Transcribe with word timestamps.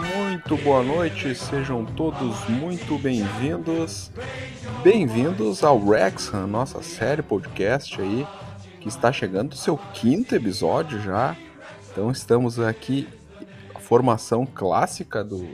muito 0.00 0.56
boa 0.56 0.82
noite, 0.82 1.34
sejam 1.34 1.84
todos 1.84 2.48
muito 2.48 2.98
bem-vindos. 2.98 4.10
Bem-vindos 4.82 5.62
ao 5.62 5.78
Rexham, 5.78 6.46
nossa 6.46 6.82
série 6.82 7.22
podcast 7.22 8.00
aí, 8.00 8.26
que 8.80 8.88
está 8.88 9.12
chegando 9.12 9.50
no 9.50 9.56
seu 9.56 9.76
quinto 9.92 10.34
episódio 10.34 11.00
já. 11.00 11.36
Então 11.92 12.10
estamos 12.10 12.58
aqui, 12.58 13.06
a 13.74 13.78
formação 13.78 14.46
clássica 14.46 15.22
do, 15.22 15.46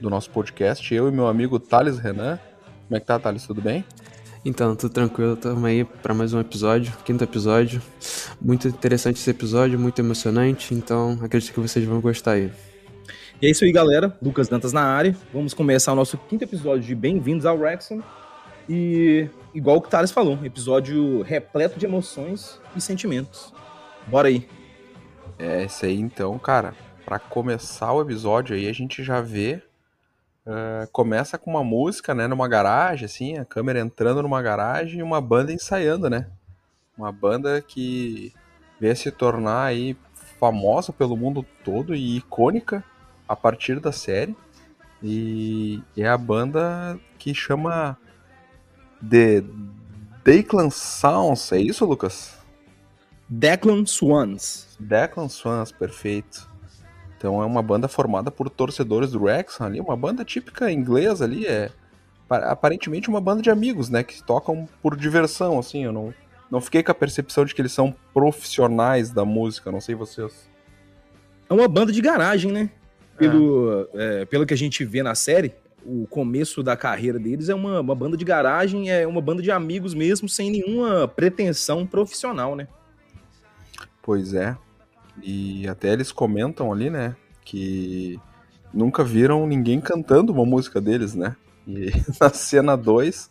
do 0.00 0.08
nosso 0.08 0.30
podcast, 0.30 0.94
eu 0.94 1.08
e 1.08 1.12
meu 1.12 1.26
amigo 1.26 1.58
Thales 1.58 1.98
Renan. 1.98 2.38
Como 2.86 2.96
é 2.96 3.00
que 3.00 3.06
tá, 3.06 3.18
Thales? 3.18 3.46
Tudo 3.46 3.60
bem? 3.60 3.84
Então, 4.44 4.76
tudo 4.76 4.92
tranquilo, 4.92 5.34
estamos 5.34 5.64
aí 5.64 5.84
para 5.84 6.14
mais 6.14 6.32
um 6.32 6.40
episódio, 6.40 6.92
quinto 7.04 7.24
episódio. 7.24 7.82
Muito 8.40 8.68
interessante 8.68 9.16
esse 9.16 9.30
episódio, 9.30 9.78
muito 9.78 9.98
emocionante, 9.98 10.72
então 10.72 11.18
acredito 11.20 11.52
que 11.52 11.60
vocês 11.60 11.84
vão 11.84 12.00
gostar 12.00 12.32
aí. 12.32 12.52
E 13.40 13.46
é 13.46 13.50
isso 13.50 13.64
aí, 13.64 13.70
galera. 13.70 14.18
Lucas 14.20 14.48
Dantas 14.48 14.72
na 14.72 14.82
área. 14.82 15.16
Vamos 15.32 15.54
começar 15.54 15.92
o 15.92 15.94
nosso 15.94 16.18
quinto 16.18 16.42
episódio 16.42 16.82
de 16.82 16.92
Bem-vindos 16.92 17.46
ao 17.46 17.56
Wrexham. 17.56 18.02
E, 18.68 19.30
igual 19.54 19.76
o 19.76 19.80
que 19.80 19.86
o 19.86 19.90
Thales 19.90 20.10
falou, 20.10 20.44
episódio 20.44 21.22
repleto 21.22 21.78
de 21.78 21.86
emoções 21.86 22.60
e 22.74 22.80
sentimentos. 22.80 23.54
Bora 24.08 24.26
aí. 24.26 24.48
É, 25.38 25.64
isso 25.64 25.86
aí 25.86 26.00
então, 26.00 26.36
cara. 26.36 26.74
Para 27.04 27.20
começar 27.20 27.92
o 27.92 28.02
episódio 28.02 28.56
aí, 28.56 28.68
a 28.68 28.72
gente 28.72 29.04
já 29.04 29.20
vê 29.20 29.62
Uh, 30.48 30.88
começa 30.92 31.36
com 31.36 31.50
uma 31.50 31.62
música, 31.62 32.14
né, 32.14 32.26
numa 32.26 32.48
garagem, 32.48 33.04
assim, 33.04 33.36
a 33.36 33.44
câmera 33.44 33.80
entrando 33.80 34.22
numa 34.22 34.40
garagem 34.40 35.00
e 35.00 35.02
uma 35.02 35.20
banda 35.20 35.52
ensaiando, 35.52 36.08
né? 36.08 36.26
Uma 36.96 37.12
banda 37.12 37.60
que 37.60 38.32
veio 38.80 38.96
se 38.96 39.10
tornar 39.10 39.64
aí 39.64 39.94
famosa 40.40 40.90
pelo 40.90 41.18
mundo 41.18 41.44
todo 41.62 41.94
e 41.94 42.16
icônica 42.16 42.82
a 43.28 43.36
partir 43.36 43.78
da 43.78 43.92
série. 43.92 44.34
E 45.02 45.82
é 45.96 46.08
a 46.08 46.18
banda 46.18 46.98
que 47.18 47.34
chama 47.34 47.96
The 49.08 49.44
Declan 50.24 50.70
Sounds, 50.70 51.52
é 51.52 51.58
isso, 51.58 51.84
Lucas? 51.84 52.36
Declan 53.28 53.84
Swans. 53.86 54.76
Declan 54.80 55.28
Swans, 55.28 55.70
perfeito. 55.70 56.48
Então 57.16 57.42
é 57.42 57.46
uma 57.46 57.62
banda 57.62 57.88
formada 57.88 58.30
por 58.30 58.48
torcedores 58.48 59.10
do 59.10 59.22
Wrexham 59.22 59.66
ali, 59.66 59.80
uma 59.80 59.96
banda 59.96 60.24
típica 60.24 60.70
inglesa 60.70 61.24
ali, 61.24 61.46
é 61.46 61.70
aparentemente 62.30 63.08
uma 63.08 63.20
banda 63.20 63.42
de 63.42 63.50
amigos, 63.50 63.88
né, 63.88 64.02
que 64.02 64.22
tocam 64.22 64.68
por 64.82 64.94
diversão, 64.96 65.58
assim, 65.58 65.84
eu 65.84 65.92
não, 65.92 66.14
não 66.50 66.60
fiquei 66.60 66.82
com 66.82 66.92
a 66.92 66.94
percepção 66.94 67.44
de 67.44 67.54
que 67.54 67.60
eles 67.60 67.72
são 67.72 67.94
profissionais 68.12 69.10
da 69.10 69.24
música, 69.24 69.72
não 69.72 69.80
sei 69.80 69.94
vocês. 69.94 70.48
É 71.48 71.54
uma 71.54 71.66
banda 71.66 71.90
de 71.90 72.02
garagem, 72.02 72.52
né? 72.52 72.70
Pelo, 73.18 73.88
é. 73.94 74.22
É, 74.22 74.24
pelo 74.24 74.46
que 74.46 74.54
a 74.54 74.56
gente 74.56 74.84
vê 74.84 75.02
na 75.02 75.14
série, 75.14 75.52
o 75.84 76.06
começo 76.06 76.62
da 76.62 76.76
carreira 76.76 77.18
deles 77.18 77.48
é 77.48 77.54
uma, 77.54 77.80
uma 77.80 77.94
banda 77.94 78.16
de 78.16 78.24
garagem, 78.24 78.90
é 78.90 79.06
uma 79.06 79.20
banda 79.20 79.42
de 79.42 79.50
amigos 79.50 79.94
mesmo, 79.94 80.28
sem 80.28 80.50
nenhuma 80.50 81.08
pretensão 81.08 81.86
profissional, 81.86 82.54
né? 82.54 82.68
Pois 84.02 84.34
é. 84.34 84.56
E 85.22 85.66
até 85.68 85.92
eles 85.92 86.12
comentam 86.12 86.72
ali, 86.72 86.90
né, 86.90 87.16
que 87.44 88.20
nunca 88.72 89.02
viram 89.02 89.46
ninguém 89.46 89.80
cantando 89.80 90.32
uma 90.32 90.44
música 90.44 90.80
deles, 90.80 91.14
né? 91.14 91.34
E 91.66 91.90
na 92.20 92.30
cena 92.30 92.76
2 92.76 93.30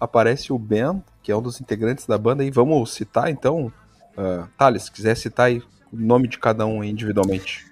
aparece 0.00 0.52
o 0.52 0.58
Ben, 0.58 1.02
que 1.22 1.30
é 1.30 1.36
um 1.36 1.42
dos 1.42 1.60
integrantes 1.60 2.06
da 2.06 2.16
banda, 2.16 2.44
e 2.44 2.50
vamos 2.50 2.92
citar 2.92 3.30
então, 3.30 3.72
uh, 4.16 4.48
Thales, 4.56 4.84
se 4.84 4.92
quiser 4.92 5.16
citar 5.16 5.46
aí 5.46 5.62
o 5.92 5.96
nome 5.96 6.28
de 6.28 6.38
cada 6.38 6.66
um 6.66 6.82
individualmente. 6.82 7.66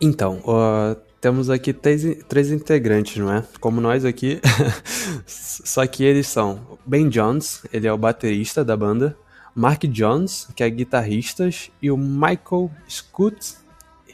Então, 0.00 0.40
uh, 0.44 0.96
temos 1.20 1.48
aqui 1.48 1.72
três, 1.72 2.04
três 2.28 2.50
integrantes, 2.50 3.16
não 3.16 3.32
é? 3.32 3.42
Como 3.60 3.80
nós 3.80 4.04
aqui, 4.04 4.40
só 5.26 5.86
que 5.86 6.04
eles 6.04 6.26
são 6.26 6.78
Ben 6.84 7.08
Jones, 7.08 7.64
ele 7.72 7.86
é 7.86 7.92
o 7.92 7.98
baterista 7.98 8.64
da 8.64 8.76
banda, 8.76 9.16
Mark 9.54 9.84
Jones, 9.84 10.48
que 10.54 10.62
é 10.62 10.68
guitarrista, 10.68 11.48
e 11.80 11.90
o 11.90 11.96
Michael 11.96 12.70
Scott 12.88 13.54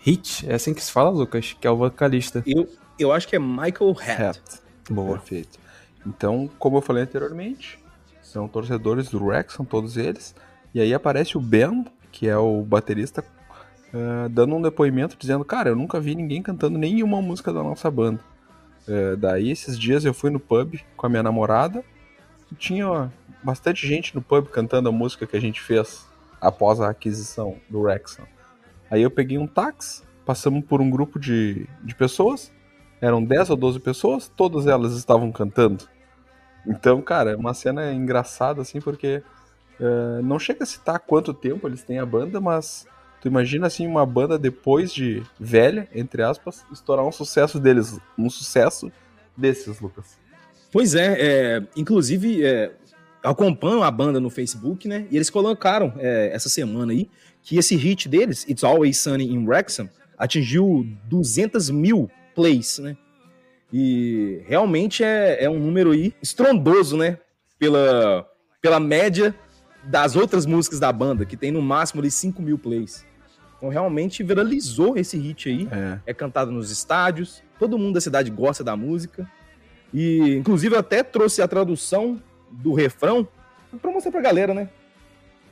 Hitch, 0.07 0.45
é 0.45 0.55
assim 0.55 0.73
que 0.73 0.83
se 0.83 0.91
fala, 0.91 1.11
Lucas, 1.11 1.57
que 1.61 1.67
é 1.67 1.71
o 1.71 1.77
vocalista. 1.77 2.43
Eu, 2.47 2.69
eu 2.99 3.13
acho 3.13 3.27
que 3.27 3.37
é 3.37 3.39
Michael 3.39 3.97
Hatt. 4.01 4.41
Boa. 4.89 5.19
Perfeito. 5.19 5.59
Então, 6.07 6.49
como 6.59 6.79
eu 6.79 6.83
falei 6.83 7.03
anteriormente, 7.03 7.79
são 8.23 8.49
torcedores 8.49 9.09
do 9.09 9.25
Rex, 9.29 9.55
são 9.55 9.65
todos 9.65 9.97
eles. 9.97 10.35
E 10.75 10.81
aí 10.81 10.95
aparece 10.95 11.37
o 11.37 11.41
Ben, 11.41 11.85
que 12.11 12.29
é 12.29 12.37
o 12.37 12.63
baterista, 12.63 13.25
uh, 13.93 14.29
dando 14.29 14.57
um 14.57 14.63
depoimento 14.63 15.17
dizendo: 15.19 15.45
Cara, 15.45 15.71
eu 15.71 15.77
nunca 15.77 16.01
vi 16.01 16.15
ninguém 16.15 16.43
cantando 16.43 16.79
nenhuma 16.79 17.21
música 17.21 17.53
da 17.53 17.63
nossa 17.63 17.91
banda. 17.91 18.21
Uh, 18.89 19.17
daí, 19.17 19.51
esses 19.51 19.79
dias 19.79 20.05
eu 20.05 20.15
fui 20.15 20.31
no 20.31 20.41
pub 20.41 20.75
com 20.97 21.07
a 21.07 21.09
minha 21.09 21.23
namorada 21.23 21.85
e 22.51 22.55
tinha 22.55 23.13
bastante 23.43 23.87
gente 23.87 24.15
no 24.15 24.23
pub 24.23 24.49
cantando 24.49 24.89
a 24.89 24.93
música 24.93 25.27
que 25.27 25.37
a 25.37 25.41
gente 25.41 25.61
fez 25.61 26.07
após 26.41 26.81
a 26.81 26.91
aquisição 26.91 27.57
do 27.69 27.85
Rexon. 27.85 28.25
Aí 28.91 29.03
eu 29.03 29.11
peguei 29.11 29.39
um 29.39 29.47
táxi, 29.47 30.03
passamos 30.27 30.65
por 30.65 30.81
um 30.81 30.91
grupo 30.91 31.19
de, 31.19 31.67
de 31.83 31.95
pessoas, 31.95 32.53
eram 33.01 33.25
10 33.25 33.51
ou 33.51 33.57
12 33.57 33.81
pessoas, 33.81 34.29
todas 34.29 34.67
elas 34.67 34.95
estavam 34.95 35.33
cantando. 35.33 35.85
Então, 36.67 37.01
cara, 37.01 37.33
é 37.33 37.37
uma 37.37 37.55
cena 37.55 37.93
engraçada, 37.93 38.63
assim, 38.63 38.81
porque 38.81 39.23
uh, 39.81 40.23
não 40.23 40.39
chega 40.39 40.63
a 40.63 40.67
citar 40.67 41.01
quanto 41.01 41.35
tempo 41.35 41.67
eles 41.67 41.83
têm 41.83 41.99
a 41.99 42.07
banda, 42.07 42.41
mas 42.41 42.87
tu 43.23 43.29
imagina, 43.29 43.69
assim, 43.69 43.87
uma 43.87 44.05
banda 44.05 44.37
depois 44.37 44.93
de 44.93 45.23
velha, 45.39 45.89
entre 45.95 46.23
aspas, 46.23 46.67
estourar 46.73 47.07
um 47.07 47.13
sucesso 47.13 47.61
deles, 47.61 48.01
um 48.19 48.29
sucesso 48.29 48.91
desses, 49.37 49.81
Lucas. 49.81 50.19
Pois 50.73 50.97
é, 50.97 51.17
é 51.19 51.63
inclusive, 51.77 52.45
é, 52.45 52.73
acompanham 53.23 53.85
a 53.85 53.91
banda 53.91 54.19
no 54.19 54.29
Facebook, 54.29 54.89
né? 54.89 55.07
E 55.09 55.17
eles 55.17 55.31
colocaram 55.31 55.95
é, 55.99 56.31
essa 56.35 56.49
semana 56.49 56.93
aí 56.93 57.09
que 57.45 57.57
esse 57.57 57.77
hit 57.77 58.09
deles, 58.09 58.45
It's 58.49 58.65
Always 58.65 58.99
Sunny 58.99 59.33
in 59.33 59.47
Wrexham, 59.47 59.89
atingiu 60.19 60.87
200 61.05 61.71
mil 61.71 62.11
plays, 62.35 62.79
né? 62.79 62.97
E 63.73 64.43
realmente 64.47 65.05
é, 65.05 65.45
é 65.45 65.49
um 65.49 65.61
número 65.61 65.93
aí 65.93 66.13
estrondoso, 66.21 66.97
né? 66.97 67.19
Pela, 67.57 68.29
pela 68.61 68.81
média 68.81 69.33
das 69.85 70.17
outras 70.17 70.45
músicas 70.45 70.81
da 70.81 70.93
banda, 70.93 71.25
que 71.25 71.37
tem 71.37 71.53
no 71.53 71.63
máximo 71.63 72.01
ali 72.01 72.11
5 72.11 72.43
mil 72.43 72.59
plays. 72.59 73.05
Então 73.63 73.71
realmente 73.71 74.25
viralizou 74.25 74.97
esse 74.97 75.17
hit 75.17 75.49
aí. 75.49 75.69
É. 75.71 76.11
é 76.11 76.13
cantado 76.13 76.51
nos 76.51 76.73
estádios, 76.73 77.45
todo 77.61 77.79
mundo 77.79 77.95
da 77.95 78.01
cidade 78.01 78.29
gosta 78.29 78.65
da 78.65 78.77
música. 78.77 79.31
E 79.95 80.35
inclusive 80.35 80.75
eu 80.75 80.81
até 80.81 81.05
trouxe 81.05 81.41
a 81.41 81.47
tradução 81.47 82.21
do 82.51 82.75
refrão 82.75 83.27
pra 83.81 83.93
mostrar 83.93 84.11
pra 84.11 84.21
galera, 84.21 84.53
né? 84.53 84.69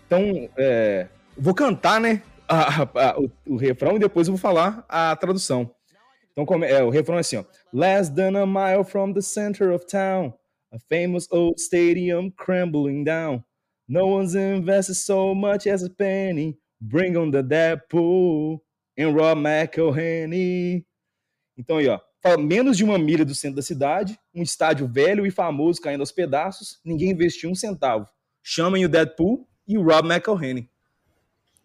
Então, 0.07 0.51
é, 0.59 1.07
vou 1.39 1.55
cantar, 1.55 2.01
né? 2.01 2.21
A, 2.49 2.83
a, 2.83 3.21
o, 3.21 3.31
o, 3.47 3.57
refrão 3.57 3.95
e 3.95 4.01
depois 4.01 4.27
eu 4.27 4.35
vou 4.35 4.41
falar 4.41 4.85
a 4.89 5.15
tradução. 5.15 5.71
Então, 6.33 6.45
como, 6.45 6.65
é, 6.65 6.83
o 6.83 6.91
refrão 6.91 7.17
é 7.17 7.21
assim, 7.21 7.37
ó. 7.37 7.45
Less 7.73 8.13
than 8.13 8.37
a 8.37 8.45
mile 8.45 8.83
from 8.83 9.13
the 9.13 9.21
center 9.21 9.71
of 9.71 9.87
town, 9.87 10.35
a 10.73 10.79
famous 10.89 11.29
old 11.31 11.61
stadium 11.61 12.33
crumbling 12.33 13.05
down. 13.05 13.45
No 13.89 14.07
one's 14.07 14.35
invested 14.35 14.97
so 14.97 15.33
much 15.33 15.69
as 15.69 15.85
a 15.85 15.91
penny. 15.91 16.60
Bring 16.81 17.17
on 17.17 17.31
the 17.31 17.43
Deadpool 17.43 18.63
and 18.99 19.13
Rob 19.13 19.41
McElhenney. 19.41 20.87
Então 21.57 21.79
aí, 21.79 21.89
ó 21.89 22.01
menos 22.39 22.77
de 22.77 22.85
uma 22.85 22.99
milha 22.99 23.25
do 23.25 23.35
centro 23.35 23.57
da 23.57 23.63
cidade, 23.63 24.19
um 24.35 24.43
estádio 24.43 24.87
velho 24.87 25.27
e 25.27 25.31
famoso 25.31 25.81
caindo 25.81 26.01
aos 26.01 26.13
pedaços, 26.13 26.79
ninguém 26.85 27.11
investiu 27.11 27.51
um 27.51 27.55
centavo. 27.55 28.07
Chamem 28.43 28.85
o 28.85 28.89
Deadpool 28.89 29.49
e 29.67 29.79
o 29.79 29.83
Rob 29.83 30.09
McElhenney. 30.09 30.69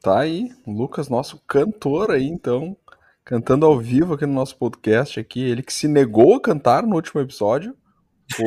Tá 0.01 0.19
aí, 0.19 0.50
Lucas, 0.66 1.10
nosso 1.10 1.42
cantor 1.48 2.12
aí, 2.12 2.28
então, 2.28 2.78
cantando 3.24 3.66
ao 3.66 3.78
vivo 3.78 4.13
aqui 4.13 4.25
no 4.25 4.34
nosso 4.34 4.57
podcast 4.57 5.19
aqui, 5.19 5.42
ele 5.42 5.63
que 5.63 5.74
se 5.74 5.88
negou 5.88 6.36
a 6.36 6.42
cantar 6.42 6.84
no 6.84 6.95
último 6.95 7.22
episódio, 7.22 7.75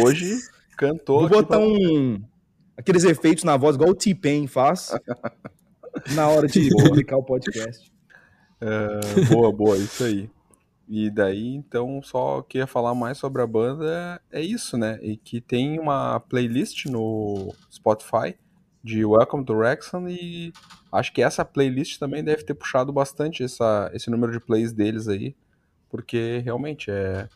hoje 0.01 0.37
cantou. 0.77 1.21
Vou 1.21 1.29
botar 1.29 1.57
pra... 1.57 1.67
um 1.67 2.23
aqueles 2.77 3.03
efeitos 3.05 3.43
na 3.43 3.57
voz 3.57 3.75
igual 3.75 3.91
o 3.91 3.95
T-Pain 3.95 4.47
faz 4.47 4.93
na 6.15 6.29
hora 6.29 6.47
de 6.47 6.69
publicar 6.83 7.17
o 7.17 7.23
podcast. 7.23 7.93
É, 8.61 9.25
boa, 9.31 9.53
boa, 9.53 9.77
isso 9.77 10.05
aí. 10.05 10.31
E 10.89 11.11
daí, 11.11 11.55
então, 11.55 12.01
só 12.03 12.41
queria 12.43 12.67
falar 12.67 12.95
mais 12.95 13.19
sobre 13.19 13.43
a 13.43 13.47
banda 13.47 14.21
é 14.33 14.41
isso, 14.41 14.79
né? 14.79 14.99
E 15.03 15.17
que 15.17 15.41
tem 15.41 15.79
uma 15.79 16.19
playlist 16.21 16.87
no 16.87 17.55
Spotify 17.71 18.35
de 18.83 19.05
Welcome 19.05 19.45
to 19.45 19.55
Wrexham 19.55 20.09
e 20.09 20.53
acho 20.91 21.13
que 21.13 21.23
essa 21.23 21.45
playlist 21.45 21.99
também 21.99 22.25
deve 22.25 22.43
ter 22.43 22.55
puxado 22.55 22.91
bastante 22.91 23.43
essa, 23.43 23.91
esse 23.93 24.11
número 24.11 24.33
de 24.33 24.41
plays 24.41 24.73
deles 24.73 25.09
aí, 25.09 25.37
porque 25.91 26.41
realmente 26.43 26.91
é 26.91 27.29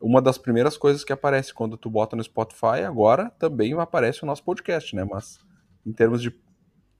uma 0.00 0.22
das 0.22 0.38
primeiras 0.38 0.76
coisas 0.76 1.04
que 1.04 1.12
aparece 1.12 1.54
quando 1.54 1.76
tu 1.76 1.88
bota 1.88 2.16
no 2.16 2.24
Spotify, 2.24 2.82
agora 2.86 3.30
também 3.38 3.74
aparece 3.74 4.22
o 4.22 4.26
nosso 4.26 4.42
podcast, 4.42 4.94
né? 4.96 5.04
Mas 5.04 5.38
em 5.86 5.92
termos 5.92 6.20
de, 6.20 6.34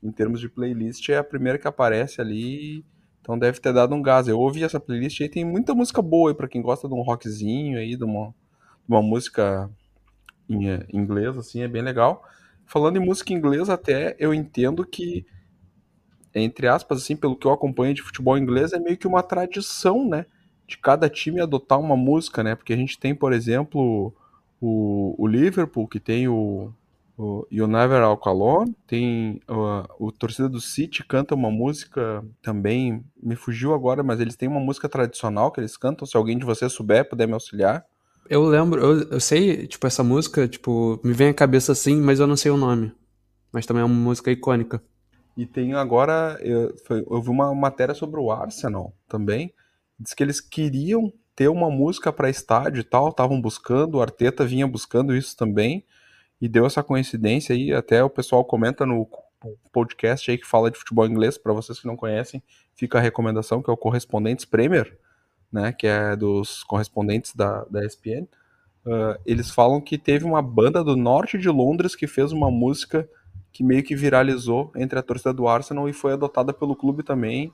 em 0.03 0.13
termos 0.13 0.41
de 0.41 0.49
playlist 0.49 1.09
é 1.09 1.19
a 1.19 1.25
primeira 1.25 1.59
que 1.59 1.69
aparece 1.69 2.21
ali 2.21 2.85
Então 3.21 3.39
deve 3.39 3.61
ter 3.61 3.73
dado 3.73 3.95
um 3.95 4.03
gás. 4.03 4.29
Eu 4.29 4.39
ouvi 4.41 4.65
essa 4.65 4.81
playlist 4.81 5.21
aí, 5.21 5.29
tem 5.29 5.45
muita 5.45 5.75
música 5.75 6.03
boa 6.03 6.31
aí 6.31 6.35
pra 6.37 6.49
quem 6.49 6.63
gosta 6.63 6.89
de 6.89 6.95
um 6.95 7.03
rockzinho 7.03 7.79
aí, 7.79 7.97
de 7.97 8.05
uma, 8.05 8.29
de 8.29 8.35
uma 8.95 9.03
música 9.03 9.71
em 10.49 10.67
inglês, 10.93 11.37
assim, 11.37 11.63
é 11.63 11.69
bem 11.69 11.83
legal. 11.83 12.25
Falando 12.67 12.97
em 12.97 13.05
música 13.05 13.33
inglesa, 13.33 13.75
até 13.75 14.17
eu 14.19 14.35
entendo 14.35 14.87
que, 14.87 15.27
entre 16.35 16.69
aspas, 16.69 17.03
assim, 17.03 17.17
pelo 17.17 17.37
que 17.37 17.47
eu 17.47 17.53
acompanho 17.53 17.95
de 17.95 18.03
futebol 18.03 18.37
inglês, 18.39 18.73
é 18.73 18.79
meio 18.79 18.97
que 18.97 19.07
uma 19.07 19.23
tradição, 19.23 20.09
né? 20.09 20.27
De 20.67 20.77
cada 20.79 21.09
time 21.09 21.41
adotar 21.41 21.81
uma 21.81 21.97
música, 21.97 22.43
né? 22.43 22.55
Porque 22.55 22.73
a 22.73 22.77
gente 22.77 22.99
tem, 22.99 23.15
por 23.15 23.33
exemplo, 23.33 24.15
o, 24.61 25.15
o 25.19 25.27
Liverpool, 25.27 25.89
que 25.89 25.99
tem 26.01 26.29
o, 26.29 26.73
o 27.19 27.45
You 27.51 27.67
Never 27.67 28.01
Walk 28.01 28.29
Alone, 28.29 28.77
tem 28.87 29.41
o, 29.49 30.07
o 30.07 30.13
torcida 30.13 30.49
do 30.49 30.61
City 30.61 31.05
canta 31.05 31.35
uma 31.35 31.51
música 31.51 32.25
também, 32.41 33.05
me 33.21 33.35
fugiu 33.35 33.75
agora, 33.75 34.05
mas 34.05 34.21
eles 34.21 34.37
têm 34.37 34.49
uma 34.49 34.61
música 34.61 34.89
tradicional 34.89 35.51
que 35.51 35.61
eles 35.61 35.77
cantam, 35.77 36.07
se 36.07 36.17
alguém 36.17 36.39
de 36.39 36.45
vocês 36.45 36.73
souber, 36.73 37.09
puder 37.09 37.27
me 37.27 37.35
auxiliar. 37.35 37.85
Eu 38.31 38.45
lembro, 38.45 38.81
eu, 38.81 39.11
eu 39.11 39.21
sei, 39.21 39.67
tipo, 39.67 39.85
essa 39.85 40.05
música, 40.05 40.47
tipo, 40.47 41.01
me 41.03 41.13
vem 41.13 41.31
à 41.31 41.35
cabeça 41.35 41.73
assim, 41.73 42.01
mas 42.01 42.21
eu 42.21 42.27
não 42.27 42.37
sei 42.37 42.53
o 42.53 42.57
nome. 42.57 42.93
Mas 43.53 43.67
também 43.67 43.83
é 43.83 43.87
uma 43.87 43.95
música 43.95 44.31
icônica. 44.31 44.81
E 45.37 45.45
tem 45.45 45.75
agora, 45.75 46.39
eu, 46.41 46.73
foi, 46.87 47.05
eu 47.11 47.21
vi 47.21 47.31
uma 47.31 47.53
matéria 47.53 47.95
sobre 47.95 48.21
o 48.21 48.31
Arsenal 48.31 48.95
também. 49.09 49.53
Diz 49.99 50.15
que 50.15 50.23
eles 50.23 50.41
queriam 50.41 51.13
ter 51.35 51.49
uma 51.49 51.71
música 51.71 52.13
para 52.13 52.31
estádio 52.31 52.81
e 52.81 52.85
tal, 52.85 53.09
estavam 53.09 53.41
buscando, 53.41 53.97
o 53.97 54.03
Arteta 54.03 54.45
vinha 54.45 54.67
buscando 54.67 55.17
isso 55.17 55.37
também, 55.37 55.85
e 56.41 56.49
deu 56.49 56.67
essa 56.67 56.83
coincidência 56.83 57.55
aí. 57.55 57.73
Até 57.73 58.03
o 58.03 58.11
pessoal 58.11 58.45
comenta 58.45 58.87
no 58.87 59.09
podcast 59.73 60.31
aí 60.31 60.39
que 60.39 60.47
fala 60.47 60.71
de 60.71 60.79
futebol 60.79 61.07
inglês, 61.07 61.39
para 61.39 61.53
vocês 61.53 61.79
que 61.79 61.87
não 61.87 61.97
conhecem, 61.97 62.43
fica 62.75 62.99
a 62.99 63.01
recomendação, 63.01 63.63
que 63.63 63.71
é 63.71 63.73
o 63.73 63.77
Correspondentes 63.77 64.45
Premier 64.45 64.97
né, 65.53 65.73
que 65.73 65.87
é 65.87 66.15
dos 66.15 66.63
correspondentes 66.63 67.35
da, 67.35 67.65
da 67.65 67.85
ESPN, 67.85 68.25
uh, 68.85 69.19
eles 69.25 69.51
falam 69.51 69.81
que 69.81 69.99
teve 69.99 70.25
uma 70.25 70.43
banda 70.43 70.85
do 70.85 70.97
norte 70.97 71.39
de 71.39 71.49
Londres 71.49 71.97
que 71.97 72.07
fez 72.07 72.33
uma 72.33 72.51
música 72.51 73.09
que 73.51 73.65
meio 73.65 73.83
que 73.83 73.97
viralizou 73.97 74.71
entre 74.77 74.99
a 74.99 75.03
torcida 75.03 75.33
do 75.33 75.49
Arsenal 75.49 75.89
e 75.89 75.93
foi 75.93 76.13
adotada 76.13 76.53
pelo 76.53 76.77
clube 76.77 77.03
também 77.03 77.53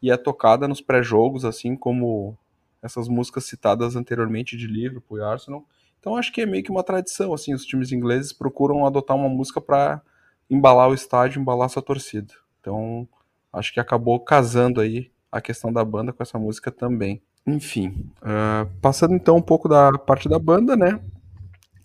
e 0.00 0.10
é 0.10 0.16
tocada 0.16 0.66
nos 0.66 0.80
pré-jogos, 0.80 1.44
assim 1.44 1.76
como 1.76 2.36
essas 2.82 3.08
músicas 3.08 3.44
citadas 3.44 3.94
anteriormente 3.94 4.56
de 4.56 4.66
Liverpool 4.66 5.18
e 5.18 5.22
Arsenal. 5.22 5.64
Então 6.02 6.16
acho 6.16 6.32
que 6.32 6.40
é 6.40 6.46
meio 6.46 6.64
que 6.64 6.70
uma 6.72 6.82
tradição, 6.82 7.32
assim, 7.32 7.54
os 7.54 7.64
times 7.64 7.92
ingleses 7.92 8.32
procuram 8.32 8.84
adotar 8.84 9.16
uma 9.16 9.28
música 9.28 9.60
para 9.60 10.02
embalar 10.50 10.90
o 10.90 10.94
estádio, 10.94 11.40
embalar 11.40 11.68
sua 11.68 11.80
torcida. 11.80 12.34
Então 12.60 13.06
acho 13.52 13.72
que 13.72 13.78
acabou 13.78 14.18
casando 14.18 14.80
aí 14.80 15.12
a 15.30 15.40
questão 15.40 15.72
da 15.72 15.84
banda 15.84 16.12
com 16.12 16.20
essa 16.20 16.40
música 16.40 16.72
também. 16.72 17.22
Enfim, 17.46 18.10
uh, 18.20 18.68
passando 18.80 19.14
então 19.14 19.36
um 19.36 19.42
pouco 19.42 19.68
da 19.68 19.92
parte 19.92 20.28
da 20.28 20.40
banda, 20.40 20.76
né? 20.76 20.98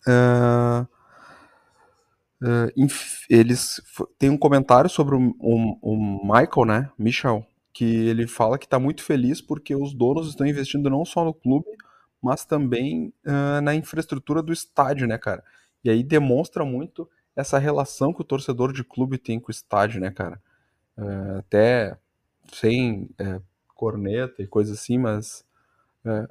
Uh, 0.08 0.88
uh, 2.44 2.88
eles 3.30 3.80
tem 4.18 4.32
um 4.32 4.38
comentário 4.38 4.90
sobre 4.90 5.16
o, 5.16 5.36
o, 5.40 5.78
o, 5.80 6.22
Michael, 6.24 6.66
né? 6.66 6.90
Michel, 6.98 7.46
que 7.72 7.86
ele 7.86 8.26
fala 8.26 8.58
que 8.58 8.66
está 8.66 8.80
muito 8.80 9.04
feliz 9.04 9.42
porque 9.42 9.76
os 9.76 9.94
donos 9.94 10.28
estão 10.28 10.48
investindo 10.48 10.90
não 10.90 11.06
só 11.06 11.24
no 11.24 11.36
clube, 11.36 11.68
mas 12.22 12.46
também 12.46 13.14
na 13.64 13.76
infraestrutura 13.76 14.42
do 14.42 14.54
estádio, 14.54 15.08
né, 15.08 15.18
cara? 15.18 15.44
E 15.84 15.90
aí 15.90 16.04
demonstra 16.04 16.66
muito 16.66 17.10
essa 17.36 17.58
relação 17.60 18.14
que 18.14 18.22
o 18.22 18.26
torcedor 18.26 18.74
de 18.74 18.84
clube 18.84 19.18
tem 19.18 19.40
com 19.40 19.50
o 19.50 19.52
estádio, 19.52 20.02
né, 20.02 20.12
cara? 20.12 20.42
até 21.38 21.96
sem 22.52 23.10
é, 23.20 23.40
corneta 23.76 24.42
e 24.42 24.48
coisa 24.48 24.74
assim, 24.74 24.98
mas 24.98 25.46
é, 26.04 26.28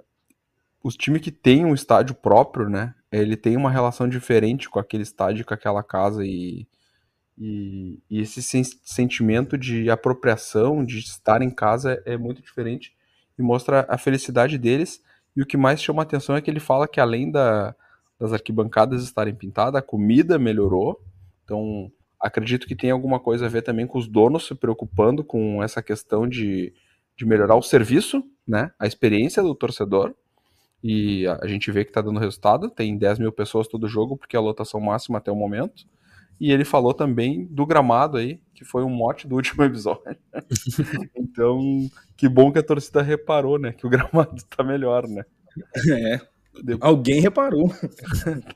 os 0.83 0.97
times 0.97 1.23
que 1.23 1.31
têm 1.31 1.65
um 1.65 1.75
estádio 1.75 2.15
próprio, 2.15 2.69
né? 2.69 2.95
Ele 3.11 3.37
tem 3.37 3.57
uma 3.57 3.71
relação 3.71 4.09
diferente 4.09 4.69
com 4.69 4.79
aquele 4.79 5.03
estádio, 5.03 5.45
com 5.45 5.55
aquela 5.55 5.83
casa 5.83 6.25
e, 6.25 6.67
e, 7.39 7.99
e 8.11 8.21
esse 8.21 8.43
sen 8.43 8.63
sentimento 8.85 9.57
de 9.57 9.91
apropriação, 9.91 10.85
de 10.85 10.99
estar 10.99 11.43
em 11.43 11.51
casa 11.51 12.03
é 12.05 12.17
muito 12.17 12.43
diferente 12.43 12.95
e 13.39 13.43
mostra 13.43 13.87
a 13.89 13.99
felicidade 13.99 14.59
deles. 14.59 15.03
E 15.37 15.43
o 15.43 15.47
que 15.47 15.57
mais 15.57 15.83
chama 15.83 16.03
atenção 16.03 16.37
é 16.37 16.41
que 16.41 16.51
ele 16.51 16.61
fala 16.61 16.89
que 16.89 17.01
além 17.01 17.31
da, 17.31 17.75
das 18.19 18.33
arquibancadas 18.33 19.03
estarem 19.03 19.35
pintadas, 19.35 19.79
a 19.79 19.83
comida 19.83 20.39
melhorou. 20.39 21.01
Então, 21.45 21.91
acredito 22.21 22.67
que 22.67 22.75
tem 22.75 22.91
alguma 22.91 23.21
coisa 23.21 23.47
a 23.47 23.49
ver 23.49 23.63
também 23.63 23.87
com 23.87 23.99
os 23.99 24.09
donos 24.09 24.47
se 24.47 24.55
preocupando 24.55 25.23
com 25.23 25.63
essa 25.63 25.83
questão 25.83 26.27
de, 26.27 26.73
de 27.17 27.27
melhorar 27.27 27.57
o 27.57 27.63
serviço 27.63 28.25
né, 28.47 28.71
a 28.79 28.87
experiência 28.87 29.43
do 29.43 29.55
torcedor. 29.55 30.15
E 30.85 31.27
a, 31.27 31.47
gente 31.47 31.71
vê 31.73 31.85
que 31.85 31.91
está 31.91 32.01
dando 32.01 32.21
resultado. 32.21 32.71
Tem 32.71 32.97
10 32.97 33.19
mil 33.19 33.33
pessoas 33.33 33.67
todo 33.67 33.89
jogo, 33.89 34.17
porque 34.17 34.37
é 34.37 34.39
a 34.39 34.43
lotação 34.43 34.81
máxima 34.81 35.19
até 35.19 35.33
o 35.33 35.37
momento. 35.37 35.85
E 36.41 36.53
ele 36.53 36.65
falou 36.65 36.93
também 36.93 37.47
do 37.47 37.65
gramado 37.65 38.19
aí, 38.19 38.41
que 38.55 38.65
foi 38.65 38.83
um 38.83 38.91
mote 38.91 39.27
do 39.27 39.37
último 39.37 39.65
episódio. 39.65 40.17
então, 41.17 41.89
que 42.17 42.29
bom 42.29 42.53
que 42.53 42.59
a 42.59 42.63
torcida 42.63 43.03
reparou, 43.03 43.59
né? 43.59 43.73
Que 43.73 43.87
o 43.87 43.91
gramado 43.91 44.37
está 44.37 44.63
melhor, 44.63 45.07
né? 45.09 45.25
É. 45.91 46.21
Alguém 46.81 47.21
reparou. 47.21 47.69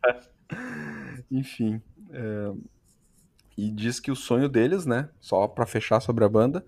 tá. 0.01 0.21
Enfim. 1.31 1.81
É... 2.13 2.53
E 3.57 3.71
diz 3.71 4.01
que 4.01 4.11
o 4.11 4.17
sonho 4.17 4.49
deles, 4.49 4.87
né? 4.87 5.09
Só 5.21 5.47
para 5.47 5.67
fechar 5.67 6.01
sobre 6.01 6.25
a 6.25 6.29
banda, 6.29 6.65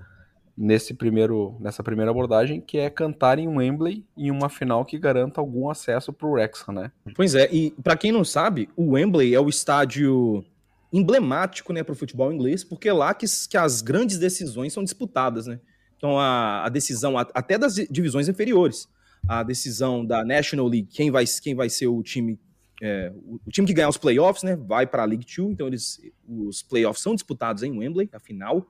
nesse 0.56 0.92
primeiro, 0.92 1.56
nessa 1.58 1.82
primeira 1.82 2.10
abordagem, 2.10 2.60
que 2.60 2.78
é 2.78 2.90
cantar 2.90 3.38
em 3.38 3.48
Wembley 3.48 4.04
em 4.16 4.30
uma 4.30 4.48
final 4.48 4.84
que 4.84 4.98
garanta 4.98 5.40
algum 5.40 5.70
acesso 5.70 6.12
para 6.12 6.26
o 6.26 6.32
Wrexham, 6.32 6.74
né? 6.74 6.92
Pois 7.14 7.34
é, 7.34 7.48
e 7.50 7.70
para 7.82 7.96
quem 7.96 8.12
não 8.12 8.24
sabe, 8.24 8.68
o 8.76 8.92
Wembley 8.92 9.34
é 9.34 9.40
o 9.40 9.48
estádio 9.48 10.44
emblemático 10.92 11.72
né, 11.72 11.82
para 11.82 11.92
o 11.92 11.96
futebol 11.96 12.32
inglês, 12.32 12.62
porque 12.62 12.88
é 12.88 12.92
lá 12.92 13.14
que, 13.14 13.26
que 13.48 13.56
as 13.56 13.80
grandes 13.80 14.18
decisões 14.18 14.72
são 14.72 14.84
disputadas, 14.84 15.46
né? 15.46 15.58
Então 15.96 16.18
a, 16.18 16.66
a 16.66 16.68
decisão 16.68 17.16
até 17.16 17.56
das 17.56 17.74
divisões 17.74 18.28
inferiores, 18.28 18.88
a 19.26 19.42
decisão 19.42 20.04
da 20.04 20.24
National 20.24 20.66
League, 20.66 20.88
quem 20.90 21.10
vai, 21.10 21.24
quem 21.40 21.54
vai 21.54 21.68
ser 21.70 21.86
o 21.86 22.02
time 22.02 22.38
é, 22.82 23.12
o, 23.14 23.38
time 23.48 23.64
que 23.64 23.72
ganhar 23.72 23.88
os 23.88 23.96
playoffs, 23.96 24.42
né, 24.42 24.56
vai 24.56 24.84
para 24.84 25.04
a 25.04 25.06
League 25.06 25.24
Two, 25.24 25.52
então 25.52 25.68
eles, 25.68 26.00
os 26.26 26.64
playoffs 26.64 27.00
são 27.00 27.14
disputados 27.14 27.62
em 27.62 27.70
Wembley, 27.78 28.10
a 28.12 28.18
final. 28.18 28.66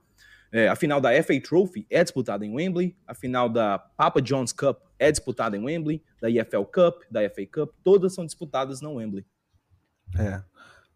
É, 0.51 0.67
a 0.67 0.75
final 0.75 1.01
da 1.01 1.09
FA 1.23 1.41
Trophy 1.41 1.87
é 1.89 2.03
disputada 2.03 2.45
em 2.45 2.53
Wembley, 2.53 2.95
a 3.07 3.15
final 3.15 3.49
da 3.49 3.79
Papa 3.79 4.21
John's 4.21 4.53
Cup 4.53 4.77
é 4.99 5.11
disputada 5.11 5.57
em 5.57 5.63
Wembley, 5.63 6.03
da 6.21 6.29
EFL 6.29 6.61
Cup, 6.71 7.01
da 7.09 7.27
FA 7.27 7.45
Cup, 7.51 7.71
todas 7.83 8.13
são 8.13 8.23
disputadas 8.23 8.81
no 8.81 8.93
Wembley. 8.93 9.25
É. 10.15 10.43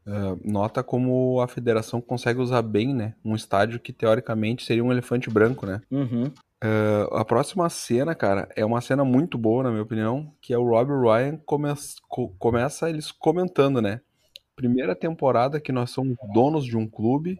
Uh, 0.08 0.40
nota 0.44 0.82
como 0.82 1.42
a 1.42 1.48
federação 1.48 2.00
consegue 2.00 2.40
usar 2.40 2.62
bem, 2.62 2.94
né? 2.94 3.14
Um 3.26 3.36
estádio 3.36 3.80
que 3.80 3.92
teoricamente 3.92 4.66
seria 4.66 4.84
um 4.84 4.92
elefante 4.92 5.30
branco, 5.30 5.66
né? 5.66 5.82
Uhum. 5.92 6.32
Uh, 6.64 7.14
a 7.14 7.26
próxima 7.26 7.70
cena, 7.70 8.16
cara, 8.16 8.48
é 8.56 8.66
uma 8.66 8.80
cena 8.80 9.04
muito 9.04 9.38
boa, 9.38 9.64
na 9.64 9.70
minha 9.70 9.84
opinião, 9.84 10.32
que 10.42 10.54
é 10.54 10.58
o 10.58 10.64
Rob 10.64 10.92
Ryan 10.92 11.38
come 11.46 11.68
co 12.08 12.30
começa 12.40 12.90
eles 12.90 13.12
comentando, 13.12 13.82
né? 13.82 14.00
Primeira 14.56 14.96
temporada 14.96 15.60
que 15.60 15.72
nós 15.72 15.92
somos 15.92 16.16
donos 16.34 16.66
de 16.66 16.78
um 16.78 16.88
clube 16.88 17.38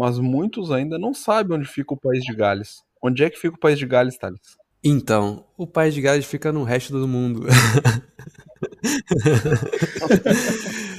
mas 0.00 0.18
muitos 0.18 0.70
ainda 0.70 0.98
não 0.98 1.12
sabem 1.12 1.58
onde 1.58 1.68
fica 1.68 1.92
o 1.92 1.96
País 1.96 2.24
de 2.24 2.34
Gales. 2.34 2.82
Onde 3.02 3.22
é 3.22 3.28
que 3.28 3.38
fica 3.38 3.54
o 3.54 3.60
País 3.60 3.78
de 3.78 3.84
Gales, 3.84 4.16
Thales? 4.16 4.40
Então, 4.82 5.44
o 5.58 5.66
País 5.66 5.92
de 5.92 6.00
Gales 6.00 6.24
fica 6.24 6.50
no 6.50 6.64
resto 6.64 6.98
do 6.98 7.06
mundo. 7.06 7.46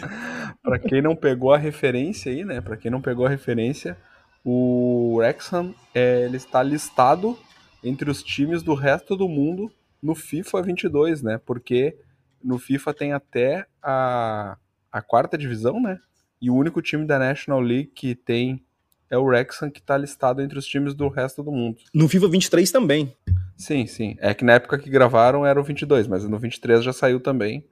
para 0.63 0.79
quem 0.79 1.01
não 1.01 1.15
pegou 1.15 1.53
a 1.53 1.57
referência 1.57 2.31
aí, 2.31 2.45
né? 2.45 2.61
Para 2.61 2.77
quem 2.77 2.91
não 2.91 3.01
pegou 3.01 3.25
a 3.25 3.29
referência, 3.29 3.97
o 4.43 5.15
Wrexham 5.15 5.73
é, 5.93 6.23
ele 6.25 6.37
está 6.37 6.61
listado 6.61 7.37
entre 7.83 8.09
os 8.09 8.21
times 8.21 8.61
do 8.61 8.73
resto 8.73 9.15
do 9.15 9.27
mundo 9.27 9.71
no 10.01 10.15
FIFA 10.15 10.61
22, 10.61 11.21
né? 11.21 11.39
Porque 11.45 11.97
no 12.43 12.57
FIFA 12.57 12.93
tem 12.93 13.13
até 13.13 13.65
a, 13.81 14.57
a 14.91 15.01
quarta 15.01 15.37
divisão, 15.37 15.79
né? 15.81 15.99
E 16.41 16.49
o 16.49 16.55
único 16.55 16.81
time 16.81 17.05
da 17.05 17.19
National 17.19 17.59
League 17.59 17.91
que 17.93 18.15
tem 18.15 18.63
é 19.09 19.17
o 19.17 19.23
Wrexham 19.23 19.69
que 19.69 19.79
está 19.79 19.97
listado 19.97 20.41
entre 20.41 20.57
os 20.57 20.65
times 20.65 20.93
do 20.93 21.07
resto 21.07 21.43
do 21.43 21.51
mundo. 21.51 21.77
No 21.93 22.07
FIFA 22.07 22.29
23 22.29 22.71
também. 22.71 23.13
Sim, 23.57 23.85
sim. 23.85 24.15
É 24.19 24.33
que 24.33 24.43
na 24.43 24.53
época 24.53 24.79
que 24.79 24.89
gravaram 24.89 25.45
era 25.45 25.59
o 25.59 25.63
22, 25.63 26.07
mas 26.07 26.23
no 26.23 26.39
23 26.39 26.83
já 26.83 26.93
saiu 26.93 27.19
também. 27.19 27.65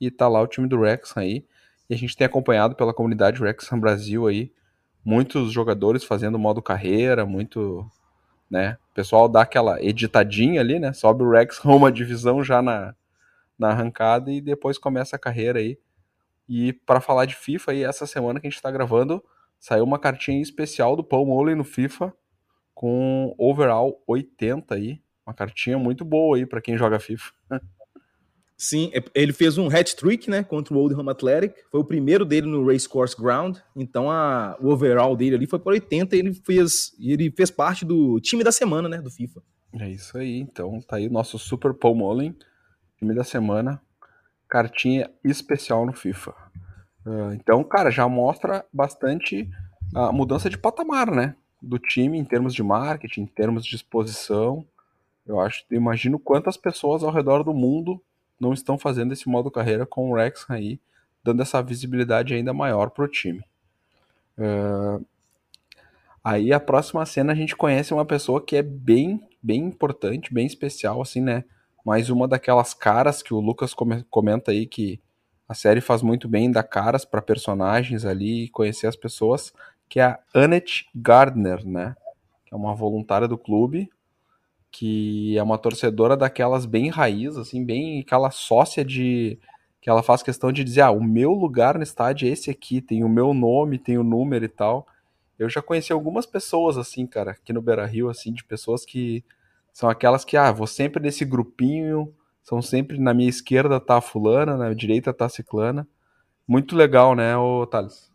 E 0.00 0.10
tá 0.10 0.26
lá 0.26 0.40
o 0.40 0.46
time 0.46 0.66
do 0.66 0.78
Wrexham 0.78 1.22
aí. 1.22 1.44
E 1.88 1.94
a 1.94 1.96
gente 1.96 2.16
tem 2.16 2.26
acompanhado 2.26 2.74
pela 2.74 2.94
comunidade 2.94 3.40
Wrexham 3.40 3.78
Brasil 3.78 4.26
aí 4.26 4.52
muitos 5.04 5.52
jogadores 5.52 6.02
fazendo 6.02 6.38
modo 6.38 6.60
carreira, 6.60 7.24
muito, 7.24 7.88
né? 8.50 8.76
O 8.90 8.94
pessoal 8.94 9.28
dá 9.28 9.42
aquela 9.42 9.82
editadinha 9.82 10.60
ali, 10.60 10.78
né? 10.78 10.92
Sobe 10.92 11.22
o 11.22 11.28
Wrexham 11.28 11.76
uma 11.76 11.92
divisão 11.92 12.42
já 12.42 12.60
na, 12.60 12.94
na 13.58 13.70
arrancada 13.70 14.32
e 14.32 14.40
depois 14.40 14.78
começa 14.78 15.16
a 15.16 15.18
carreira 15.18 15.60
aí. 15.60 15.78
E 16.48 16.72
para 16.72 17.00
falar 17.00 17.24
de 17.24 17.34
FIFA 17.34 17.72
aí 17.72 17.84
essa 17.84 18.06
semana 18.06 18.40
que 18.40 18.46
a 18.46 18.50
gente 18.50 18.56
está 18.56 18.70
gravando, 18.70 19.22
Saiu 19.58 19.84
uma 19.84 19.98
cartinha 19.98 20.40
especial 20.40 20.94
do 20.96 21.04
Paul 21.04 21.26
Mullen 21.26 21.56
no 21.56 21.64
FIFA 21.64 22.12
com 22.74 23.34
overall 23.38 24.02
80 24.06 24.74
aí. 24.74 25.00
Uma 25.26 25.34
cartinha 25.34 25.78
muito 25.78 26.04
boa 26.04 26.36
aí 26.36 26.46
para 26.46 26.60
quem 26.60 26.76
joga 26.76 27.00
FIFA. 27.00 27.32
Sim, 28.56 28.90
é, 28.94 29.04
ele 29.14 29.34
fez 29.34 29.58
um 29.58 29.68
hat-trick, 29.68 30.30
né, 30.30 30.42
contra 30.42 30.72
o 30.72 30.78
Oldham 30.78 31.08
Athletic. 31.10 31.54
Foi 31.70 31.80
o 31.80 31.84
primeiro 31.84 32.24
dele 32.24 32.46
no 32.46 32.66
Race 32.66 32.88
Course 32.88 33.14
Ground. 33.14 33.58
Então 33.74 34.10
a, 34.10 34.56
o 34.60 34.68
overall 34.70 35.14
dele 35.14 35.36
ali 35.36 35.46
foi 35.46 35.58
por 35.58 35.72
80 35.72 36.16
e 36.16 36.18
ele 36.18 36.34
fez, 36.34 36.92
ele 36.98 37.30
fez 37.30 37.50
parte 37.50 37.84
do 37.84 38.18
time 38.20 38.42
da 38.42 38.50
semana, 38.50 38.88
né, 38.88 39.00
do 39.02 39.10
FIFA. 39.10 39.42
É 39.74 39.90
isso 39.90 40.16
aí. 40.16 40.38
Então 40.38 40.80
tá 40.80 40.96
aí 40.96 41.06
o 41.06 41.12
nosso 41.12 41.38
Super 41.38 41.74
Paul 41.74 41.96
Mullen, 41.96 42.34
time 42.98 43.14
da 43.14 43.24
semana. 43.24 43.80
Cartinha 44.48 45.10
especial 45.24 45.84
no 45.84 45.92
FIFA. 45.92 46.30
Uh, 47.04 47.32
então, 47.34 47.62
cara, 47.64 47.90
já 47.90 48.08
mostra 48.08 48.64
bastante 48.72 49.50
a 49.94 50.12
mudança 50.12 50.48
de 50.48 50.56
patamar, 50.56 51.10
né? 51.10 51.36
Do 51.60 51.78
time 51.78 52.16
em 52.16 52.24
termos 52.24 52.54
de 52.54 52.62
marketing, 52.62 53.22
em 53.22 53.26
termos 53.26 53.66
de 53.66 53.74
exposição. 53.74 54.64
Eu 55.26 55.40
acho, 55.40 55.64
eu 55.68 55.76
imagino 55.76 56.18
quantas 56.18 56.56
pessoas 56.56 57.02
ao 57.02 57.10
redor 57.10 57.42
do 57.42 57.52
mundo 57.52 58.00
não 58.38 58.52
estão 58.52 58.78
fazendo 58.78 59.12
esse 59.12 59.28
modo 59.28 59.50
carreira 59.50 59.86
com 59.86 60.10
o 60.10 60.14
Rex 60.14 60.46
aí, 60.48 60.78
dando 61.22 61.42
essa 61.42 61.62
visibilidade 61.62 62.34
ainda 62.34 62.52
maior 62.52 62.90
pro 62.90 63.08
time. 63.08 63.42
Uh, 64.38 65.04
aí 66.22 66.52
a 66.52 66.60
próxima 66.60 67.04
cena 67.06 67.32
a 67.32 67.36
gente 67.36 67.56
conhece 67.56 67.92
uma 67.92 68.04
pessoa 68.04 68.40
que 68.40 68.56
é 68.56 68.62
bem, 68.62 69.26
bem 69.42 69.64
importante, 69.64 70.32
bem 70.32 70.46
especial, 70.46 71.00
assim, 71.00 71.20
né? 71.20 71.44
Mais 71.84 72.10
uma 72.10 72.28
daquelas 72.28 72.74
caras 72.74 73.22
que 73.22 73.32
o 73.32 73.40
Lucas 73.40 73.72
comenta 74.10 74.50
aí 74.50 74.66
que 74.66 75.00
a 75.48 75.54
série 75.54 75.80
faz 75.80 76.02
muito 76.02 76.28
bem 76.28 76.50
dar 76.50 76.64
caras 76.64 77.04
para 77.04 77.22
personagens 77.22 78.04
ali 78.04 78.44
e 78.44 78.48
conhecer 78.48 78.88
as 78.88 78.96
pessoas, 78.96 79.52
que 79.88 80.00
é 80.00 80.04
a 80.04 80.18
Annette 80.34 80.88
Gardner, 80.94 81.64
né? 81.64 81.94
Que 82.44 82.52
é 82.54 82.56
uma 82.56 82.74
voluntária 82.74 83.28
do 83.28 83.38
clube, 83.38 83.88
que 84.78 85.38
é 85.38 85.42
uma 85.42 85.56
torcedora 85.56 86.14
daquelas 86.14 86.66
bem 86.66 86.90
raiz, 86.90 87.38
assim, 87.38 87.64
bem 87.64 88.00
aquela 88.00 88.30
sócia 88.30 88.84
de 88.84 89.38
que 89.80 89.88
ela 89.88 90.02
faz 90.02 90.22
questão 90.22 90.52
de 90.52 90.62
dizer, 90.62 90.82
ah, 90.82 90.90
o 90.90 91.02
meu 91.02 91.30
lugar 91.30 91.78
no 91.78 91.82
estádio 91.82 92.28
é 92.28 92.30
esse 92.30 92.50
aqui, 92.50 92.82
tem 92.82 93.02
o 93.02 93.08
meu 93.08 93.32
nome, 93.32 93.78
tem 93.78 93.96
o 93.96 94.04
número 94.04 94.44
e 94.44 94.48
tal. 94.48 94.86
Eu 95.38 95.48
já 95.48 95.62
conheci 95.62 95.94
algumas 95.94 96.26
pessoas 96.26 96.76
assim, 96.76 97.06
cara, 97.06 97.30
aqui 97.30 97.54
no 97.54 97.62
Beira 97.62 97.86
Rio, 97.86 98.10
assim, 98.10 98.34
de 98.34 98.44
pessoas 98.44 98.84
que 98.84 99.24
são 99.72 99.88
aquelas 99.88 100.26
que, 100.26 100.36
ah, 100.36 100.52
vou 100.52 100.66
sempre 100.66 101.02
nesse 101.02 101.24
grupinho, 101.24 102.12
são 102.42 102.60
sempre 102.60 102.98
na 102.98 103.14
minha 103.14 103.30
esquerda 103.30 103.80
tá 103.80 103.96
a 103.96 104.02
fulana, 104.02 104.58
na 104.58 104.74
direita 104.74 105.10
tá 105.10 105.24
a 105.24 105.30
ciclana. 105.30 105.88
Muito 106.46 106.76
legal, 106.76 107.14
né, 107.14 107.34
ô 107.34 107.66
Thales? 107.66 108.12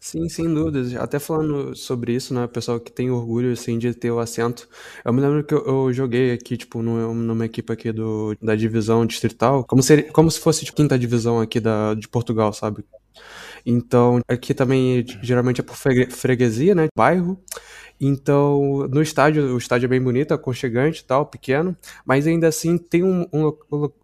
Sim, 0.00 0.28
sem 0.28 0.52
dúvidas. 0.52 0.94
Até 0.96 1.18
falando 1.18 1.74
sobre 1.74 2.12
isso, 2.14 2.34
né, 2.34 2.46
pessoal 2.46 2.78
que 2.80 2.90
tem 2.92 3.10
orgulho, 3.10 3.52
assim, 3.52 3.78
de 3.78 3.94
ter 3.94 4.10
o 4.10 4.18
assento. 4.18 4.68
Eu 5.04 5.12
me 5.12 5.20
lembro 5.20 5.44
que 5.44 5.54
eu, 5.54 5.64
eu 5.64 5.92
joguei 5.92 6.32
aqui, 6.32 6.56
tipo, 6.56 6.82
numa 6.82 7.46
equipe 7.46 7.72
aqui 7.72 7.92
do, 7.92 8.36
da 8.42 8.54
divisão 8.54 9.06
distrital, 9.06 9.64
como 9.64 9.82
se, 9.82 10.02
como 10.04 10.30
se 10.30 10.40
fosse, 10.40 10.64
tipo, 10.64 10.76
quinta 10.76 10.98
divisão 10.98 11.40
aqui 11.40 11.60
da, 11.60 11.94
de 11.94 12.08
Portugal, 12.08 12.52
sabe? 12.52 12.84
Então, 13.64 14.20
aqui 14.28 14.54
também 14.54 15.04
geralmente 15.22 15.60
é 15.60 15.64
por 15.64 15.76
freguesia, 15.76 16.74
né? 16.74 16.88
Bairro. 16.96 17.38
Então, 18.00 18.88
no 18.90 19.00
estádio, 19.00 19.54
o 19.54 19.58
estádio 19.58 19.86
é 19.86 19.88
bem 19.88 20.02
bonito, 20.02 20.34
aconchegante 20.34 21.02
e 21.02 21.04
tal, 21.04 21.24
pequeno, 21.26 21.76
mas 22.04 22.26
ainda 22.26 22.48
assim 22.48 22.76
tem 22.76 23.04
um, 23.04 23.26
um, 23.32 23.52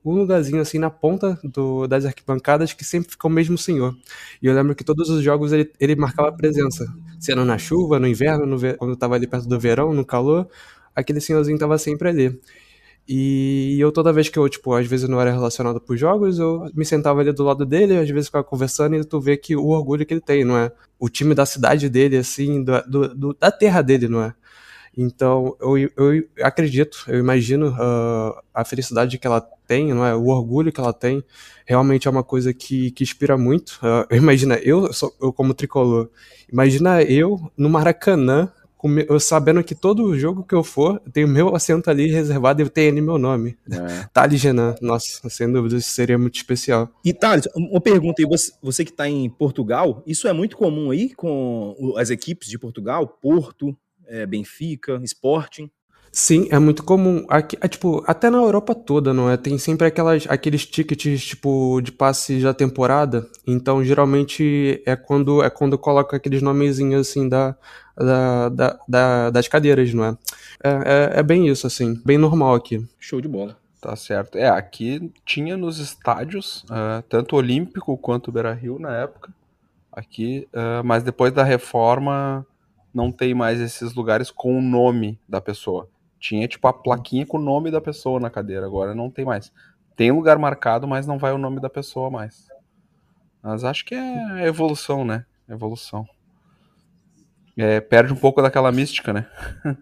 um 0.04 0.12
lugarzinho 0.14 0.60
assim 0.60 0.78
na 0.78 0.88
ponta 0.90 1.38
do, 1.42 1.86
das 1.88 2.04
arquibancadas 2.04 2.72
que 2.72 2.84
sempre 2.84 3.10
fica 3.10 3.26
o 3.26 3.30
mesmo 3.30 3.58
senhor. 3.58 3.96
E 4.40 4.46
eu 4.46 4.54
lembro 4.54 4.74
que 4.74 4.84
todos 4.84 5.10
os 5.10 5.22
jogos 5.22 5.52
ele, 5.52 5.72
ele 5.80 5.96
marcava 5.96 6.30
presença, 6.32 6.86
sendo 7.18 7.44
na 7.44 7.58
chuva, 7.58 7.98
no 7.98 8.06
inverno, 8.06 8.46
no, 8.46 8.58
quando 8.76 8.94
estava 8.94 9.16
ali 9.16 9.26
perto 9.26 9.48
do 9.48 9.58
verão, 9.58 9.92
no 9.92 10.04
calor, 10.06 10.48
aquele 10.94 11.20
senhorzinho 11.20 11.56
estava 11.56 11.76
sempre 11.78 12.08
ali. 12.08 12.40
E 13.08 13.76
eu 13.80 13.90
toda 13.90 14.12
vez 14.12 14.28
que 14.28 14.38
eu, 14.38 14.46
tipo, 14.50 14.74
às 14.74 14.86
vezes 14.86 15.08
não 15.08 15.18
era 15.18 15.30
relacionado 15.32 15.80
por 15.80 15.96
jogos, 15.96 16.38
eu 16.38 16.70
me 16.74 16.84
sentava 16.84 17.20
ali 17.20 17.32
do 17.32 17.42
lado 17.42 17.64
dele, 17.64 17.96
às 17.96 18.10
vezes 18.10 18.26
ficava 18.26 18.44
conversando 18.44 18.96
e 18.96 19.04
tu 19.04 19.18
vê 19.18 19.34
que 19.38 19.56
o 19.56 19.68
orgulho 19.68 20.04
que 20.04 20.12
ele 20.12 20.20
tem, 20.20 20.44
não 20.44 20.58
é? 20.58 20.70
O 20.98 21.08
time 21.08 21.34
da 21.34 21.46
cidade 21.46 21.88
dele, 21.88 22.18
assim, 22.18 22.62
do, 22.62 22.82
do, 22.82 23.14
do 23.14 23.34
da 23.34 23.50
terra 23.50 23.80
dele, 23.80 24.08
não 24.08 24.22
é? 24.22 24.34
Então, 24.94 25.56
eu, 25.60 25.78
eu 25.96 26.28
acredito, 26.42 27.04
eu 27.08 27.18
imagino 27.18 27.70
uh, 27.70 28.34
a 28.52 28.64
felicidade 28.64 29.16
que 29.16 29.26
ela 29.26 29.40
tem, 29.66 29.94
não 29.94 30.04
é? 30.04 30.14
O 30.14 30.26
orgulho 30.26 30.72
que 30.72 30.80
ela 30.80 30.92
tem, 30.92 31.24
realmente 31.64 32.08
é 32.08 32.10
uma 32.10 32.24
coisa 32.24 32.52
que, 32.52 32.90
que 32.90 33.04
inspira 33.04 33.38
muito. 33.38 33.80
Uh, 33.82 34.14
imagina, 34.14 34.56
eu, 34.56 34.90
eu 35.22 35.32
como 35.32 35.54
tricolor, 35.54 36.10
imagina 36.52 37.02
eu 37.02 37.40
no 37.56 37.70
Maracanã 37.70 38.52
eu 39.08 39.18
sabendo 39.18 39.62
que 39.64 39.74
todo 39.74 40.16
jogo 40.18 40.44
que 40.44 40.54
eu 40.54 40.62
for, 40.62 41.00
tem 41.12 41.24
o 41.24 41.28
meu 41.28 41.54
assento 41.54 41.90
ali 41.90 42.08
reservado 42.08 42.62
e 42.62 42.68
tem 42.68 42.88
ali 42.88 43.00
meu 43.00 43.18
nome. 43.18 43.56
É. 43.70 44.06
Thales 44.12 44.40
Genan. 44.40 44.74
Nossa, 44.80 45.28
sem 45.28 45.50
dúvida, 45.50 45.76
isso 45.76 45.90
seria 45.90 46.18
muito 46.18 46.36
especial. 46.36 46.88
E 47.04 47.12
Thales, 47.12 47.48
uma 47.54 47.80
pergunta 47.80 48.22
aí, 48.22 48.28
você, 48.28 48.52
você 48.62 48.84
que 48.84 48.90
está 48.90 49.08
em 49.08 49.28
Portugal, 49.28 50.02
isso 50.06 50.28
é 50.28 50.32
muito 50.32 50.56
comum 50.56 50.90
aí 50.90 51.12
com 51.14 51.94
as 51.96 52.10
equipes 52.10 52.48
de 52.48 52.58
Portugal? 52.58 53.08
Porto, 53.08 53.76
é, 54.06 54.24
Benfica, 54.26 55.00
Sporting? 55.02 55.70
Sim, 56.10 56.48
é 56.50 56.58
muito 56.58 56.82
comum. 56.82 57.24
Aqui, 57.28 57.56
é, 57.60 57.68
tipo, 57.68 58.02
até 58.06 58.30
na 58.30 58.38
Europa 58.38 58.74
toda, 58.74 59.12
não 59.12 59.30
é? 59.30 59.36
Tem 59.36 59.58
sempre 59.58 59.86
aquelas, 59.86 60.26
aqueles 60.28 60.64
tickets, 60.66 61.24
tipo, 61.24 61.80
de 61.80 61.92
passe 61.92 62.40
da 62.40 62.54
temporada. 62.54 63.26
Então, 63.46 63.84
geralmente, 63.84 64.82
é 64.86 64.96
quando 64.96 65.42
é 65.42 65.50
quando 65.50 65.78
coloca 65.78 66.16
aqueles 66.16 66.42
nomezinhos, 66.42 67.08
assim, 67.08 67.28
da, 67.28 67.54
da, 67.96 68.48
da, 68.48 68.78
da, 68.88 69.30
das 69.30 69.48
cadeiras, 69.48 69.92
não 69.92 70.04
é? 70.04 70.18
é? 70.64 70.70
É, 70.70 71.20
é? 71.20 71.22
bem 71.22 71.48
isso, 71.48 71.66
assim, 71.66 72.00
bem 72.04 72.18
normal 72.18 72.54
aqui. 72.54 72.84
Show 72.98 73.20
de 73.20 73.28
bola. 73.28 73.56
Tá 73.80 73.94
certo. 73.94 74.36
É, 74.36 74.48
aqui 74.48 75.12
tinha 75.24 75.56
nos 75.56 75.78
estádios, 75.78 76.64
uh, 76.64 77.02
tanto 77.08 77.36
Olímpico 77.36 77.96
quanto 77.96 78.32
Beira-Rio 78.32 78.78
na 78.78 78.96
época, 78.96 79.32
aqui, 79.92 80.48
uh, 80.52 80.82
mas 80.84 81.04
depois 81.04 81.32
da 81.32 81.44
reforma 81.44 82.44
não 82.92 83.12
tem 83.12 83.34
mais 83.34 83.60
esses 83.60 83.94
lugares 83.94 84.30
com 84.30 84.58
o 84.58 84.62
nome 84.62 85.18
da 85.28 85.40
pessoa. 85.40 85.88
Tinha, 86.18 86.48
tipo, 86.48 86.66
a 86.66 86.72
plaquinha 86.72 87.26
com 87.26 87.38
o 87.38 87.40
nome 87.40 87.70
da 87.70 87.80
pessoa 87.80 88.18
na 88.18 88.30
cadeira, 88.30 88.66
agora 88.66 88.94
não 88.94 89.10
tem 89.10 89.24
mais. 89.24 89.52
Tem 89.96 90.12
lugar 90.12 90.38
marcado, 90.38 90.86
mas 90.86 91.06
não 91.06 91.18
vai 91.18 91.32
o 91.32 91.38
nome 91.38 91.60
da 91.60 91.70
pessoa 91.70 92.10
mais. 92.10 92.48
Mas 93.42 93.64
acho 93.64 93.84
que 93.84 93.94
é 93.94 94.46
evolução, 94.46 95.04
né? 95.04 95.24
Evolução. 95.48 96.06
É, 97.56 97.80
perde 97.80 98.12
um 98.12 98.16
pouco 98.16 98.40
daquela 98.40 98.70
mística, 98.70 99.12
né? 99.12 99.26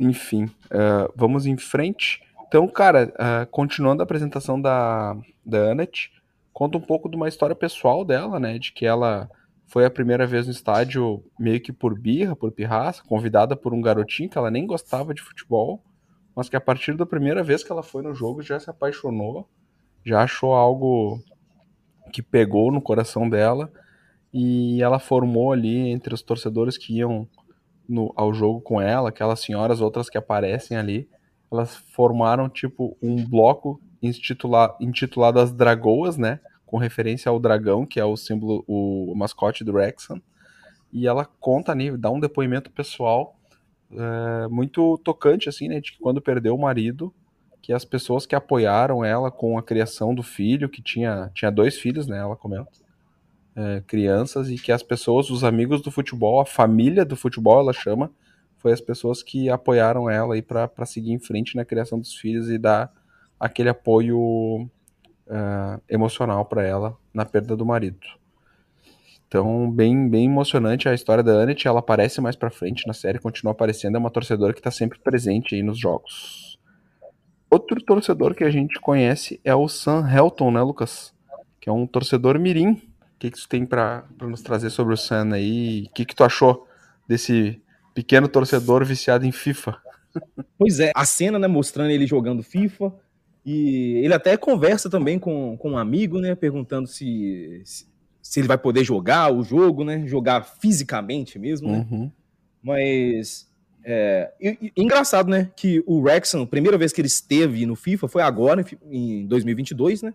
Enfim, 0.00 0.44
uh, 0.44 1.12
vamos 1.14 1.44
em 1.44 1.56
frente. 1.56 2.22
Então, 2.46 2.66
cara, 2.68 3.12
uh, 3.14 3.46
continuando 3.50 4.00
a 4.00 4.04
apresentação 4.04 4.60
da, 4.60 5.16
da 5.44 5.72
Annette, 5.72 6.12
conta 6.52 6.78
um 6.78 6.80
pouco 6.80 7.08
de 7.08 7.16
uma 7.16 7.28
história 7.28 7.54
pessoal 7.54 8.04
dela, 8.04 8.38
né? 8.40 8.58
De 8.58 8.72
que 8.72 8.86
ela 8.86 9.28
foi 9.68 9.84
a 9.84 9.90
primeira 9.90 10.26
vez 10.26 10.46
no 10.46 10.52
estádio 10.52 11.22
meio 11.38 11.60
que 11.60 11.72
por 11.72 11.98
birra, 11.98 12.34
por 12.34 12.50
pirraça, 12.50 13.02
convidada 13.06 13.54
por 13.54 13.74
um 13.74 13.80
garotinho 13.80 14.28
que 14.28 14.38
ela 14.38 14.50
nem 14.50 14.66
gostava 14.66 15.12
de 15.12 15.22
futebol, 15.22 15.82
mas 16.34 16.48
que 16.48 16.56
a 16.56 16.60
partir 16.60 16.96
da 16.96 17.04
primeira 17.04 17.42
vez 17.42 17.62
que 17.62 17.70
ela 17.70 17.82
foi 17.82 18.02
no 18.02 18.14
jogo 18.14 18.42
já 18.42 18.58
se 18.58 18.70
apaixonou, 18.70 19.46
já 20.04 20.22
achou 20.22 20.54
algo 20.54 21.22
que 22.12 22.22
pegou 22.22 22.72
no 22.72 22.80
coração 22.80 23.28
dela 23.28 23.70
e 24.32 24.82
ela 24.82 24.98
formou 24.98 25.52
ali 25.52 25.88
entre 25.88 26.14
os 26.14 26.22
torcedores 26.22 26.78
que 26.78 26.96
iam 26.96 27.28
no, 27.88 28.12
ao 28.16 28.32
jogo 28.32 28.60
com 28.60 28.80
ela, 28.80 29.10
aquelas 29.10 29.40
senhoras, 29.40 29.80
outras 29.80 30.08
que 30.08 30.16
aparecem 30.16 30.76
ali, 30.76 31.08
elas 31.52 31.76
formaram 31.94 32.48
tipo 32.48 32.96
um 33.02 33.24
bloco 33.24 33.80
intitulado, 34.02 34.76
intitulado 34.80 35.40
As 35.40 35.52
Dragoas, 35.52 36.16
né? 36.16 36.40
Com 36.68 36.76
referência 36.76 37.30
ao 37.30 37.40
dragão, 37.40 37.86
que 37.86 37.98
é 37.98 38.04
o 38.04 38.16
símbolo, 38.16 38.62
o 38.68 39.14
mascote 39.16 39.64
do 39.64 39.72
Wrexham. 39.72 40.20
E 40.92 41.06
ela 41.06 41.24
conta 41.24 41.72
ali, 41.72 41.96
dá 41.96 42.10
um 42.10 42.20
depoimento 42.20 42.70
pessoal 42.70 43.34
é, 43.90 44.48
muito 44.48 44.98
tocante, 44.98 45.48
assim, 45.48 45.66
né? 45.66 45.80
De 45.80 45.92
que 45.92 45.98
quando 45.98 46.20
perdeu 46.20 46.54
o 46.54 46.60
marido, 46.60 47.12
que 47.62 47.72
as 47.72 47.86
pessoas 47.86 48.26
que 48.26 48.34
apoiaram 48.34 49.02
ela 49.02 49.30
com 49.30 49.56
a 49.56 49.62
criação 49.62 50.14
do 50.14 50.22
filho, 50.22 50.68
que 50.68 50.82
tinha, 50.82 51.30
tinha 51.34 51.50
dois 51.50 51.78
filhos, 51.78 52.06
né? 52.06 52.18
Ela 52.18 52.36
comenta. 52.36 52.70
É, 53.56 53.82
crianças, 53.86 54.50
e 54.50 54.56
que 54.56 54.70
as 54.70 54.82
pessoas, 54.82 55.30
os 55.30 55.42
amigos 55.42 55.80
do 55.82 55.90
futebol, 55.90 56.38
a 56.38 56.46
família 56.46 57.04
do 57.04 57.16
futebol, 57.16 57.58
ela 57.58 57.72
chama, 57.72 58.12
foi 58.58 58.72
as 58.72 58.80
pessoas 58.80 59.22
que 59.22 59.48
apoiaram 59.48 60.08
ela 60.08 60.34
aí 60.34 60.42
para 60.42 60.86
seguir 60.86 61.12
em 61.12 61.18
frente 61.18 61.56
na 61.56 61.64
criação 61.64 61.98
dos 61.98 62.14
filhos 62.14 62.48
e 62.50 62.58
dar 62.58 62.92
aquele 63.40 63.68
apoio 63.68 64.70
uh, 65.28 65.80
emocional 65.88 66.44
para 66.44 66.66
ela 66.66 66.96
na 67.12 67.24
perda 67.24 67.56
do 67.56 67.64
marido. 67.64 68.06
Então, 69.26 69.70
bem, 69.70 70.08
bem 70.08 70.26
emocionante 70.26 70.88
a 70.88 70.94
história 70.94 71.22
da 71.22 71.32
Annette. 71.32 71.68
Ela 71.68 71.80
aparece 71.80 72.20
mais 72.20 72.34
pra 72.34 72.50
frente 72.50 72.86
na 72.86 72.94
série, 72.94 73.18
continua 73.18 73.52
aparecendo. 73.52 73.96
É 73.96 73.98
uma 73.98 74.10
torcedora 74.10 74.54
que 74.54 74.62
tá 74.62 74.70
sempre 74.70 74.98
presente 74.98 75.54
aí 75.54 75.62
nos 75.62 75.78
jogos. 75.78 76.58
Outro 77.50 77.82
torcedor 77.82 78.34
que 78.34 78.44
a 78.44 78.50
gente 78.50 78.80
conhece 78.80 79.40
é 79.44 79.54
o 79.54 79.68
Sam 79.68 80.08
Helton, 80.10 80.50
né, 80.50 80.62
Lucas? 80.62 81.14
Que 81.60 81.68
é 81.68 81.72
um 81.72 81.86
torcedor 81.86 82.38
mirim. 82.38 82.72
O 82.72 83.18
que, 83.18 83.30
que 83.30 83.38
tu 83.38 83.48
tem 83.48 83.66
para 83.66 84.04
nos 84.22 84.42
trazer 84.42 84.70
sobre 84.70 84.94
o 84.94 84.96
Sam 84.96 85.34
aí? 85.34 85.86
O 85.88 85.92
que, 85.92 86.04
que 86.04 86.14
tu 86.14 86.24
achou 86.24 86.66
desse 87.08 87.60
pequeno 87.98 88.28
torcedor 88.28 88.84
viciado 88.84 89.26
em 89.26 89.32
FIFA. 89.32 89.76
Pois 90.56 90.78
é, 90.78 90.92
a 90.94 91.04
cena, 91.04 91.38
né, 91.38 91.48
mostrando 91.48 91.90
ele 91.90 92.06
jogando 92.06 92.44
FIFA, 92.44 92.92
e 93.50 94.00
ele 94.04 94.12
até 94.14 94.36
conversa 94.36 94.90
também 94.90 95.18
com, 95.18 95.56
com 95.56 95.70
um 95.72 95.78
amigo, 95.78 96.18
né, 96.20 96.34
perguntando 96.34 96.86
se, 96.86 97.62
se, 97.64 97.86
se 98.20 98.40
ele 98.40 98.48
vai 98.48 98.58
poder 98.58 98.84
jogar 98.84 99.32
o 99.32 99.42
jogo, 99.42 99.84
né, 99.84 100.06
jogar 100.06 100.42
fisicamente 100.42 101.38
mesmo, 101.38 101.70
né, 101.70 101.86
Uhum. 101.90 102.10
mas 102.62 103.48
é, 103.84 104.30
e- 104.40 104.58
e- 104.60 104.72
engraçado, 104.82 105.30
né, 105.30 105.50
que 105.56 105.82
o 105.86 106.04
a 106.08 106.46
primeira 106.46 106.76
vez 106.76 106.92
que 106.92 107.00
ele 107.00 107.08
esteve 107.08 107.64
no 107.64 107.74
FIFA 107.74 108.06
foi 108.08 108.20
agora, 108.22 108.60
em 108.60 108.64
fi- 108.64 108.78
em 108.90 109.26
2022, 109.26 110.02
né, 110.02 110.12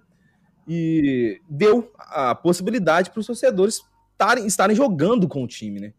e 0.68 1.40
deu 1.50 1.92
a 1.98 2.36
possibilidade 2.36 3.10
para 3.10 3.20
os 3.20 3.26
torcedores 3.26 3.82
tarem- 4.18 4.46
estarem 4.46 4.76
jogando 4.76 5.28
com 5.28 5.44
o 5.44 5.48
time, 5.48 5.80
né. 5.80 5.94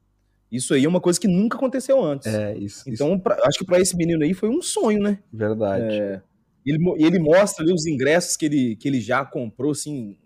Isso 0.53 0.73
aí 0.73 0.85
é 0.85 0.89
uma 0.89 1.01
coisa 1.01 1.19
que 1.19 1.27
nunca 1.27 1.57
aconteceu 1.57 2.01
antes. 2.03 2.33
É, 2.33 2.57
isso. 2.57 2.85
Então, 2.87 3.19
pra- 3.19 3.41
acho 3.45 3.59
que 3.59 3.65
para 3.65 3.81
esse 3.81 3.97
menino 3.97 4.23
aí 4.23 4.33
foi 4.33 4.49
um 4.49 4.63
sonho, 4.63 5.03
né? 5.03 5.19
isso, 5.33 5.37
verdade. 5.39 6.23
Ele, 6.65 6.79
ele 6.99 7.19
mostra 7.19 7.65
ali 7.65 7.73
os 7.73 7.87
ingressos 7.87 8.37
que 8.37 8.47
ele, 8.47 8.77
que 8.77 8.89
ele 8.89 9.01
já 9.01 9.25
comprou, 9.25 9.73
assim, 9.73 10.17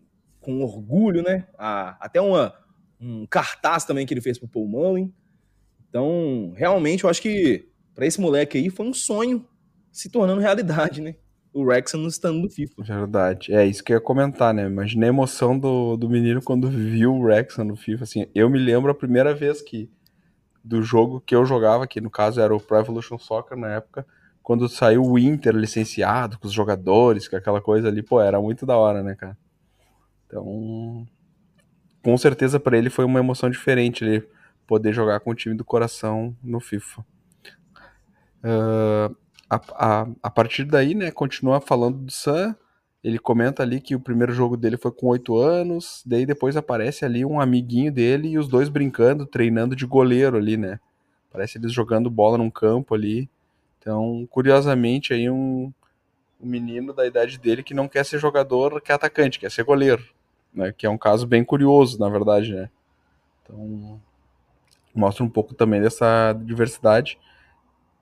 com 0.40 0.62
orgulho, 0.62 1.23
né? 1.23 1.47
A- 1.59 1.97
até 2.00 2.21
uma, 2.21 2.54
um 3.00 3.26
cartaz 3.26 3.85
também 3.85 4.07
que 4.07 4.14
ele 4.14 4.21
fez 4.21 4.38
pro 4.38 4.49
Paul 4.49 4.68
Mullen. 4.68 5.12
Então, 5.88 6.52
realmente, 6.57 7.04
eu 7.04 7.11
acho 7.11 7.23
que 7.23 7.68
para 7.95 8.07
esse 8.07 8.21
moleque 8.21 8.59
aí 8.59 8.71
foi 8.71 8.87
um 8.87 8.95
sonho 8.95 9.47
se 9.90 10.09
tornando 10.11 10.40
realidade, 10.40 11.00
né? 11.00 11.16
O 11.52 11.62
Wrexham 11.64 12.00
no 12.00 12.09
stand 12.09 12.40
do 12.40 12.50
FIFA. 12.50 12.83
Verdade. 12.83 13.52
É 13.52 13.66
isso 13.66 13.83
que 13.83 13.92
eu 13.92 13.97
ia 13.97 14.00
comentar, 14.00 14.52
né? 14.54 14.66
Imagina 14.66 15.07
a 15.07 15.09
emoção 15.09 15.59
do, 15.59 15.97
do 15.97 16.09
menino 16.09 16.42
quando 16.42 16.68
viu 16.71 17.12
o 17.14 17.21
Wrexham 17.23 17.64
no 17.64 17.75
FIFA. 17.75 18.04
Assim, 18.04 18.26
eu 18.35 18.49
me 18.50 18.59
lembro 18.59 18.90
a 18.90 18.95
primeira 18.95 19.35
vez 19.35 19.62
que 19.62 19.90
do 20.64 20.83
jogo 20.83 21.21
que 21.21 21.35
eu 21.35 21.45
jogava, 21.47 21.87
que 21.87 22.00
no 22.00 22.11
caso 22.11 22.40
era 22.40 22.54
o 22.54 22.61
Pro 22.61 22.78
Evolution 22.78 23.18
Soccer 23.18 23.57
na 23.57 23.75
época, 23.75 24.07
quando 24.49 24.67
saiu 24.67 25.02
o 25.05 25.19
Inter 25.19 25.55
licenciado, 25.55 26.38
com 26.38 26.47
os 26.47 26.55
jogadores, 26.55 27.28
com 27.28 27.37
aquela 27.37 27.61
coisa 27.61 27.88
ali, 27.88 28.02
pô, 28.02 28.19
era 28.19 28.40
muito 28.40 28.64
da 28.64 28.78
hora, 28.78 29.02
né, 29.02 29.14
cara? 29.14 29.37
Então, 30.26 31.07
com 32.02 32.17
certeza 32.17 32.59
para 32.59 32.78
ele 32.78 32.88
foi 32.88 33.05
uma 33.05 33.19
emoção 33.19 33.50
diferente 33.50 34.02
ele 34.02 34.26
poder 34.67 34.95
jogar 34.95 35.21
com 35.21 35.33
o 35.33 35.35
time 35.35 35.55
do 35.55 35.67
coração 35.67 36.35
no 36.43 36.61
FIFA. 36.61 37.05
Ah, 38.43 39.11
a, 39.50 39.61
a, 39.75 40.09
a 40.23 40.31
partir 40.31 40.64
daí, 40.64 40.95
né, 40.95 41.11
continua 41.11 41.61
falando 41.61 41.99
do 41.99 42.11
Sam. 42.11 42.57
Ele 43.05 43.19
comenta 43.19 43.62
ali 43.62 43.83
que 43.83 43.95
o 43.95 44.00
primeiro 44.00 44.33
jogo 44.33 44.57
dele 44.57 44.78
foi 44.78 44.93
com 44.93 45.09
8 45.09 45.37
anos, 45.37 46.02
daí 46.07 46.25
depois 46.25 46.57
aparece 46.57 47.05
ali 47.05 47.23
um 47.23 47.38
amiguinho 47.38 47.93
dele 47.93 48.28
e 48.28 48.38
os 48.38 48.49
dois 48.49 48.71
brincando, 48.71 49.26
treinando 49.26 49.76
de 49.76 49.85
goleiro 49.85 50.38
ali, 50.38 50.57
né? 50.57 50.81
Parece 51.31 51.59
eles 51.59 51.71
jogando 51.71 52.09
bola 52.09 52.38
num 52.38 52.50
campo 52.50 52.95
ali. 52.95 53.28
Então, 53.88 54.28
curiosamente, 54.30 55.14
aí 55.14 55.30
um, 55.30 55.73
um 56.38 56.47
menino 56.47 56.92
da 56.92 57.07
idade 57.07 57.38
dele 57.38 57.62
que 57.62 57.73
não 57.73 57.88
quer 57.88 58.04
ser 58.04 58.18
jogador, 58.18 58.83
quer 58.83 58.92
atacante, 58.92 59.38
quer 59.38 59.50
ser 59.50 59.64
goleiro, 59.64 60.07
né? 60.52 60.75
Que 60.76 60.85
é 60.85 60.90
um 60.90 60.99
caso 60.99 61.26
bem 61.26 61.42
curioso, 61.42 61.99
na 61.99 62.07
verdade, 62.11 62.54
né? 62.54 62.68
Então, 63.42 63.99
mostra 64.95 65.25
um 65.25 65.28
pouco 65.30 65.54
também 65.54 65.80
dessa 65.80 66.35
diversidade 66.35 67.18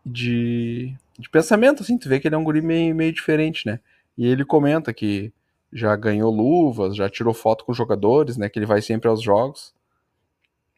de, 0.05 0.93
de 1.16 1.31
pensamento, 1.31 1.85
assim, 1.85 1.97
tu 1.97 2.09
vê 2.09 2.19
que 2.19 2.26
ele 2.26 2.35
é 2.35 2.38
um 2.38 2.43
guri 2.43 2.61
meio, 2.61 2.93
meio 2.93 3.12
diferente, 3.12 3.64
né? 3.64 3.78
E 4.19 4.26
ele 4.26 4.45
comenta 4.45 4.93
que 4.93 5.33
já 5.73 5.95
ganhou 5.95 6.35
luvas, 6.35 6.97
já 6.97 7.09
tirou 7.09 7.33
foto 7.33 7.64
com 7.64 7.73
jogadores, 7.73 8.37
né? 8.37 8.49
Que 8.49 8.59
ele 8.59 8.66
vai 8.66 8.83
sempre 8.83 9.09
aos 9.09 9.23
jogos. 9.23 9.73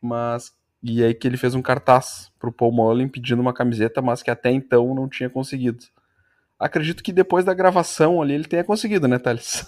Mas. 0.02 0.54
E 0.82 1.02
aí 1.02 1.12
que 1.12 1.26
ele 1.26 1.36
fez 1.36 1.54
um 1.54 1.62
cartaz 1.62 2.30
pro 2.38 2.52
Paul 2.52 2.72
Mullen 2.72 3.08
pedindo 3.08 3.40
uma 3.40 3.52
camiseta, 3.52 4.00
mas 4.00 4.22
que 4.22 4.30
até 4.30 4.50
então 4.50 4.94
não 4.94 5.08
tinha 5.08 5.28
conseguido. 5.28 5.84
Acredito 6.58 7.02
que 7.02 7.12
depois 7.12 7.44
da 7.44 7.54
gravação 7.54 8.20
ali 8.22 8.34
ele 8.34 8.44
tenha 8.44 8.64
conseguido, 8.64 9.06
né, 9.06 9.18
Thales? 9.18 9.66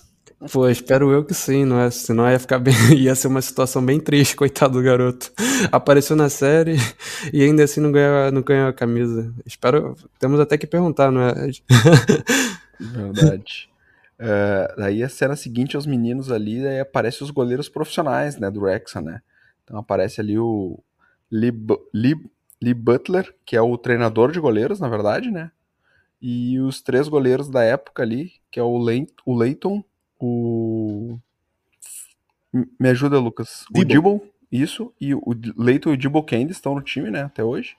Pô, 0.52 0.68
espero 0.68 1.12
eu 1.12 1.22
que 1.22 1.34
sim, 1.34 1.66
não 1.66 1.78
é? 1.78 1.90
Senão 1.90 2.28
ia 2.30 2.38
ficar 2.38 2.58
bem. 2.58 2.74
ia 2.96 3.14
ser 3.14 3.28
uma 3.28 3.42
situação 3.42 3.84
bem 3.84 4.00
triste, 4.00 4.34
coitado 4.34 4.78
do 4.78 4.82
garoto. 4.82 5.30
Apareceu 5.70 6.16
na 6.16 6.30
série 6.30 6.76
e 7.32 7.42
ainda 7.42 7.62
assim 7.62 7.80
não 7.80 7.92
ganhou, 7.92 8.32
não 8.32 8.42
ganhou 8.42 8.68
a 8.68 8.72
camisa. 8.72 9.32
Espero. 9.44 9.94
Temos 10.18 10.40
até 10.40 10.56
que 10.56 10.66
perguntar, 10.66 11.11
não 11.11 11.20
é? 11.22 11.34
Verdade. 12.80 13.68
É, 14.18 14.74
daí 14.76 15.02
a 15.02 15.08
cena 15.08 15.37
seguinte 15.37 15.76
aos 15.76 15.87
meninos 15.87 16.30
ali, 16.30 16.66
aí 16.66 16.80
aparece 16.80 17.22
os 17.22 17.30
goleiros 17.30 17.68
profissionais, 17.68 18.37
né, 18.38 18.50
do 18.50 18.61
Wrexham, 18.61 19.02
né? 19.02 19.20
Então 19.64 19.78
aparece 19.78 20.20
ali 20.20 20.38
o 20.38 20.78
Lee, 21.30 21.52
Lee, 21.94 22.30
Lee 22.62 22.74
Butler, 22.74 23.34
que 23.44 23.56
é 23.56 23.62
o 23.62 23.76
treinador 23.78 24.32
de 24.32 24.40
goleiros, 24.40 24.80
na 24.80 24.88
verdade, 24.88 25.30
né? 25.30 25.50
E 26.20 26.58
os 26.60 26.82
três 26.82 27.08
goleiros 27.08 27.48
da 27.48 27.62
época 27.62 28.02
ali, 28.02 28.32
que 28.50 28.60
é 28.60 28.62
o, 28.62 28.78
o 29.24 29.36
Leighton, 29.36 29.84
o... 30.18 31.18
Me 32.52 32.88
ajuda, 32.88 33.18
Lucas. 33.18 33.64
O 33.70 33.84
Dibble. 33.84 33.94
Dibble, 33.94 34.32
isso, 34.50 34.92
e 35.00 35.14
o 35.14 35.22
Leighton 35.56 35.90
e 35.90 35.92
o 35.94 35.96
Dibble 35.96 36.24
Candy 36.24 36.52
estão 36.52 36.74
no 36.74 36.82
time, 36.82 37.10
né, 37.10 37.22
até 37.22 37.44
hoje. 37.44 37.76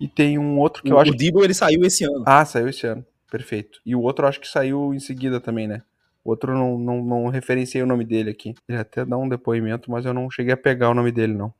E 0.00 0.08
tem 0.08 0.38
um 0.38 0.58
outro 0.58 0.82
que 0.82 0.90
eu 0.90 0.96
o, 0.96 1.00
acho 1.00 1.12
o 1.12 1.16
Dibble, 1.16 1.44
ele 1.44 1.54
saiu 1.54 1.84
esse 1.84 2.04
ano. 2.04 2.22
ah, 2.26 2.44
saiu 2.44 2.68
esse 2.68 2.86
ano. 2.86 3.04
Perfeito. 3.30 3.80
E 3.84 3.94
o 3.94 4.00
outro 4.00 4.24
eu 4.24 4.28
acho 4.28 4.40
que 4.40 4.48
saiu 4.48 4.94
em 4.94 4.98
seguida 4.98 5.40
também, 5.40 5.66
né? 5.66 5.82
O 6.24 6.30
outro 6.30 6.52
eu 6.52 6.56
não, 6.56 6.78
não, 6.78 7.04
não 7.04 7.28
referenciei 7.28 7.82
o 7.82 7.86
nome 7.86 8.04
dele 8.04 8.30
aqui. 8.30 8.54
Ele 8.68 8.78
até 8.78 9.04
dá 9.04 9.16
um 9.16 9.28
depoimento, 9.28 9.90
mas 9.90 10.04
eu 10.04 10.14
não 10.14 10.30
cheguei 10.30 10.52
a 10.52 10.56
pegar 10.56 10.90
o 10.90 10.94
nome 10.94 11.10
dele, 11.10 11.34
não. 11.34 11.52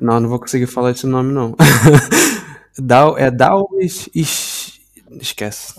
Não, 0.00 0.20
não 0.20 0.28
vou 0.28 0.38
conseguir 0.38 0.66
falar 0.66 0.90
esse 0.92 1.06
nome, 1.06 1.32
não. 1.32 1.54
Dal, 2.78 3.16
é 3.18 3.30
Dawis. 3.30 4.08
Ixi, 4.14 4.80
Esquece. 5.20 5.74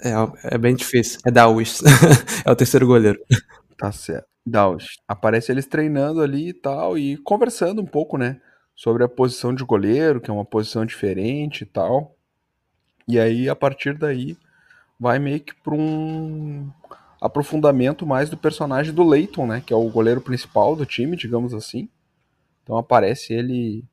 É, 0.00 0.12
é 0.54 0.58
bem 0.58 0.74
difícil. 0.74 1.20
É 1.24 1.30
Dawis. 1.30 1.80
é 2.44 2.50
o 2.50 2.56
terceiro 2.56 2.86
goleiro. 2.86 3.18
Tá 3.78 3.90
certo. 3.92 4.26
Daus. 4.46 4.98
Aparece 5.08 5.50
eles 5.50 5.66
treinando 5.66 6.20
ali 6.20 6.48
e 6.48 6.52
tal, 6.52 6.98
e 6.98 7.16
conversando 7.18 7.80
um 7.80 7.86
pouco, 7.86 8.18
né? 8.18 8.40
Sobre 8.76 9.02
a 9.04 9.08
posição 9.08 9.54
de 9.54 9.64
goleiro, 9.64 10.20
que 10.20 10.30
é 10.30 10.34
uma 10.34 10.44
posição 10.44 10.84
diferente 10.84 11.62
e 11.62 11.66
tal. 11.66 12.14
E 13.08 13.18
aí, 13.18 13.48
a 13.48 13.56
partir 13.56 13.96
daí, 13.96 14.36
vai 14.98 15.18
meio 15.18 15.40
que 15.40 15.54
pra 15.54 15.74
um 15.74 16.70
aprofundamento 17.20 18.06
mais 18.06 18.28
do 18.28 18.36
personagem 18.36 18.92
do 18.92 19.02
Leighton, 19.02 19.46
né? 19.46 19.62
Que 19.64 19.72
é 19.72 19.76
o 19.76 19.88
goleiro 19.88 20.20
principal 20.20 20.76
do 20.76 20.84
time, 20.84 21.16
digamos 21.16 21.54
assim. 21.54 21.88
Então 22.64 22.76
aparece 22.76 23.32
ele 23.32 23.84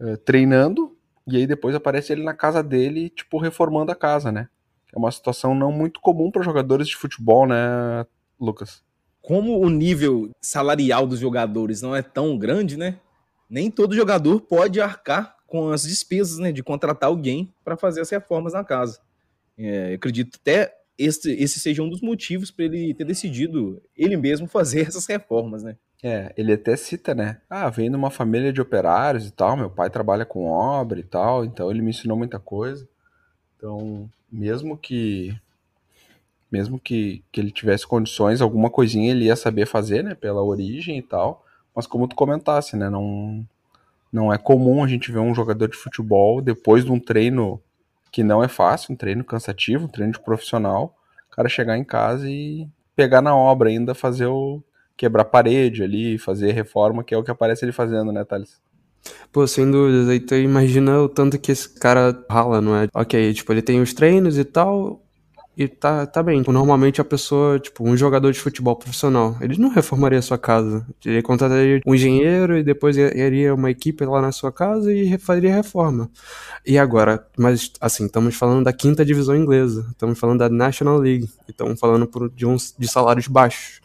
eh, 0.00 0.16
treinando, 0.16 0.96
e 1.26 1.36
aí 1.36 1.46
depois 1.46 1.74
aparece 1.74 2.12
ele 2.12 2.22
na 2.22 2.32
casa 2.32 2.62
dele, 2.62 3.10
tipo, 3.10 3.38
reformando 3.38 3.92
a 3.92 3.96
casa, 3.96 4.32
né? 4.32 4.48
É 4.94 4.98
uma 4.98 5.10
situação 5.10 5.54
não 5.54 5.72
muito 5.72 6.00
comum 6.00 6.30
para 6.30 6.42
jogadores 6.42 6.88
de 6.88 6.96
futebol, 6.96 7.46
né, 7.46 8.06
Lucas? 8.40 8.82
Como 9.20 9.58
o 9.58 9.68
nível 9.68 10.30
salarial 10.40 11.06
dos 11.06 11.18
jogadores 11.18 11.82
não 11.82 11.94
é 11.94 12.02
tão 12.02 12.38
grande, 12.38 12.76
né? 12.76 12.98
Nem 13.50 13.70
todo 13.70 13.94
jogador 13.94 14.40
pode 14.40 14.80
arcar 14.80 15.36
com 15.46 15.70
as 15.70 15.82
despesas, 15.82 16.38
né? 16.38 16.52
De 16.52 16.62
contratar 16.62 17.08
alguém 17.08 17.52
para 17.64 17.76
fazer 17.76 18.00
as 18.00 18.10
reformas 18.10 18.52
na 18.52 18.64
casa. 18.64 19.00
É, 19.58 19.94
acredito 19.94 20.38
até 20.40 20.74
esse, 20.98 21.30
esse 21.32 21.60
seja 21.60 21.82
um 21.82 21.88
dos 21.88 22.00
motivos 22.00 22.50
para 22.50 22.64
ele 22.64 22.94
ter 22.94 23.04
decidido 23.04 23.82
ele 23.96 24.16
mesmo 24.16 24.46
fazer 24.48 24.88
essas 24.88 25.06
reformas, 25.06 25.62
né? 25.62 25.76
É, 26.02 26.32
ele 26.36 26.52
até 26.52 26.76
cita, 26.76 27.14
né? 27.14 27.40
Ah, 27.48 27.70
vem 27.70 27.88
de 27.88 27.96
uma 27.96 28.10
família 28.10 28.52
de 28.52 28.60
operários 28.60 29.26
e 29.26 29.30
tal, 29.30 29.56
meu 29.56 29.70
pai 29.70 29.88
trabalha 29.88 30.24
com 30.24 30.46
obra 30.46 30.98
e 30.98 31.04
tal, 31.04 31.44
então 31.44 31.70
ele 31.70 31.80
me 31.80 31.90
ensinou 31.90 32.16
muita 32.16 32.40
coisa. 32.40 32.88
Então, 33.56 34.10
mesmo 34.30 34.76
que 34.76 35.38
mesmo 36.50 36.78
que, 36.78 37.24
que 37.32 37.40
ele 37.40 37.50
tivesse 37.50 37.86
condições, 37.86 38.42
alguma 38.42 38.68
coisinha 38.68 39.10
ele 39.10 39.24
ia 39.24 39.36
saber 39.36 39.66
fazer, 39.66 40.04
né, 40.04 40.14
pela 40.14 40.42
origem 40.42 40.98
e 40.98 41.02
tal. 41.02 41.44
Mas 41.74 41.86
como 41.86 42.06
tu 42.06 42.14
comentasse, 42.14 42.76
né, 42.76 42.90
não 42.90 43.46
não 44.12 44.32
é 44.32 44.38
comum 44.38 44.84
a 44.84 44.88
gente 44.88 45.10
ver 45.10 45.20
um 45.20 45.34
jogador 45.34 45.68
de 45.68 45.76
futebol 45.76 46.42
depois 46.42 46.84
de 46.84 46.92
um 46.92 47.00
treino 47.00 47.60
que 48.12 48.22
não 48.22 48.44
é 48.44 48.48
fácil, 48.48 48.92
um 48.92 48.96
treino 48.96 49.24
cansativo, 49.24 49.86
um 49.86 49.88
treino 49.88 50.12
de 50.12 50.20
profissional, 50.20 50.94
o 51.32 51.36
cara 51.36 51.48
chegar 51.48 51.78
em 51.78 51.84
casa 51.84 52.28
e 52.30 52.68
pegar 52.94 53.22
na 53.22 53.34
obra 53.34 53.70
ainda, 53.70 53.94
fazer 53.94 54.26
o 54.26 54.62
quebrar 54.96 55.24
parede 55.24 55.82
ali, 55.82 56.18
fazer 56.18 56.52
reforma, 56.52 57.04
que 57.04 57.14
é 57.14 57.18
o 57.18 57.22
que 57.22 57.30
aparece 57.30 57.64
ele 57.64 57.72
fazendo, 57.72 58.12
né, 58.12 58.24
Thales? 58.24 58.60
Pô, 59.32 59.46
sem 59.46 59.70
dúvidas. 59.70 60.08
Aí 60.08 60.20
tu 60.20 60.34
imagina 60.34 61.00
o 61.00 61.08
tanto 61.08 61.38
que 61.38 61.52
esse 61.52 61.68
cara 61.78 62.24
rala, 62.30 62.60
não 62.60 62.76
é? 62.76 62.86
Ok, 62.94 63.34
tipo, 63.34 63.52
ele 63.52 63.62
tem 63.62 63.80
os 63.80 63.92
treinos 63.92 64.38
e 64.38 64.44
tal, 64.44 65.02
e 65.56 65.68
tá, 65.68 66.06
tá 66.06 66.22
bem. 66.22 66.42
Normalmente 66.48 67.00
a 67.00 67.04
pessoa, 67.04 67.58
tipo, 67.58 67.86
um 67.86 67.94
jogador 67.96 68.32
de 68.32 68.40
futebol 68.40 68.74
profissional, 68.74 69.36
ele 69.40 69.58
não 69.58 69.68
reformaria 69.68 70.18
a 70.18 70.22
sua 70.22 70.38
casa. 70.38 70.86
Ele 71.04 71.20
contrataria 71.20 71.80
um 71.86 71.94
engenheiro 71.94 72.56
e 72.56 72.62
depois 72.62 72.96
iria 72.96 73.54
uma 73.54 73.70
equipe 73.70 74.04
lá 74.04 74.22
na 74.22 74.32
sua 74.32 74.50
casa 74.50 74.92
e 74.92 75.18
faria 75.18 75.54
reforma. 75.54 76.10
E 76.66 76.78
agora, 76.78 77.26
mas 77.36 77.70
assim, 77.80 78.06
estamos 78.06 78.34
falando 78.34 78.64
da 78.64 78.72
quinta 78.72 79.04
divisão 79.04 79.36
inglesa, 79.36 79.86
estamos 79.90 80.18
falando 80.18 80.38
da 80.38 80.48
National 80.48 80.98
League, 80.98 81.28
estamos 81.46 81.78
falando 81.78 82.06
por, 82.06 82.30
de, 82.30 82.46
uns, 82.46 82.74
de 82.78 82.88
salários 82.88 83.28
baixos. 83.28 83.80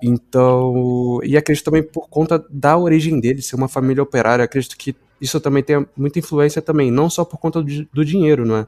Então, 0.00 1.18
e 1.24 1.36
acredito 1.36 1.64
também 1.64 1.82
por 1.82 2.08
conta 2.08 2.44
da 2.48 2.76
origem 2.76 3.18
dele, 3.18 3.42
ser 3.42 3.56
uma 3.56 3.68
família 3.68 4.02
operária, 4.02 4.44
acredito 4.44 4.76
que 4.76 4.94
isso 5.20 5.40
também 5.40 5.62
tem 5.62 5.86
muita 5.96 6.18
influência 6.18 6.62
também, 6.62 6.90
não 6.90 7.10
só 7.10 7.24
por 7.24 7.38
conta 7.38 7.62
do, 7.62 8.04
dinheiro, 8.04 8.44
não 8.44 8.58
é? 8.58 8.66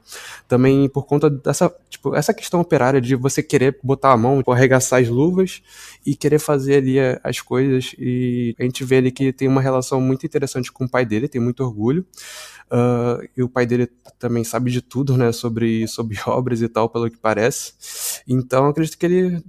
Também 0.48 0.88
por 0.88 1.06
conta 1.06 1.30
dessa, 1.30 1.72
tipo, 1.88 2.14
essa 2.14 2.34
questão 2.34 2.60
operária 2.60 3.00
de 3.00 3.14
você 3.14 3.42
querer 3.42 3.78
botar 3.82 4.12
a 4.12 4.16
mão, 4.16 4.38
tipo, 4.38 4.52
arregaçar 4.52 5.00
as 5.00 5.08
luvas 5.08 5.62
e 6.04 6.14
querer 6.14 6.38
fazer 6.38 6.76
ali 6.76 6.96
as 7.22 7.40
coisas. 7.40 7.94
E 7.98 8.54
a 8.58 8.62
gente 8.64 8.84
vê 8.84 8.96
ali 8.96 9.10
que 9.10 9.32
tem 9.32 9.48
uma 9.48 9.60
relação 9.60 10.00
muito 10.00 10.26
interessante 10.26 10.72
com 10.72 10.84
o 10.84 10.88
pai 10.88 11.06
dele, 11.06 11.28
tem 11.28 11.40
muito 11.40 11.62
orgulho. 11.62 12.04
Uh, 12.70 13.28
e 13.36 13.42
o 13.42 13.48
pai 13.48 13.66
dele 13.66 13.88
também 14.18 14.44
sabe 14.44 14.70
de 14.70 14.80
tudo, 14.80 15.16
né, 15.16 15.32
sobre, 15.32 15.86
sobre 15.88 16.18
obras 16.26 16.62
e 16.62 16.68
tal, 16.68 16.88
pelo 16.88 17.10
que 17.10 17.16
parece. 17.16 17.72
Então 18.26 18.66
acredito 18.66 18.98
que 18.98 19.06
ele 19.06 19.42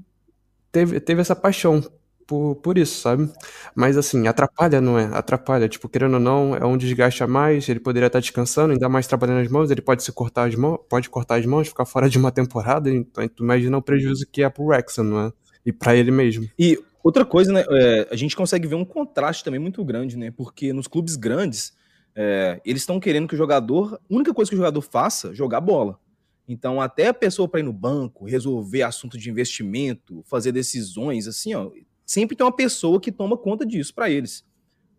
teve, 0.71 0.99
teve 0.99 1.21
essa 1.21 1.35
paixão 1.35 1.83
por, 2.31 2.55
por 2.55 2.77
isso, 2.77 3.01
sabe? 3.01 3.29
Mas 3.75 3.97
assim, 3.97 4.25
atrapalha, 4.25 4.79
não 4.79 4.97
é? 4.97 5.03
Atrapalha. 5.11 5.67
Tipo, 5.67 5.89
querendo 5.89 6.13
ou 6.13 6.19
não, 6.21 6.55
é 6.55 6.65
um 6.65 6.77
desgaste 6.77 7.21
a 7.21 7.27
mais. 7.27 7.67
Ele 7.67 7.81
poderia 7.81 8.07
estar 8.07 8.21
descansando, 8.21 8.71
ainda 8.71 8.87
mais 8.87 9.05
trabalhando 9.05 9.41
as 9.41 9.49
mãos. 9.49 9.69
Ele 9.69 9.81
pode 9.81 10.01
se 10.01 10.13
cortar 10.13 10.47
as 10.47 10.55
mãos, 10.55 10.79
pode 10.89 11.09
cortar 11.09 11.35
as 11.35 11.45
mãos, 11.45 11.67
ficar 11.67 11.83
fora 11.83 12.09
de 12.09 12.17
uma 12.17 12.31
temporada. 12.31 12.89
Então, 12.89 13.27
tu 13.27 13.43
imagina 13.43 13.77
o 13.77 13.81
prejuízo 13.81 14.25
que 14.31 14.43
é 14.43 14.49
pro 14.49 14.63
Wrexham, 14.63 15.03
não 15.03 15.19
é? 15.25 15.33
E 15.65 15.73
para 15.73 15.93
ele 15.93 16.09
mesmo. 16.09 16.49
E 16.57 16.79
outra 17.03 17.25
coisa, 17.25 17.51
né? 17.51 17.65
É, 17.69 18.07
a 18.09 18.15
gente 18.15 18.33
consegue 18.33 18.65
ver 18.65 18.75
um 18.75 18.85
contraste 18.85 19.43
também 19.43 19.59
muito 19.59 19.83
grande, 19.83 20.17
né? 20.17 20.31
Porque 20.31 20.71
nos 20.71 20.87
clubes 20.87 21.17
grandes, 21.17 21.73
é, 22.15 22.61
eles 22.63 22.83
estão 22.83 22.97
querendo 22.97 23.27
que 23.27 23.35
o 23.35 23.37
jogador, 23.37 23.95
a 23.95 23.99
única 24.09 24.33
coisa 24.33 24.49
que 24.49 24.55
o 24.55 24.57
jogador 24.57 24.81
faça, 24.81 25.35
jogar 25.35 25.59
bola. 25.59 25.99
Então, 26.47 26.79
até 26.79 27.07
a 27.07 27.13
pessoa 27.13 27.49
para 27.49 27.59
ir 27.59 27.63
no 27.63 27.73
banco, 27.73 28.25
resolver 28.25 28.83
assunto 28.83 29.17
de 29.17 29.29
investimento, 29.29 30.23
fazer 30.23 30.53
decisões, 30.53 31.27
assim, 31.27 31.53
ó, 31.53 31.69
sempre 32.11 32.35
tem 32.35 32.45
uma 32.45 32.51
pessoa 32.51 32.99
que 32.99 33.09
toma 33.09 33.37
conta 33.37 33.65
disso 33.65 33.93
para 33.95 34.09
eles. 34.09 34.45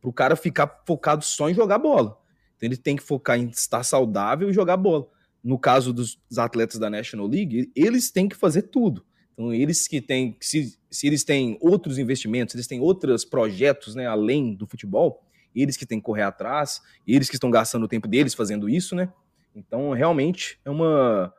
Para 0.01 0.09
o 0.09 0.13
cara 0.13 0.35
ficar 0.35 0.83
focado 0.87 1.23
só 1.23 1.51
em 1.51 1.55
jogar 1.55 1.79
bola. 1.79 2.19
Então 2.57 2.67
ele 2.67 2.77
tem 2.77 2.97
que 2.97 3.03
focar 3.03 3.39
em 3.39 3.51
estar 3.51 3.85
saudável 3.85 4.49
e 4.49 4.53
jogar 4.53 4.79
bola. 4.79 5.07
No 5.45 5.59
caso 5.59 5.93
dos 5.93 6.19
atletas 6.39 6.79
da 6.79 6.89
National 6.89 7.27
League, 7.27 7.71
eles 7.77 8.11
têm 8.11 8.29
que 8.29 8.37
fazer 8.37 8.63
tudo. 8.63 9.05
Então, 9.35 9.53
eles 9.53 9.87
que 9.87 10.01
têm, 10.01 10.37
se, 10.41 10.79
se 10.91 11.07
eles 11.07 11.23
têm 11.23 11.59
outros 11.61 11.99
investimentos, 11.99 12.55
eles 12.55 12.67
têm 12.67 12.81
outros 12.81 13.25
projetos, 13.27 13.95
né, 13.95 14.07
além 14.07 14.55
do 14.55 14.67
futebol, 14.67 15.23
eles 15.55 15.77
que 15.77 15.85
têm 15.85 15.99
que 15.99 16.05
correr 16.05 16.23
atrás, 16.23 16.81
eles 17.07 17.29
que 17.29 17.37
estão 17.37 17.51
gastando 17.51 17.85
o 17.85 17.89
tempo 17.89 18.09
deles 18.09 18.35
fazendo 18.35 18.69
isso, 18.69 18.95
né? 18.95 19.13
Então, 19.55 19.93
realmente 19.93 20.59
é 20.65 20.71
uma, 20.71 21.33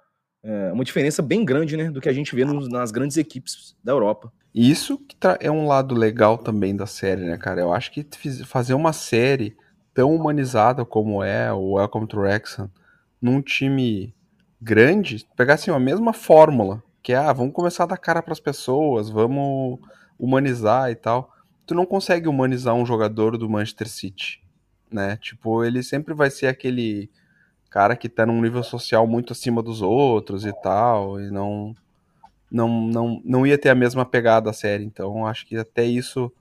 é 0.44 0.72
uma 0.74 0.84
diferença 0.84 1.22
bem 1.22 1.46
grande, 1.46 1.78
né, 1.78 1.90
do 1.90 2.02
que 2.02 2.10
a 2.10 2.14
gente 2.14 2.36
vê 2.36 2.44
nos, 2.44 2.68
nas 2.68 2.92
grandes 2.92 3.16
equipes 3.16 3.76
da 3.84 3.94
Europa. 3.94 4.32
Isso 4.54 5.00
é 5.40 5.50
um 5.50 5.66
lado 5.66 5.96
legal 5.96 6.38
também 6.38 6.76
da 6.76 6.86
série, 6.86 7.22
né, 7.22 7.38
cara? 7.38 7.62
Eu 7.62 7.74
acho 7.74 7.92
que 7.92 8.06
fazer 8.46 8.74
uma 8.74 8.94
série 8.94 9.56
tão 9.94 10.14
humanizada 10.14 10.84
como 10.84 11.24
é 11.24 11.52
o 11.52 11.74
Welcome 11.74 12.08
to 12.08 12.20
Wrexham 12.20 12.70
num 13.22 13.42
time 13.42 14.14
grande, 14.62 15.26
pegar 15.36 15.56
assim 15.56 15.72
a 15.72 15.80
mesma 15.80 16.14
fórmula, 16.14 16.84
que 17.02 17.14
é, 17.14 17.18
ah, 17.18 17.34
vamos 17.34 17.54
começar 17.54 17.84
a 17.84 17.88
dar 17.88 17.98
cara 17.98 18.22
para 18.22 18.34
as 18.34 18.40
pessoas, 18.40 19.10
vamos 19.10 19.80
humanizar 20.20 20.92
e 20.92 20.96
tal. 20.96 21.34
Tu 21.66 21.74
não 21.74 21.86
consegue 21.86 22.28
humanizar 22.28 22.76
um 22.76 22.86
jogador 22.86 23.38
do 23.38 23.50
Manchester 23.50 23.88
City, 23.88 24.44
né? 24.92 25.18
Tipo, 25.18 25.64
ele 25.64 25.82
sempre 25.82 26.14
vai 26.14 26.30
ser 26.30 26.48
aquele 26.48 27.10
cara 27.74 27.96
que 27.96 28.08
tá 28.08 28.24
num 28.24 28.40
nível 28.40 28.62
social 28.62 29.08
muito 29.08 29.34
acima 29.34 29.64
dos 29.64 29.82
outros 29.82 30.46
e 30.46 30.54
tal, 30.54 31.20
e 31.20 31.32
não 31.32 31.76
não, 32.52 32.70
não, 32.70 33.22
não 33.26 33.48
ia 33.48 33.58
ter 33.58 33.70
a 33.70 33.76
mesma 33.76 34.06
pegada 34.06 34.48
a 34.52 34.54
série. 34.54 34.84
Então 34.84 35.26
acho 35.26 35.48
que 35.48 35.58
até 35.58 35.84
isso 35.84 36.32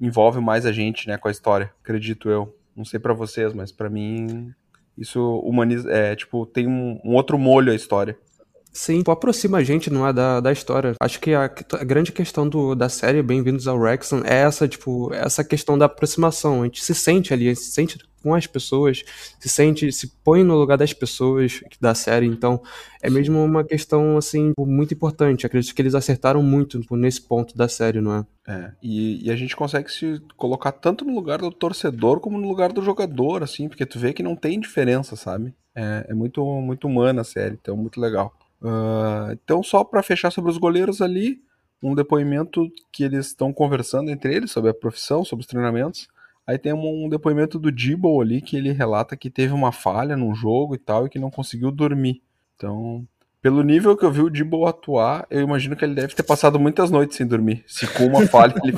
envolve 0.00 0.40
mais 0.40 0.66
a 0.66 0.72
gente, 0.72 1.06
né, 1.06 1.16
com 1.16 1.28
a 1.28 1.30
história, 1.30 1.72
acredito 1.80 2.28
eu. 2.28 2.52
Não 2.74 2.84
sei 2.84 2.98
para 2.98 3.14
vocês, 3.14 3.54
mas 3.54 3.70
para 3.70 3.88
mim 3.88 4.52
isso 4.98 5.38
humaniza, 5.44 5.88
é, 5.92 6.16
tipo, 6.16 6.44
tem 6.44 6.66
um, 6.66 7.00
um, 7.04 7.14
outro 7.14 7.38
molho 7.38 7.70
a 7.70 7.76
história. 7.76 8.18
Sim, 8.72 9.02
aproxima 9.06 9.58
a 9.58 9.64
gente, 9.64 9.90
não 9.90 10.06
é, 10.06 10.12
da, 10.12 10.40
da 10.40 10.52
história. 10.52 10.94
Acho 11.00 11.20
que 11.20 11.34
a, 11.34 11.44
a 11.44 11.84
grande 11.84 12.12
questão 12.12 12.48
do, 12.48 12.74
da 12.74 12.88
série 12.88 13.22
Bem-vindos 13.22 13.66
ao 13.66 13.76
Wrexham 13.76 14.22
é 14.24 14.42
essa, 14.42 14.68
tipo, 14.68 15.12
essa 15.12 15.42
questão 15.42 15.76
da 15.76 15.86
aproximação. 15.86 16.62
A 16.62 16.64
gente 16.64 16.82
se 16.82 16.94
sente 16.94 17.34
ali, 17.34 17.46
a 17.46 17.48
gente 17.48 17.60
se 17.60 17.72
sente 17.72 17.98
com 18.22 18.34
as 18.34 18.46
pessoas, 18.46 19.02
se 19.38 19.48
sente, 19.48 19.90
se 19.92 20.08
põe 20.22 20.44
no 20.44 20.54
lugar 20.54 20.76
das 20.76 20.92
pessoas 20.92 21.60
da 21.80 21.94
série, 21.94 22.26
então 22.26 22.62
é 23.02 23.08
mesmo 23.08 23.42
uma 23.42 23.64
questão, 23.64 24.16
assim, 24.16 24.52
muito 24.58 24.94
importante. 24.94 25.46
Acredito 25.46 25.74
que 25.74 25.82
eles 25.82 25.94
acertaram 25.94 26.42
muito 26.42 26.80
nesse 26.92 27.22
ponto 27.22 27.56
da 27.56 27.68
série, 27.68 28.00
não 28.00 28.14
é? 28.14 28.26
É, 28.46 28.72
e, 28.82 29.26
e, 29.26 29.30
a 29.30 29.36
gente 29.36 29.56
consegue 29.56 29.90
se 29.90 30.20
colocar 30.36 30.72
tanto 30.72 31.04
no 31.04 31.14
lugar 31.14 31.38
do 31.38 31.50
torcedor 31.50 32.20
como 32.20 32.38
no 32.38 32.48
lugar 32.48 32.72
do 32.72 32.82
jogador, 32.82 33.42
assim, 33.42 33.68
porque 33.68 33.86
tu 33.86 33.98
vê 33.98 34.12
que 34.12 34.22
não 34.22 34.36
tem 34.36 34.60
diferença, 34.60 35.16
sabe? 35.16 35.54
É, 35.74 36.06
é 36.08 36.14
muito, 36.14 36.44
muito 36.60 36.86
humana 36.86 37.22
a 37.22 37.24
série, 37.24 37.58
então 37.60 37.76
muito 37.76 38.00
legal. 38.00 38.34
Uh, 38.62 39.32
então, 39.32 39.62
só 39.62 39.82
para 39.82 40.02
fechar 40.02 40.30
sobre 40.30 40.50
os 40.50 40.58
goleiros 40.58 41.00
ali, 41.00 41.40
um 41.82 41.94
depoimento 41.94 42.70
que 42.92 43.04
eles 43.04 43.26
estão 43.26 43.52
conversando 43.52 44.10
entre 44.10 44.34
eles 44.34 44.50
sobre 44.50 44.70
a 44.70 44.74
profissão, 44.74 45.24
sobre 45.24 45.42
os 45.42 45.48
treinamentos. 45.48 46.08
Aí 46.46 46.58
tem 46.58 46.72
um, 46.72 47.06
um 47.06 47.08
depoimento 47.08 47.58
do 47.58 47.70
Dibble 47.70 48.20
ali 48.20 48.40
que 48.40 48.56
ele 48.56 48.72
relata 48.72 49.16
que 49.16 49.30
teve 49.30 49.52
uma 49.52 49.72
falha 49.72 50.16
num 50.16 50.34
jogo 50.34 50.74
e 50.74 50.78
tal 50.78 51.06
e 51.06 51.10
que 51.10 51.18
não 51.18 51.30
conseguiu 51.30 51.70
dormir. 51.70 52.22
Então, 52.56 53.06
pelo 53.40 53.62
nível 53.62 53.96
que 53.96 54.04
eu 54.04 54.12
vi 54.12 54.20
o 54.20 54.30
Dibble 54.30 54.66
atuar, 54.66 55.26
eu 55.30 55.40
imagino 55.40 55.76
que 55.76 55.84
ele 55.84 55.94
deve 55.94 56.14
ter 56.14 56.22
passado 56.22 56.58
muitas 56.58 56.90
noites 56.90 57.16
sem 57.16 57.26
dormir. 57.26 57.64
Se 57.66 57.86
com 57.86 58.04
uma 58.04 58.26
falha 58.26 58.54
ele. 58.64 58.76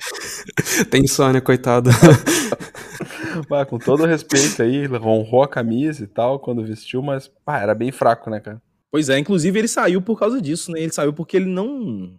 tem 0.90 1.02
insônia, 1.02 1.40
coitado. 1.40 1.90
bah, 3.48 3.66
com 3.66 3.78
todo 3.78 4.06
respeito 4.06 4.62
aí, 4.62 4.86
honrou 4.88 5.42
a 5.42 5.48
camisa 5.48 6.04
e 6.04 6.06
tal 6.06 6.38
quando 6.38 6.64
vestiu, 6.64 7.02
mas 7.02 7.30
era 7.46 7.74
bem 7.74 7.92
fraco, 7.92 8.30
né, 8.30 8.40
cara? 8.40 8.62
Pois 8.90 9.08
é, 9.08 9.18
inclusive 9.18 9.58
ele 9.58 9.68
saiu 9.68 10.00
por 10.00 10.18
causa 10.18 10.40
disso, 10.40 10.72
né? 10.72 10.80
Ele 10.80 10.92
saiu 10.92 11.12
porque 11.12 11.36
ele 11.36 11.46
não 11.46 12.16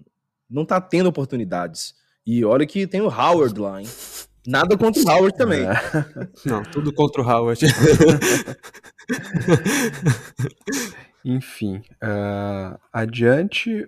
não 0.49 0.65
tá 0.65 0.81
tendo 0.81 1.07
oportunidades. 1.07 1.93
E 2.25 2.43
olha 2.43 2.65
que 2.65 2.87
tem 2.87 3.01
o 3.01 3.07
Howard 3.07 3.59
lá, 3.59 3.81
hein? 3.81 3.87
Nada 4.47 4.77
contra 4.77 5.01
o 5.01 5.09
Howard 5.09 5.37
também. 5.37 5.61
É. 5.61 5.73
Não, 6.45 6.63
tudo 6.63 6.93
contra 6.93 7.21
o 7.21 7.25
Howard. 7.27 7.65
Enfim, 11.23 11.81
uh, 12.01 12.79
adiante. 12.91 13.87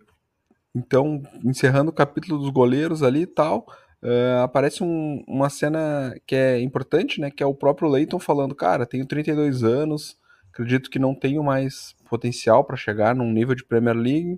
Então, 0.75 1.21
encerrando 1.43 1.89
o 1.89 1.93
capítulo 1.93 2.39
dos 2.39 2.49
goleiros 2.49 3.01
ali 3.01 3.21
e 3.21 3.27
tal, 3.27 3.65
uh, 4.03 4.41
aparece 4.43 4.83
um, 4.83 5.23
uma 5.27 5.49
cena 5.49 6.15
que 6.27 6.35
é 6.35 6.59
importante, 6.61 7.19
né? 7.19 7.31
Que 7.31 7.43
é 7.43 7.45
o 7.45 7.55
próprio 7.55 7.89
Leighton 7.89 8.19
falando, 8.19 8.53
cara, 8.53 8.85
tenho 8.85 9.05
32 9.05 9.63
anos, 9.63 10.17
acredito 10.51 10.89
que 10.89 10.99
não 10.99 11.15
tenho 11.15 11.43
mais 11.43 11.95
potencial 12.11 12.65
para 12.65 12.75
chegar 12.75 13.15
num 13.15 13.31
nível 13.31 13.55
de 13.55 13.63
Premier 13.63 13.95
League, 13.95 14.37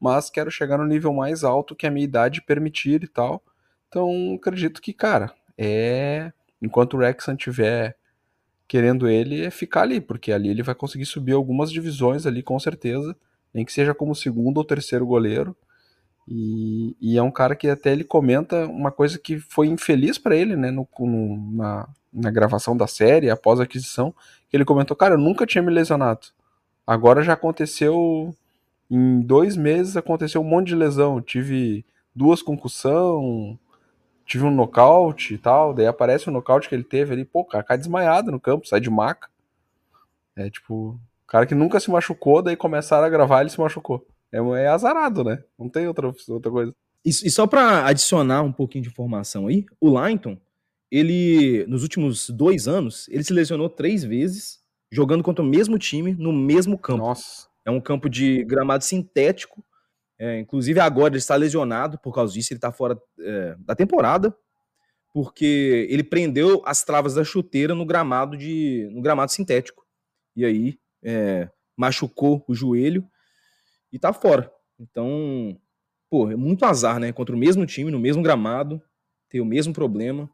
mas 0.00 0.30
quero 0.30 0.50
chegar 0.50 0.78
no 0.78 0.86
nível 0.86 1.12
mais 1.12 1.44
alto 1.44 1.76
que 1.76 1.86
a 1.86 1.90
minha 1.90 2.04
idade 2.04 2.40
permitir 2.40 3.04
e 3.04 3.06
tal. 3.06 3.42
Então, 3.86 4.34
acredito 4.34 4.80
que, 4.80 4.94
cara, 4.94 5.30
é 5.58 6.32
enquanto 6.62 6.94
o 6.94 6.96
Wrexham 6.96 7.36
tiver 7.36 7.94
querendo 8.66 9.06
ele 9.08 9.44
é 9.44 9.50
ficar 9.50 9.82
ali, 9.82 10.00
porque 10.00 10.32
ali 10.32 10.48
ele 10.48 10.62
vai 10.62 10.74
conseguir 10.74 11.04
subir 11.04 11.32
algumas 11.32 11.70
divisões 11.70 12.24
ali 12.24 12.42
com 12.42 12.58
certeza, 12.58 13.14
nem 13.52 13.64
que 13.64 13.72
seja 13.72 13.92
como 13.92 14.14
segundo 14.14 14.58
ou 14.58 14.64
terceiro 14.64 15.04
goleiro. 15.04 15.54
E, 16.26 16.96
e 17.00 17.18
é 17.18 17.22
um 17.22 17.30
cara 17.30 17.54
que 17.54 17.68
até 17.68 17.92
ele 17.92 18.04
comenta 18.04 18.66
uma 18.66 18.92
coisa 18.92 19.18
que 19.18 19.38
foi 19.38 19.66
infeliz 19.66 20.16
para 20.16 20.36
ele, 20.36 20.56
né, 20.56 20.70
no, 20.70 20.88
no, 21.00 21.56
na, 21.56 21.88
na 22.12 22.30
gravação 22.30 22.76
da 22.76 22.86
série, 22.86 23.28
após 23.28 23.60
a 23.60 23.64
aquisição, 23.64 24.14
que 24.48 24.56
ele 24.56 24.64
comentou, 24.64 24.96
cara, 24.96 25.14
eu 25.14 25.18
nunca 25.18 25.44
tinha 25.44 25.62
me 25.62 25.72
lesionado. 25.72 26.28
Agora 26.90 27.22
já 27.22 27.34
aconteceu, 27.34 28.34
em 28.90 29.20
dois 29.20 29.56
meses 29.56 29.96
aconteceu 29.96 30.40
um 30.40 30.44
monte 30.44 30.66
de 30.66 30.74
lesão, 30.74 31.22
tive 31.22 31.84
duas 32.12 32.42
concussão, 32.42 33.56
tive 34.26 34.42
um 34.42 34.50
nocaute 34.50 35.34
e 35.34 35.38
tal, 35.38 35.72
daí 35.72 35.86
aparece 35.86 36.28
o 36.28 36.32
nocaute 36.32 36.68
que 36.68 36.74
ele 36.74 36.82
teve 36.82 37.12
ali, 37.12 37.24
pô, 37.24 37.44
cara 37.44 37.62
cai 37.62 37.78
desmaiado 37.78 38.32
no 38.32 38.40
campo, 38.40 38.66
sai 38.66 38.80
de 38.80 38.90
maca. 38.90 39.30
É 40.34 40.50
tipo, 40.50 40.98
cara 41.28 41.46
que 41.46 41.54
nunca 41.54 41.78
se 41.78 41.88
machucou, 41.88 42.42
daí 42.42 42.56
começaram 42.56 43.04
a 43.04 43.08
gravar 43.08 43.42
ele 43.42 43.50
se 43.50 43.60
machucou. 43.60 44.04
É, 44.32 44.38
é 44.38 44.66
azarado, 44.66 45.22
né? 45.22 45.44
Não 45.56 45.68
tem 45.68 45.86
outra, 45.86 46.12
outra 46.26 46.50
coisa. 46.50 46.74
E, 47.04 47.10
e 47.10 47.30
só 47.30 47.46
para 47.46 47.86
adicionar 47.86 48.42
um 48.42 48.52
pouquinho 48.52 48.82
de 48.82 48.90
informação 48.90 49.46
aí, 49.46 49.64
o 49.80 49.90
Lainton, 49.90 50.36
ele, 50.90 51.64
nos 51.68 51.84
últimos 51.84 52.28
dois 52.30 52.66
anos, 52.66 53.08
ele 53.10 53.22
se 53.22 53.32
lesionou 53.32 53.70
três 53.70 54.02
vezes, 54.02 54.59
jogando 54.90 55.22
contra 55.22 55.44
o 55.44 55.46
mesmo 55.46 55.78
time, 55.78 56.14
no 56.14 56.32
mesmo 56.32 56.76
campo. 56.78 57.04
Nossa. 57.04 57.48
É 57.64 57.70
um 57.70 57.80
campo 57.80 58.08
de 58.08 58.42
gramado 58.44 58.84
sintético, 58.84 59.64
é, 60.18 60.38
inclusive 60.38 60.78
agora 60.80 61.14
ele 61.14 61.18
está 61.18 61.36
lesionado 61.36 61.98
por 61.98 62.14
causa 62.14 62.32
disso, 62.32 62.52
ele 62.52 62.58
está 62.58 62.70
fora 62.70 63.00
é, 63.18 63.56
da 63.58 63.74
temporada, 63.74 64.36
porque 65.14 65.86
ele 65.88 66.04
prendeu 66.04 66.62
as 66.66 66.84
travas 66.84 67.14
da 67.14 67.24
chuteira 67.24 67.74
no 67.74 67.86
gramado 67.86 68.36
de 68.36 68.88
no 68.92 69.00
gramado 69.00 69.32
sintético. 69.32 69.84
E 70.36 70.44
aí 70.44 70.78
é, 71.02 71.48
machucou 71.76 72.44
o 72.46 72.54
joelho 72.54 73.06
e 73.92 73.98
tá 73.98 74.12
fora. 74.12 74.52
Então, 74.78 75.58
pô, 76.10 76.30
é 76.30 76.36
muito 76.36 76.64
azar, 76.64 76.98
né? 76.98 77.12
Contra 77.12 77.34
o 77.34 77.38
mesmo 77.38 77.66
time, 77.66 77.90
no 77.90 77.98
mesmo 77.98 78.22
gramado, 78.22 78.80
ter 79.28 79.40
o 79.40 79.44
mesmo 79.44 79.72
problema. 79.72 80.30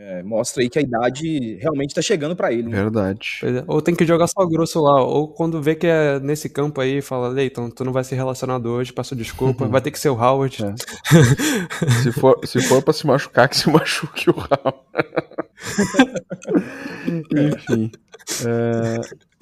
É, 0.00 0.22
mostra 0.22 0.62
aí 0.62 0.70
que 0.70 0.78
a 0.78 0.82
idade 0.82 1.56
realmente 1.56 1.92
tá 1.92 2.00
chegando 2.00 2.36
para 2.36 2.52
ele. 2.52 2.68
Né? 2.68 2.76
Verdade. 2.76 3.40
É. 3.42 3.64
Ou 3.66 3.82
tem 3.82 3.96
que 3.96 4.06
jogar 4.06 4.28
só 4.28 4.46
grosso 4.46 4.80
lá, 4.80 5.02
ou 5.02 5.26
quando 5.26 5.60
vê 5.60 5.74
que 5.74 5.88
é 5.88 6.20
nesse 6.20 6.48
campo 6.48 6.80
aí, 6.80 7.02
fala, 7.02 7.26
Leiton, 7.26 7.68
tu 7.68 7.84
não 7.84 7.92
vai 7.92 8.04
ser 8.04 8.14
relacionado 8.14 8.66
hoje, 8.66 8.92
peço 8.92 9.16
desculpa, 9.16 9.66
vai 9.66 9.80
ter 9.80 9.90
que 9.90 9.98
ser 9.98 10.10
o 10.10 10.14
Howard. 10.14 10.64
É. 10.64 10.74
se, 12.00 12.12
for, 12.12 12.38
se 12.44 12.62
for 12.62 12.80
pra 12.80 12.92
se 12.92 13.04
machucar, 13.04 13.48
que 13.48 13.56
se 13.56 13.68
machuque 13.68 14.30
o 14.30 14.34
Howard. 14.34 14.78
Enfim. 17.34 17.90
É, 18.46 19.00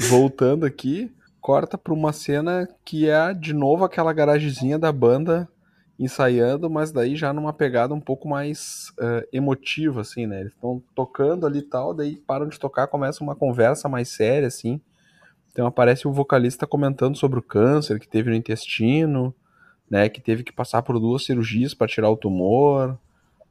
voltando 0.09 0.65
aqui, 0.65 1.13
corta 1.39 1.77
pra 1.77 1.93
uma 1.93 2.15
cena 2.15 2.67
que 2.83 3.11
é 3.11 3.35
de 3.35 3.53
novo 3.53 3.85
aquela 3.85 4.13
garagezinha 4.13 4.79
da 4.79 4.91
banda 4.91 5.47
ensaiando, 5.99 6.69
mas 6.69 6.93
daí 6.93 7.17
já 7.17 7.33
numa 7.33 7.53
pegada 7.53 7.95
um 7.95 8.01
pouco 8.01 8.29
mais 8.29 8.93
uh, 9.01 9.27
emotiva, 9.33 10.03
assim, 10.03 10.27
né? 10.27 10.41
Eles 10.41 10.53
estão 10.53 10.83
tocando 10.95 11.47
ali 11.47 11.61
e 11.61 11.63
tal, 11.63 11.95
daí 11.95 12.17
param 12.17 12.49
de 12.49 12.59
tocar, 12.59 12.87
começa 12.87 13.25
uma 13.25 13.35
conversa 13.35 13.89
mais 13.89 14.09
séria, 14.09 14.49
assim. 14.49 14.81
Então 15.51 15.67
aparece 15.67 16.07
o 16.07 16.13
vocalista 16.13 16.67
comentando 16.67 17.17
sobre 17.17 17.39
o 17.39 17.43
câncer 17.43 17.99
que 17.99 18.07
teve 18.07 18.29
no 18.29 18.37
intestino, 18.37 19.35
né? 19.91 20.09
Que 20.09 20.21
teve 20.21 20.45
que 20.45 20.53
passar 20.53 20.83
por 20.83 21.01
duas 21.01 21.25
cirurgias 21.25 21.73
para 21.73 21.87
tirar 21.87 22.11
o 22.11 22.17
tumor 22.17 22.99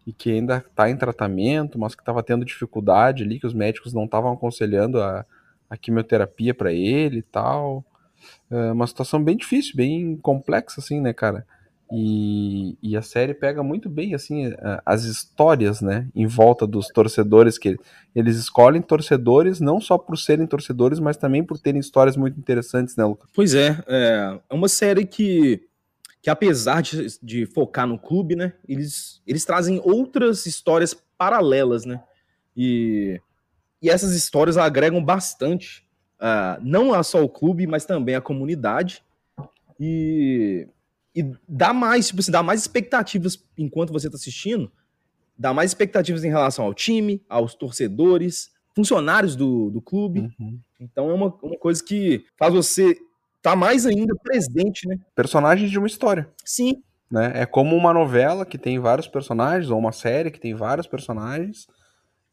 e 0.05 0.13
que 0.13 0.31
ainda 0.31 0.57
está 0.57 0.87
em 0.87 0.95
tratamento, 0.95 1.79
mas 1.79 1.95
que 1.95 2.01
estava 2.03 2.21
tendo 2.21 2.45
dificuldade 2.45 3.23
ali, 3.23 3.39
que 3.39 3.47
os 3.47 3.55
médicos 3.55 3.91
não 3.91 4.05
estavam 4.05 4.31
aconselhando 4.33 5.01
a, 5.01 5.25
a 5.67 5.75
quimioterapia 5.75 6.53
para 6.53 6.71
ele 6.71 7.19
e 7.19 7.23
tal. 7.23 7.83
É 8.51 8.71
uma 8.71 8.85
situação 8.85 9.23
bem 9.23 9.35
difícil, 9.35 9.75
bem 9.75 10.15
complexa, 10.17 10.79
assim, 10.79 11.01
né, 11.01 11.11
cara? 11.11 11.45
E, 11.91 12.75
e, 12.81 12.97
a 12.97 13.01
série 13.03 13.33
pega 13.33 13.61
muito 13.61 13.87
bem 13.87 14.15
assim 14.15 14.51
as 14.83 15.03
histórias, 15.03 15.81
né, 15.81 16.07
em 16.15 16.25
volta 16.25 16.65
dos 16.65 16.87
torcedores 16.87 17.59
que 17.59 17.77
eles 18.15 18.37
escolhem 18.37 18.81
torcedores 18.81 19.59
não 19.59 19.79
só 19.79 19.95
por 19.95 20.17
serem 20.17 20.47
torcedores, 20.47 20.99
mas 20.99 21.15
também 21.15 21.43
por 21.43 21.59
terem 21.59 21.79
histórias 21.79 22.17
muito 22.17 22.39
interessantes, 22.39 22.95
né, 22.95 23.05
Lucas? 23.05 23.29
Pois 23.31 23.53
é, 23.53 23.83
é, 23.87 24.39
é 24.49 24.53
uma 24.53 24.67
série 24.67 25.05
que 25.05 25.61
que 26.23 26.29
apesar 26.29 26.81
de, 26.81 27.05
de, 27.21 27.45
focar 27.45 27.85
no 27.85 27.99
clube, 27.99 28.35
né, 28.35 28.53
eles 28.67 29.21
eles 29.27 29.45
trazem 29.45 29.79
outras 29.83 30.47
histórias 30.47 30.91
paralelas, 31.15 31.85
né, 31.85 32.01
e 32.57 33.21
e 33.79 33.91
essas 33.91 34.15
histórias 34.15 34.57
agregam 34.57 35.03
bastante, 35.03 35.85
uh, 36.19 36.59
não 36.63 37.03
só 37.03 37.23
o 37.23 37.29
clube, 37.29 37.67
mas 37.67 37.85
também 37.85 38.15
a 38.15 38.21
comunidade 38.21 39.03
e 39.79 40.67
e 41.15 41.23
dá 41.47 41.73
mais, 41.73 42.07
tipo 42.07 42.19
assim, 42.19 42.31
dá 42.31 42.43
mais 42.43 42.61
expectativas 42.61 43.41
enquanto 43.57 43.93
você 43.93 44.07
está 44.07 44.17
assistindo, 44.17 44.71
dá 45.37 45.53
mais 45.53 45.71
expectativas 45.71 46.23
em 46.23 46.29
relação 46.29 46.65
ao 46.65 46.73
time, 46.73 47.23
aos 47.29 47.55
torcedores, 47.55 48.51
funcionários 48.75 49.35
do, 49.35 49.69
do 49.69 49.81
clube. 49.81 50.29
Uhum. 50.39 50.59
Então 50.79 51.09
é 51.09 51.13
uma, 51.13 51.33
uma 51.41 51.57
coisa 51.57 51.83
que 51.83 52.25
faz 52.37 52.53
você 52.53 52.97
tá 53.41 53.55
mais 53.55 53.85
ainda 53.85 54.13
presente, 54.15 54.87
né? 54.87 54.99
Personagens 55.15 55.71
de 55.71 55.77
uma 55.77 55.87
história. 55.87 56.29
Sim. 56.43 56.83
Né? 57.09 57.31
É 57.35 57.45
como 57.45 57.75
uma 57.75 57.93
novela 57.93 58.45
que 58.45 58.57
tem 58.57 58.79
vários 58.79 59.07
personagens, 59.07 59.69
ou 59.69 59.77
uma 59.77 59.91
série 59.91 60.31
que 60.31 60.39
tem 60.39 60.53
vários 60.53 60.87
personagens, 60.87 61.67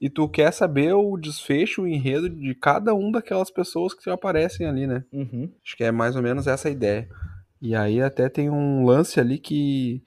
e 0.00 0.10
tu 0.10 0.28
quer 0.28 0.52
saber 0.52 0.94
o 0.94 1.16
desfecho, 1.16 1.82
o 1.82 1.86
enredo 1.86 2.28
de 2.28 2.54
cada 2.54 2.92
um 2.94 3.12
daquelas 3.12 3.50
pessoas 3.50 3.94
que 3.94 4.10
aparecem 4.10 4.66
ali, 4.66 4.86
né? 4.86 5.04
Uhum. 5.12 5.48
Acho 5.64 5.76
que 5.76 5.84
é 5.84 5.92
mais 5.92 6.16
ou 6.16 6.22
menos 6.22 6.48
essa 6.48 6.66
a 6.66 6.70
ideia. 6.72 7.08
E 7.62 7.76
aí 7.76 8.02
até 8.02 8.28
tem 8.28 8.50
um 8.50 8.84
lance 8.84 9.20
ali 9.20 9.38
que 9.38 10.02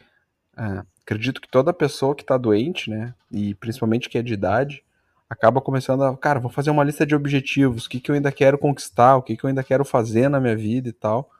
é, 0.57 0.83
acredito 1.01 1.39
que 1.39 1.47
toda 1.47 1.73
pessoa 1.73 2.13
que 2.13 2.21
está 2.21 2.37
doente, 2.37 2.89
né, 2.89 3.15
e 3.31 3.55
principalmente 3.55 4.09
que 4.09 4.17
é 4.17 4.21
de 4.21 4.33
idade, 4.33 4.83
acaba 5.29 5.61
começando 5.61 6.03
a, 6.03 6.17
cara, 6.17 6.39
vou 6.39 6.51
fazer 6.51 6.69
uma 6.69 6.83
lista 6.83 7.05
de 7.05 7.15
objetivos, 7.15 7.85
o 7.85 7.89
que, 7.89 8.01
que 8.01 8.11
eu 8.11 8.15
ainda 8.15 8.29
quero 8.29 8.57
conquistar, 8.57 9.15
o 9.15 9.21
que, 9.21 9.37
que 9.37 9.45
eu 9.45 9.47
ainda 9.47 9.63
quero 9.63 9.85
fazer 9.85 10.27
na 10.29 10.39
minha 10.41 10.55
vida 10.55 10.89
e 10.89 10.93
tal. 10.93 11.31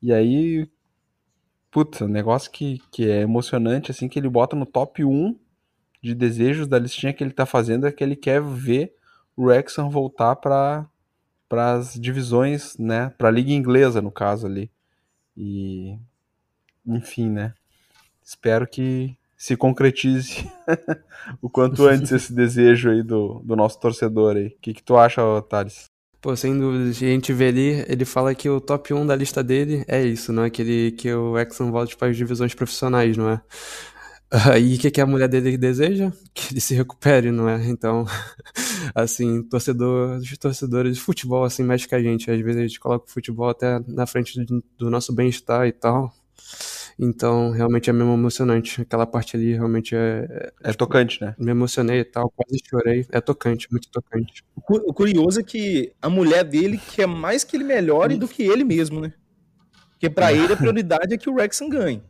E 0.00 0.12
aí, 0.12 0.70
puta, 1.68 2.06
negócio 2.06 2.50
que, 2.50 2.80
que 2.92 3.10
é 3.10 3.22
emocionante, 3.22 3.90
assim, 3.90 4.08
que 4.08 4.20
ele 4.20 4.28
bota 4.28 4.54
no 4.54 4.66
top 4.66 5.04
1 5.04 5.36
de 6.00 6.14
desejos 6.14 6.68
da 6.68 6.78
listinha 6.78 7.12
que 7.12 7.24
ele 7.24 7.32
tá 7.32 7.44
fazendo 7.44 7.88
é 7.88 7.92
que 7.92 8.04
ele 8.04 8.14
quer 8.14 8.40
ver 8.40 8.94
o 9.36 9.46
Wrexham 9.46 9.90
voltar 9.90 10.36
para 10.36 10.88
as 11.50 11.94
divisões, 11.94 12.78
né, 12.78 13.10
para 13.18 13.28
a 13.28 13.32
liga 13.32 13.50
inglesa 13.50 14.00
no 14.00 14.12
caso 14.12 14.46
ali. 14.46 14.70
E, 15.36 15.98
enfim, 16.86 17.28
né? 17.28 17.54
Espero 18.24 18.66
que 18.66 19.16
se 19.36 19.56
concretize 19.56 20.50
o 21.42 21.50
quanto 21.50 21.86
antes 21.86 22.10
esse 22.10 22.32
desejo 22.32 22.90
aí 22.90 23.02
do, 23.02 23.40
do 23.44 23.54
nosso 23.54 23.78
torcedor 23.78 24.36
aí. 24.36 24.46
O 24.46 24.56
que, 24.60 24.74
que 24.74 24.82
tu 24.82 24.96
acha, 24.96 25.20
Thales? 25.42 25.90
Pô, 26.20 26.34
sem 26.34 26.58
dúvida, 26.58 26.88
a 26.88 26.92
gente 26.92 27.32
vê 27.32 27.48
ali, 27.48 27.84
ele 27.86 28.04
fala 28.04 28.34
que 28.34 28.48
o 28.48 28.60
top 28.60 28.92
1 28.92 29.06
da 29.06 29.14
lista 29.14 29.44
dele 29.44 29.84
é 29.86 30.02
isso, 30.02 30.32
não 30.32 30.44
é? 30.44 30.50
Que, 30.50 30.62
ele, 30.62 30.92
que 30.92 31.12
o 31.12 31.38
Exxon 31.38 31.70
volte 31.70 31.96
para 31.96 32.08
as 32.08 32.16
divisões 32.16 32.54
profissionais, 32.54 33.16
não 33.16 33.30
é? 33.30 33.40
E 34.60 34.74
o 34.74 34.78
que, 34.78 34.90
que 34.90 35.00
a 35.00 35.06
mulher 35.06 35.28
dele 35.28 35.56
deseja? 35.56 36.10
Que 36.34 36.52
ele 36.52 36.60
se 36.60 36.74
recupere, 36.74 37.30
não 37.30 37.48
é? 37.48 37.64
Então, 37.68 38.04
assim, 38.94 39.42
torcedor, 39.42 40.20
torcedores 40.40 40.96
de 40.96 41.00
futebol, 41.00 41.44
assim, 41.44 41.62
mexe 41.62 41.88
com 41.88 41.94
a 41.94 42.02
gente. 42.02 42.30
Às 42.30 42.40
vezes 42.40 42.60
a 42.60 42.66
gente 42.66 42.80
coloca 42.80 43.06
o 43.06 43.10
futebol 43.10 43.48
até 43.48 43.78
na 43.86 44.06
frente 44.06 44.44
do, 44.44 44.64
do 44.76 44.90
nosso 44.90 45.14
bem-estar 45.14 45.66
e 45.66 45.72
tal. 45.72 46.12
Então, 46.98 47.50
realmente 47.50 47.90
é 47.90 47.92
mesmo 47.92 48.14
emocionante. 48.14 48.80
Aquela 48.80 49.06
parte 49.06 49.36
ali 49.36 49.52
realmente 49.52 49.94
é. 49.94 50.26
É, 50.28 50.52
é 50.64 50.70
tipo, 50.70 50.78
tocante, 50.78 51.20
né? 51.20 51.34
Me 51.38 51.50
emocionei 51.50 52.00
e 52.00 52.04
tal, 52.04 52.30
quase 52.30 52.60
chorei. 52.68 53.06
É 53.12 53.20
tocante, 53.20 53.68
muito 53.70 53.88
tocante. 53.90 54.42
O 54.56 54.92
curioso 54.92 55.40
é 55.40 55.42
que 55.42 55.92
a 56.00 56.08
mulher 56.08 56.42
dele 56.42 56.80
quer 56.94 57.06
mais 57.06 57.44
que 57.44 57.56
ele 57.56 57.64
melhore 57.64 58.16
do 58.16 58.26
que 58.26 58.42
ele 58.42 58.64
mesmo, 58.64 59.00
né? 59.00 59.12
Porque 59.90 60.10
para 60.10 60.32
ele 60.32 60.52
a 60.52 60.56
prioridade 60.56 61.14
é 61.14 61.18
que 61.18 61.28
o 61.28 61.36
Rexon 61.36 61.68
ganhe. 61.68 62.02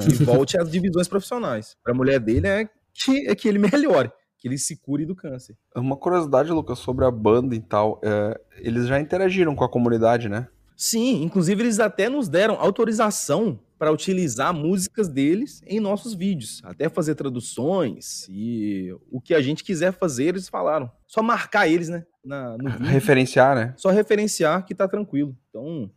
Que 0.00 0.12
volte 0.24 0.58
às 0.58 0.70
divisões 0.70 1.08
profissionais. 1.08 1.76
Para 1.82 1.92
a 1.92 1.96
mulher 1.96 2.20
dele 2.20 2.46
é 2.46 2.68
que, 2.92 3.28
é 3.28 3.34
que 3.34 3.48
ele 3.48 3.58
melhore, 3.58 4.10
que 4.38 4.48
ele 4.48 4.58
se 4.58 4.76
cure 4.76 5.04
do 5.04 5.14
câncer. 5.14 5.56
Uma 5.74 5.96
curiosidade, 5.96 6.50
Lucas, 6.50 6.78
sobre 6.78 7.04
a 7.04 7.10
banda 7.10 7.54
e 7.54 7.60
tal. 7.60 8.00
É, 8.02 8.40
eles 8.58 8.86
já 8.86 9.00
interagiram 9.00 9.54
com 9.54 9.64
a 9.64 9.68
comunidade, 9.68 10.28
né? 10.28 10.48
Sim, 10.76 11.22
inclusive 11.22 11.62
eles 11.62 11.80
até 11.80 12.08
nos 12.08 12.28
deram 12.28 12.56
autorização 12.60 13.58
para 13.78 13.90
utilizar 13.90 14.54
músicas 14.54 15.08
deles 15.08 15.62
em 15.66 15.80
nossos 15.80 16.14
vídeos, 16.14 16.60
até 16.64 16.88
fazer 16.88 17.14
traduções 17.14 18.26
e 18.30 18.94
o 19.10 19.20
que 19.20 19.34
a 19.34 19.40
gente 19.40 19.62
quiser 19.64 19.92
fazer, 19.92 20.28
eles 20.28 20.48
falaram. 20.48 20.90
Só 21.06 21.22
marcar 21.22 21.68
eles, 21.68 21.88
né? 21.88 22.04
Na, 22.24 22.56
no 22.58 22.70
vídeo. 22.70 22.86
Referenciar, 22.86 23.54
né? 23.54 23.74
Só 23.76 23.90
referenciar 23.90 24.64
que 24.64 24.74
tá 24.74 24.88
tranquilo. 24.88 25.36
Então, 25.48 25.90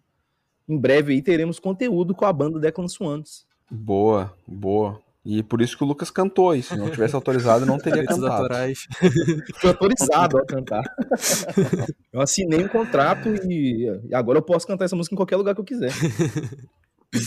em 0.67 0.77
breve 0.77 1.13
aí 1.13 1.21
teremos 1.21 1.59
conteúdo 1.59 2.13
com 2.13 2.25
a 2.25 2.33
banda 2.33 2.59
Declan 2.59 2.87
Swans. 2.87 3.45
Boa, 3.69 4.33
boa. 4.47 4.99
E 5.25 5.43
por 5.43 5.61
isso 5.61 5.77
que 5.77 5.83
o 5.83 5.87
Lucas 5.87 6.09
cantou, 6.09 6.55
e 6.55 6.63
se 6.63 6.75
não 6.75 6.89
tivesse 6.89 7.13
autorizado, 7.13 7.65
não 7.65 7.77
teria 7.77 8.05
cantado. 8.05 8.43
Autorais. 8.43 8.87
Fui 9.55 9.69
autorizado 9.69 10.37
a 10.37 10.45
cantar. 10.45 10.83
Eu 12.11 12.21
assinei 12.21 12.63
um 12.63 12.67
contrato 12.67 13.29
e 13.47 13.85
agora 14.13 14.39
eu 14.39 14.43
posso 14.43 14.65
cantar 14.65 14.85
essa 14.85 14.95
música 14.95 15.13
em 15.13 15.17
qualquer 15.17 15.35
lugar 15.35 15.53
que 15.53 15.61
eu 15.61 15.65
quiser. 15.65 15.91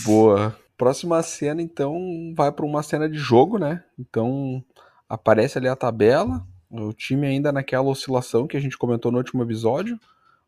Boa. 0.03 0.57
Próxima 0.75 1.21
cena, 1.21 1.61
então, 1.61 2.33
vai 2.35 2.51
para 2.51 2.65
uma 2.65 2.81
cena 2.81 3.07
de 3.07 3.17
jogo, 3.17 3.59
né? 3.59 3.83
Então, 3.97 4.61
aparece 5.07 5.57
ali 5.57 5.67
a 5.67 5.75
tabela, 5.75 6.45
o 6.69 6.91
time 6.91 7.27
ainda 7.27 7.51
naquela 7.51 7.87
oscilação 7.89 8.47
que 8.47 8.57
a 8.57 8.59
gente 8.59 8.77
comentou 8.77 9.11
no 9.11 9.19
último 9.19 9.43
episódio, 9.43 9.99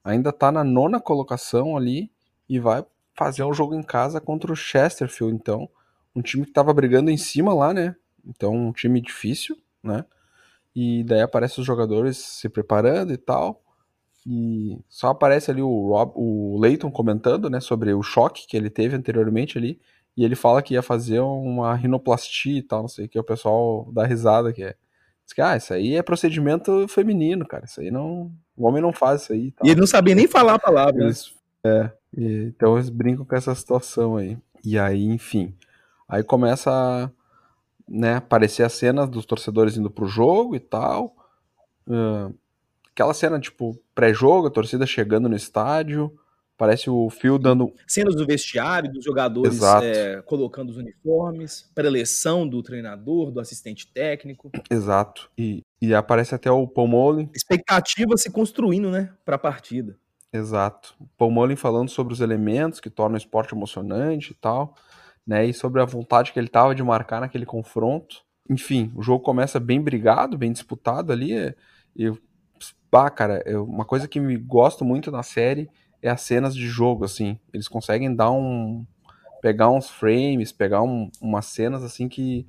ainda 0.04 0.34
tá 0.34 0.52
na 0.52 0.64
nona 0.64 1.00
colocação 1.00 1.78
ali 1.78 2.12
e 2.50 2.60
vai 2.60 2.84
fazer 3.14 3.44
um 3.44 3.54
jogo 3.54 3.76
em 3.76 3.84
casa 3.84 4.20
contra 4.20 4.52
o 4.52 4.56
Chesterfield, 4.56 5.36
então 5.36 5.70
um 6.16 6.22
time 6.22 6.44
que 6.44 6.52
estava 6.52 6.74
brigando 6.74 7.12
em 7.12 7.18
cima 7.18 7.54
lá, 7.54 7.74
né? 7.74 7.96
Então, 8.26 8.54
um 8.54 8.72
time 8.72 9.02
difícil, 9.02 9.58
né? 9.84 10.06
E 10.76 11.04
daí 11.04 11.22
aparece 11.22 11.60
os 11.60 11.66
jogadores 11.66 12.18
se 12.18 12.50
preparando 12.50 13.14
e 13.14 13.18
tal. 13.18 13.62
E 14.26 14.80
só 14.90 15.10
aparece 15.10 15.52
ali 15.52 15.62
o 15.62 15.90
Rob, 15.90 16.12
o 16.16 16.58
Leighton 16.60 16.90
comentando, 16.90 17.50
né, 17.50 17.60
sobre 17.60 17.94
o 17.94 18.02
choque 18.02 18.48
que 18.48 18.58
ele 18.58 18.70
teve 18.70 18.96
anteriormente 18.96 19.58
ali. 19.58 19.80
E 20.18 20.26
ele 20.26 20.36
fala 20.36 20.62
que 20.62 20.74
ia 20.74 20.82
fazer 20.82 21.20
uma 21.20 21.76
rinoplastia 21.76 22.58
e 22.58 22.64
tal, 22.64 22.82
não 22.82 22.88
sei 22.88 23.06
o 23.06 23.10
que. 23.10 23.20
O 23.20 23.24
pessoal 23.24 23.90
dá 23.92 24.06
risada 24.06 24.52
que 24.52 24.64
é. 24.64 24.76
Diz 25.26 25.34
que, 25.34 25.42
ah, 25.42 25.58
isso 25.58 25.74
aí 25.74 25.96
é 25.96 26.02
procedimento 26.02 26.88
feminino, 26.88 27.46
cara. 27.46 27.66
Isso 27.66 27.82
aí 27.82 27.92
não. 27.92 28.32
O 28.56 28.66
homem 28.68 28.82
não 28.82 28.94
faz 28.94 29.24
isso 29.24 29.34
aí. 29.34 29.54
E, 29.64 29.68
e 29.68 29.72
ele 29.72 29.80
não 29.80 29.88
sabia 29.88 30.16
nem 30.16 30.28
falar 30.28 30.56
a 30.56 30.60
palavra. 30.60 31.04
Eles, 31.04 31.34
é. 31.64 31.92
E, 32.16 32.54
então 32.56 32.76
eles 32.76 32.90
brincam 32.90 33.26
com 33.26 33.36
essa 33.36 33.54
situação 33.54 34.18
aí. 34.18 34.38
E 34.64 34.80
aí, 34.80 35.06
enfim. 35.06 35.54
Aí 36.08 36.24
começa 36.24 36.72
a 36.72 37.10
né, 37.88 38.16
aparecer 38.16 38.64
as 38.64 38.74
cenas 38.74 39.10
dos 39.10 39.26
torcedores 39.26 39.78
indo 39.78 39.90
pro 39.90 40.08
jogo 40.08 40.56
e 40.56 40.60
tal. 40.60 41.16
Uh, 41.88 42.34
aquela 42.92 43.14
cena, 43.14 43.40
tipo, 43.40 43.80
pré-jogo, 43.94 44.48
a 44.48 44.52
torcida 44.52 44.86
chegando 44.86 45.30
no 45.30 45.36
estádio. 45.36 46.12
Parece 46.58 46.90
o 46.90 47.10
Phil 47.10 47.38
dando. 47.38 47.74
Cenas 47.86 48.16
do 48.16 48.26
vestiário, 48.26 48.92
dos 48.92 49.04
jogadores 49.04 49.62
é, 49.62 50.22
colocando 50.22 50.70
os 50.70 50.78
uniformes, 50.78 51.70
preleção 51.76 52.48
do 52.48 52.64
treinador, 52.64 53.30
do 53.30 53.42
assistente 53.42 53.92
técnico. 53.92 54.50
Exato. 54.72 55.30
E, 55.38 55.64
e 55.82 55.94
aparece 55.94 56.34
até 56.34 56.50
o 56.50 56.66
Pomolin. 56.66 57.30
Expectativa 57.36 58.16
se 58.16 58.32
construindo, 58.32 58.90
né, 58.90 59.12
para 59.26 59.36
a 59.36 59.40
partida. 59.40 59.98
Exato. 60.32 60.96
O 60.98 61.08
Pomolin 61.18 61.58
falando 61.58 61.90
sobre 61.90 62.14
os 62.14 62.22
elementos 62.22 62.80
que 62.80 62.90
tornam 62.90 63.16
o 63.16 63.18
esporte 63.18 63.54
emocionante 63.54 64.32
e 64.32 64.36
tal, 64.36 64.76
né, 65.26 65.46
e 65.46 65.54
sobre 65.54 65.82
a 65.82 65.86
vontade 65.86 66.32
que 66.32 66.40
ele 66.40 66.48
tava 66.48 66.76
de 66.76 66.84
marcar 66.84 67.22
naquele 67.22 67.46
confronto. 67.46 68.18
Enfim, 68.50 68.92
o 68.96 69.02
jogo 69.02 69.24
começa 69.24 69.60
bem 69.60 69.82
brigado, 69.82 70.38
bem 70.38 70.52
disputado 70.52 71.12
ali. 71.12 71.54
E, 71.96 72.12
pá, 72.92 73.10
cara, 73.10 73.42
é 73.46 73.58
uma 73.58 73.86
coisa 73.86 74.08
que 74.08 74.20
me 74.20 74.38
gosto 74.38 74.86
muito 74.86 75.10
na 75.12 75.24
série 75.24 75.70
é 76.06 76.10
as 76.10 76.22
cenas 76.22 76.56
de 76.56 76.68
jogo, 76.68 77.04
assim. 77.04 77.40
Eles 77.52 77.68
conseguem 77.68 78.16
dar 78.16 78.32
um. 78.32 78.86
pegar 79.42 79.70
uns 79.70 79.90
frames, 79.90 80.52
pegar 80.52 80.84
um, 80.84 81.10
umas 81.20 81.48
cenas 81.48 81.84
assim 81.84 82.08
que. 82.08 82.48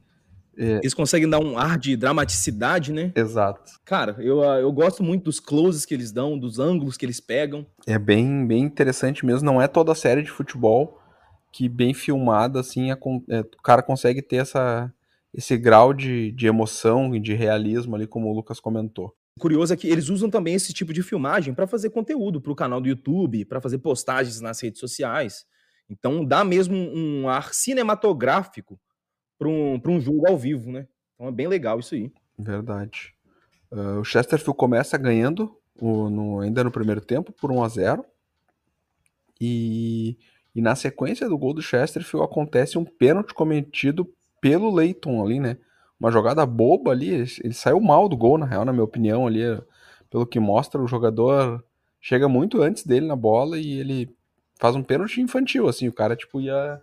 É... 0.59 0.77
Eles 0.77 0.95
conseguem 0.95 1.29
dar 1.29 1.39
um 1.39 1.59
ar 1.59 1.79
de 1.79 1.97
dramaticidade, 1.97 2.93
né? 2.93 3.13
Exato. 3.15 3.73
Cara, 3.85 4.17
eu, 4.19 4.43
eu 4.43 4.71
gosto 4.73 5.03
muito 5.03 5.25
dos 5.25 5.41
closes 5.41 5.85
que 5.87 5.95
eles 5.95 6.13
dão, 6.13 6.39
dos 6.39 6.59
ângulos 6.59 6.97
que 6.97 7.07
eles 7.07 7.21
pegam. 7.21 7.67
É 7.87 7.99
bem, 7.99 8.47
bem 8.47 8.63
interessante 8.63 9.25
mesmo. 9.25 9.45
Não 9.47 9.61
é 9.61 9.67
toda 9.67 9.93
a 9.93 9.95
série 9.95 10.23
de 10.23 10.31
futebol 10.31 10.99
que, 11.57 11.71
bem 11.71 11.95
filmada, 11.95 12.61
assim, 12.61 12.91
é, 12.91 12.99
é, 13.31 13.41
o 13.41 13.63
cara 13.63 13.83
consegue 13.83 14.21
ter 14.21 14.37
essa, 14.37 14.93
esse 15.33 15.57
grau 15.57 15.95
de, 15.95 16.31
de 16.33 16.47
emoção 16.47 17.17
e 17.17 17.19
de 17.19 17.33
realismo 17.33 17.97
ali, 17.97 18.07
como 18.07 18.29
o 18.29 18.35
Lucas 18.35 18.61
comentou. 18.61 19.17
Curioso 19.41 19.73
é 19.73 19.77
que 19.77 19.89
eles 19.89 20.11
usam 20.11 20.29
também 20.29 20.53
esse 20.53 20.75
tipo 20.75 20.93
de 20.93 21.03
filmagem 21.03 21.55
para 21.55 21.67
fazer 21.67 21.89
conteúdo 21.89 22.43
para 22.43 22.53
o 22.53 22.55
canal 22.55 22.79
do 22.79 22.89
YouTube, 22.89 23.47
para 23.47 23.59
fazer 23.59 23.79
postagens 23.79 24.39
nas 24.39 24.61
redes 24.61 24.79
sociais. 24.79 25.47
Então 25.89 26.23
dá 26.23 26.45
mesmo 26.45 26.77
um 26.77 27.27
ar 27.27 27.55
cinematográfico 27.55 28.79
para 29.39 29.49
um, 29.49 29.81
um 29.83 29.99
jogo 29.99 30.29
ao 30.29 30.37
vivo, 30.37 30.71
né? 30.71 30.87
Então 31.15 31.29
é 31.29 31.33
bem 31.33 31.49
legal 31.49 31.81
isso 31.81 31.95
aí. 31.95 32.13
Verdade. 32.39 33.15
Uh, 33.73 34.01
o 34.01 34.05
Chesterfield 34.05 34.59
começa 34.59 34.99
ganhando 34.99 35.57
o, 35.81 36.11
no, 36.11 36.41
ainda 36.41 36.63
no 36.63 36.71
primeiro 36.71 37.01
tempo 37.01 37.33
por 37.33 37.51
1 37.51 37.65
a 37.65 37.69
0 37.69 38.05
e, 39.41 40.19
e 40.57 40.61
na 40.61 40.75
sequência 40.75 41.29
do 41.29 41.39
gol 41.39 41.55
do 41.55 41.63
Chesterfield 41.63 42.25
acontece 42.25 42.77
um 42.77 42.85
pênalti 42.85 43.33
cometido 43.33 44.11
pelo 44.41 44.75
Leighton 44.75 45.23
ali, 45.23 45.39
né? 45.39 45.59
uma 45.99 46.11
jogada 46.11 46.45
boba 46.47 46.93
ali. 46.93 47.09
Ele, 47.09 47.31
ele, 47.43 47.55
saiu 47.55 47.81
mal 47.81 48.09
do 48.09 48.17
gol, 48.17 48.39
na 48.39 48.47
real, 48.47 48.65
na 48.65 48.73
minha 48.73 48.85
opinião, 48.85 49.27
ali. 49.27 49.41
Pelo 50.11 50.27
que 50.27 50.39
mostra, 50.39 50.81
o 50.81 50.87
jogador 50.87 51.65
chega 52.01 52.29
muito 52.29 52.63
antes 52.63 52.85
dele 52.85 53.07
na 53.07 53.17
bola 53.17 53.59
e 53.59 53.79
ele 53.79 54.15
faz 54.59 54.77
um 54.77 54.83
pênalti 54.83 55.21
infantil, 55.21 55.69
assim. 55.69 55.89
O 55.89 55.93
cara, 55.93 56.15
tipo, 56.17 56.41
ia. 56.41 56.81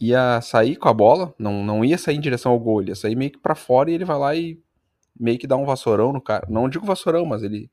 ia 0.00 0.40
sair 0.40 0.76
com 0.76 0.88
a 0.88 0.94
bola, 0.94 1.34
não, 1.38 1.64
não 1.64 1.84
ia 1.84 1.98
sair 1.98 2.16
em 2.16 2.20
direção 2.20 2.52
ao 2.52 2.60
gol, 2.60 2.80
ele 2.80 2.90
ia 2.90 2.96
sair 2.96 3.16
meio 3.16 3.30
que 3.30 3.38
pra 3.38 3.54
fora 3.54 3.90
e 3.90 3.94
ele 3.94 4.04
vai 4.04 4.18
lá 4.18 4.36
e 4.36 4.60
meio 5.18 5.38
que 5.38 5.46
dá 5.46 5.56
um 5.56 5.64
vassourão 5.64 6.12
no 6.12 6.20
cara. 6.20 6.46
Não 6.50 6.68
digo 6.68 6.86
vassourão, 6.86 7.24
mas 7.24 7.42
ele 7.42 7.70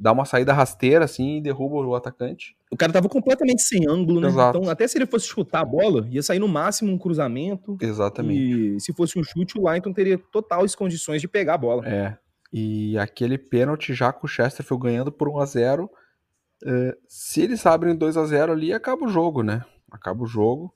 dá 0.00 0.10
uma 0.12 0.24
saída 0.24 0.54
rasteira 0.54 1.04
assim 1.04 1.36
e 1.36 1.40
derruba 1.42 1.76
o 1.76 1.94
atacante. 1.94 2.56
O 2.70 2.76
cara 2.76 2.90
tava 2.90 3.08
completamente 3.08 3.60
sem 3.60 3.86
ângulo, 3.86 4.20
né? 4.20 4.28
Exato. 4.28 4.58
Então, 4.58 4.70
até 4.70 4.88
se 4.88 4.96
ele 4.96 5.06
fosse 5.06 5.26
chutar 5.26 5.60
a 5.60 5.64
bola, 5.64 6.08
ia 6.10 6.22
sair 6.22 6.38
no 6.38 6.48
máximo 6.48 6.90
um 6.90 6.96
cruzamento. 6.96 7.76
Exatamente. 7.80 8.76
E 8.76 8.80
se 8.80 8.94
fosse 8.94 9.18
um 9.18 9.22
chute, 9.22 9.58
o 9.58 9.62
Lighton 9.62 9.92
teria 9.92 10.16
totais 10.32 10.74
condições 10.74 11.20
de 11.20 11.28
pegar 11.28 11.54
a 11.54 11.58
bola. 11.58 11.86
É. 11.86 12.16
E 12.50 12.96
aquele 12.98 13.36
pênalti 13.36 13.92
já 13.92 14.10
com 14.10 14.26
o 14.26 14.28
Chesterfield 14.28 14.82
ganhando 14.82 15.12
por 15.12 15.28
1 15.28 15.38
a 15.38 15.44
0 15.44 15.90
é, 16.64 16.96
se 17.06 17.42
eles 17.42 17.64
abrem 17.64 17.94
2 17.94 18.16
a 18.16 18.24
0 18.24 18.52
ali, 18.52 18.72
acaba 18.72 19.04
o 19.04 19.08
jogo, 19.08 19.42
né? 19.42 19.64
Acaba 19.90 20.22
o 20.22 20.26
jogo. 20.26 20.74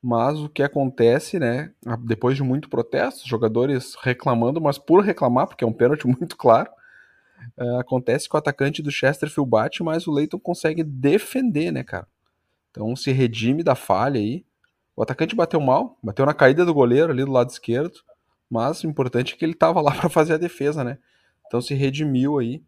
Mas 0.00 0.38
o 0.38 0.48
que 0.48 0.62
acontece, 0.62 1.38
né? 1.38 1.72
Depois 2.04 2.36
de 2.36 2.42
muito 2.42 2.68
protesto, 2.68 3.28
jogadores 3.28 3.96
reclamando, 4.00 4.60
mas 4.60 4.78
por 4.78 5.02
reclamar, 5.02 5.48
porque 5.48 5.64
é 5.64 5.66
um 5.66 5.72
pênalti 5.72 6.06
muito 6.06 6.36
claro, 6.36 6.70
Uh, 7.56 7.78
acontece 7.78 8.28
que 8.28 8.36
o 8.36 8.38
atacante 8.38 8.82
do 8.82 8.90
Chesterfield 8.90 9.50
bate, 9.50 9.82
mas 9.82 10.06
o 10.06 10.12
Leighton 10.12 10.38
consegue 10.38 10.82
defender, 10.82 11.72
né, 11.72 11.82
cara? 11.82 12.06
Então 12.70 12.94
se 12.94 13.10
redime 13.12 13.62
da 13.62 13.74
falha 13.74 14.20
aí. 14.20 14.44
O 14.96 15.02
atacante 15.02 15.34
bateu 15.34 15.60
mal, 15.60 15.96
bateu 16.02 16.26
na 16.26 16.34
caída 16.34 16.64
do 16.64 16.74
goleiro 16.74 17.12
ali 17.12 17.24
do 17.24 17.30
lado 17.30 17.50
esquerdo, 17.50 18.00
mas 18.50 18.82
o 18.82 18.88
importante 18.88 19.34
é 19.34 19.36
que 19.36 19.44
ele 19.44 19.54
tava 19.54 19.80
lá 19.80 19.92
para 19.96 20.08
fazer 20.08 20.34
a 20.34 20.38
defesa, 20.38 20.82
né? 20.82 20.98
Então 21.46 21.60
se 21.60 21.74
redimiu 21.74 22.38
aí 22.38 22.62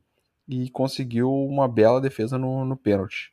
e 0.49 0.71
conseguiu 0.71 1.33
uma 1.33 1.69
bela 1.69 2.01
defesa 2.01 2.39
no, 2.39 2.65
no 2.65 2.77
pênalti. 2.77 3.33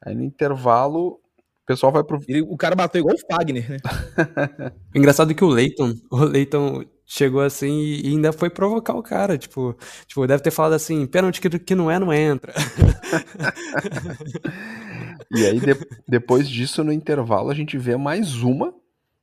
Aí 0.00 0.14
no 0.14 0.22
intervalo, 0.22 1.20
o 1.20 1.20
pessoal 1.66 1.92
vai 1.92 2.02
pro. 2.04 2.20
Ele, 2.26 2.42
o 2.42 2.56
cara 2.56 2.74
bateu 2.74 3.00
igual 3.00 3.14
o 3.14 3.34
Fagner, 3.34 3.70
né? 3.70 3.76
Engraçado 4.94 5.34
que 5.34 5.44
o 5.44 5.48
Leighton, 5.48 5.94
o 6.10 6.24
Leighton 6.24 6.84
chegou 7.10 7.40
assim 7.40 7.80
e 7.80 8.08
ainda 8.08 8.34
foi 8.34 8.50
provocar 8.50 8.92
o 8.92 9.02
cara, 9.02 9.38
tipo, 9.38 9.74
tipo 10.06 10.26
deve 10.26 10.42
ter 10.42 10.50
falado 10.50 10.74
assim, 10.74 11.06
pênalti 11.06 11.40
que, 11.40 11.58
que 11.58 11.74
não 11.74 11.90
é, 11.90 11.98
não 11.98 12.12
entra. 12.12 12.52
e 15.34 15.46
aí, 15.46 15.58
de, 15.58 15.74
depois 16.06 16.46
disso, 16.46 16.84
no 16.84 16.92
intervalo, 16.92 17.48
a 17.48 17.54
gente 17.54 17.78
vê 17.78 17.96
mais 17.96 18.42
uma 18.42 18.74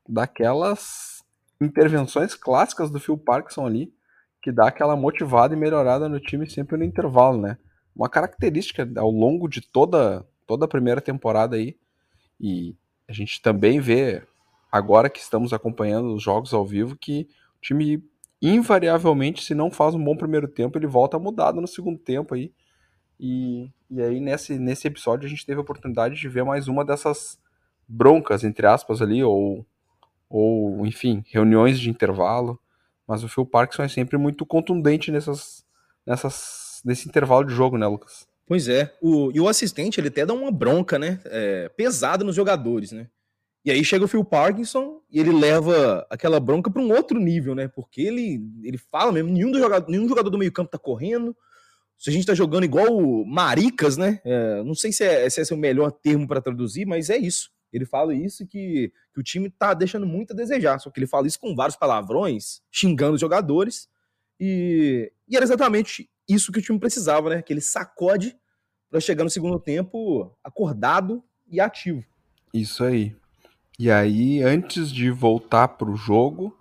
daquelas 0.10 1.24
intervenções 1.62 2.34
clássicas 2.34 2.90
do 2.90 3.00
Phil 3.00 3.20
Parkinson 3.20 3.68
ali, 3.68 3.94
que 4.42 4.52
dá 4.52 4.68
aquela 4.68 4.96
motivada 4.96 5.54
e 5.54 5.58
melhorada 5.58 6.10
no 6.10 6.20
time 6.20 6.50
sempre 6.50 6.78
no 6.78 6.84
intervalo, 6.84 7.40
né? 7.40 7.56
Uma 7.96 8.10
característica 8.10 8.90
ao 8.98 9.12
longo 9.12 9.48
de 9.48 9.62
toda, 9.62 10.26
toda 10.48 10.66
a 10.66 10.68
primeira 10.68 11.02
temporada 11.02 11.56
aí, 11.56 11.78
e 12.42 12.76
a 13.08 13.14
gente 13.14 13.40
também 13.44 13.80
vê, 13.80 14.24
agora 14.72 15.08
que 15.08 15.20
estamos 15.20 15.54
acompanhando 15.54 16.16
os 16.16 16.24
jogos 16.24 16.52
ao 16.52 16.66
vivo, 16.66 16.98
que 16.98 17.28
time 17.66 18.04
invariavelmente, 18.42 19.44
se 19.44 19.56
não 19.56 19.72
faz 19.72 19.96
um 19.96 20.04
bom 20.04 20.16
primeiro 20.16 20.48
tempo, 20.48 20.78
ele 20.78 20.86
volta 20.86 21.18
mudado 21.18 21.60
no 21.60 21.68
segundo 21.68 21.98
tempo 21.98 22.36
aí. 22.36 22.52
E, 23.20 23.72
e 23.90 24.02
aí 24.02 24.20
nesse, 24.20 24.60
nesse 24.60 24.88
episódio 24.88 25.26
a 25.26 25.30
gente 25.30 25.46
teve 25.46 25.58
a 25.58 25.62
oportunidade 25.62 26.16
de 26.16 26.30
ver 26.30 26.44
mais 26.44 26.68
uma 26.68 26.86
dessas 26.86 27.40
broncas, 27.88 28.44
entre 28.44 28.68
aspas, 28.68 29.02
ali, 29.02 29.24
ou, 29.24 29.66
ou 30.30 30.86
enfim, 30.86 31.24
reuniões 31.28 31.80
de 31.80 31.90
intervalo. 31.90 32.60
Mas 33.08 33.24
o 33.24 33.30
Phil 33.30 33.46
Parkinson 33.46 33.84
é 33.84 33.88
sempre 33.88 34.18
muito 34.18 34.46
contundente 34.46 35.12
nessas, 35.12 35.66
nessas, 36.06 36.82
nesse 36.86 37.08
intervalo 37.08 37.46
de 37.46 37.54
jogo, 37.54 37.78
né, 37.78 37.88
Lucas? 37.88 38.28
Pois 38.48 38.68
é. 38.68 38.94
O, 39.02 39.32
e 39.32 39.40
o 39.40 39.48
assistente, 39.48 40.00
ele 40.00 40.10
até 40.10 40.26
dá 40.26 40.34
uma 40.34 40.52
bronca, 40.52 41.00
né? 41.00 41.20
É, 41.26 41.70
pesada 41.70 42.24
nos 42.24 42.36
jogadores, 42.36 42.92
né? 42.92 43.08
E 43.66 43.72
aí 43.72 43.84
chega 43.84 44.06
o 44.06 44.08
Phil 44.08 44.24
Parkinson 44.24 45.02
e 45.12 45.20
ele 45.20 45.32
leva 45.32 46.06
aquela 46.08 46.40
bronca 46.40 46.70
para 46.70 46.84
um 46.84 46.92
outro 46.92 47.20
nível, 47.20 47.56
né? 47.56 47.68
Porque 47.68 48.00
ele, 48.00 48.40
ele 48.64 48.78
fala 48.78 49.12
mesmo, 49.12 49.32
nenhum, 49.32 49.50
do 49.50 49.58
jogador, 49.58 49.90
nenhum 49.90 50.08
jogador 50.08 50.30
do 50.30 50.38
meio 50.38 50.52
campo 50.52 50.70
tá 50.70 50.78
correndo. 50.78 51.36
Se 51.98 52.12
a 52.12 52.14
gente 52.14 52.28
tá 52.28 52.36
jogando 52.36 52.66
igual 52.66 53.26
maricas, 53.26 53.98
né? 53.98 54.22
É, 54.24 54.62
não 54.62 54.76
sei 54.76 54.92
se, 54.92 55.04
é, 55.04 55.28
se 55.32 55.42
esse 55.42 55.52
é 55.52 55.56
o 55.56 55.60
melhor 55.60 55.92
termo 55.92 56.28
para 56.28 56.42
traduzir, 56.42 56.86
mas 56.86 57.10
é 57.10 57.18
isso. 57.18 57.50
Ele 57.74 57.86
fala 57.86 58.14
isso 58.14 58.46
que, 58.46 58.94
que 59.12 59.20
o 59.20 59.24
time 59.24 59.50
tá 59.50 59.74
deixando 59.74 60.06
muito 60.06 60.34
a 60.34 60.36
desejar. 60.36 60.78
Só 60.80 60.92
que 60.92 61.00
ele 61.00 61.08
fala 61.08 61.26
isso 61.26 61.40
com 61.40 61.56
vários 61.56 61.76
palavrões, 61.76 62.62
xingando 62.72 63.16
os 63.16 63.22
jogadores. 63.22 63.90
E, 64.40 65.12
e 65.28 65.36
era 65.36 65.44
exatamente 65.44 66.08
isso 66.30 66.52
que 66.52 66.60
o 66.60 66.62
time 66.62 66.78
precisava, 66.78 67.32
né? 67.32 67.38
Aquele 67.38 67.62
sacode 67.62 68.38
para 68.92 69.00
chegar 69.00 69.24
no 69.24 69.30
segundo 69.32 69.60
tempo 69.60 70.32
acordado 70.44 71.24
e 71.48 71.60
ativo. 71.60 72.06
Isso 72.54 72.84
aí. 72.84 73.16
E 73.78 73.92
aí, 73.92 74.42
antes 74.42 74.90
de 74.90 75.12
voltar 75.12 75.68
pro 75.70 75.96
jogo, 75.96 76.58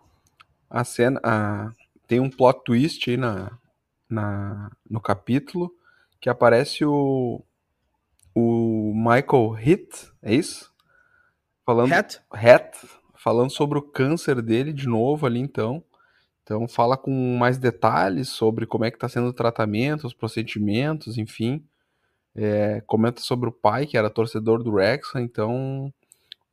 a 0.69 0.83
cena. 0.83 1.21
A, 1.23 1.71
tem 2.09 2.19
um 2.19 2.29
plot 2.29 2.63
twist 2.65 3.09
aí 3.09 3.17
na, 3.17 3.57
na, 4.11 4.71
no 4.89 5.01
capítulo 5.01 5.73
que 6.21 6.29
aparece 6.29 6.85
o. 6.85 7.43
O 8.37 8.93
Michael 8.97 9.57
Hitt, 9.61 10.11
é 10.21 10.35
isso? 10.35 10.73
Falando. 11.65 11.93
Hat? 11.93 12.21
Hat, 12.33 12.77
falando 13.15 13.51
sobre 13.51 13.79
o 13.79 13.83
câncer 13.83 14.43
dele 14.43 14.73
de 14.73 14.89
novo 14.89 15.25
ali, 15.25 15.39
então. 15.39 15.85
Então 16.43 16.67
fala 16.67 16.97
com 16.97 17.13
mais 17.39 17.59
detalhes 17.59 18.29
sobre 18.29 18.67
como 18.67 18.85
é 18.85 18.91
que 18.91 18.97
está 18.97 19.09
sendo 19.09 19.29
o 19.29 19.33
tratamento, 19.33 20.05
os 20.05 20.13
procedimentos, 20.13 21.17
enfim. 21.17 21.65
É, 22.35 22.83
comenta 22.89 23.21
sobre 23.21 23.49
o 23.49 23.53
pai, 23.53 23.87
que 23.87 23.97
era 23.97 24.11
torcedor 24.11 24.65
do 24.65 24.73
Wrexham, 24.73 25.23
então 25.23 25.95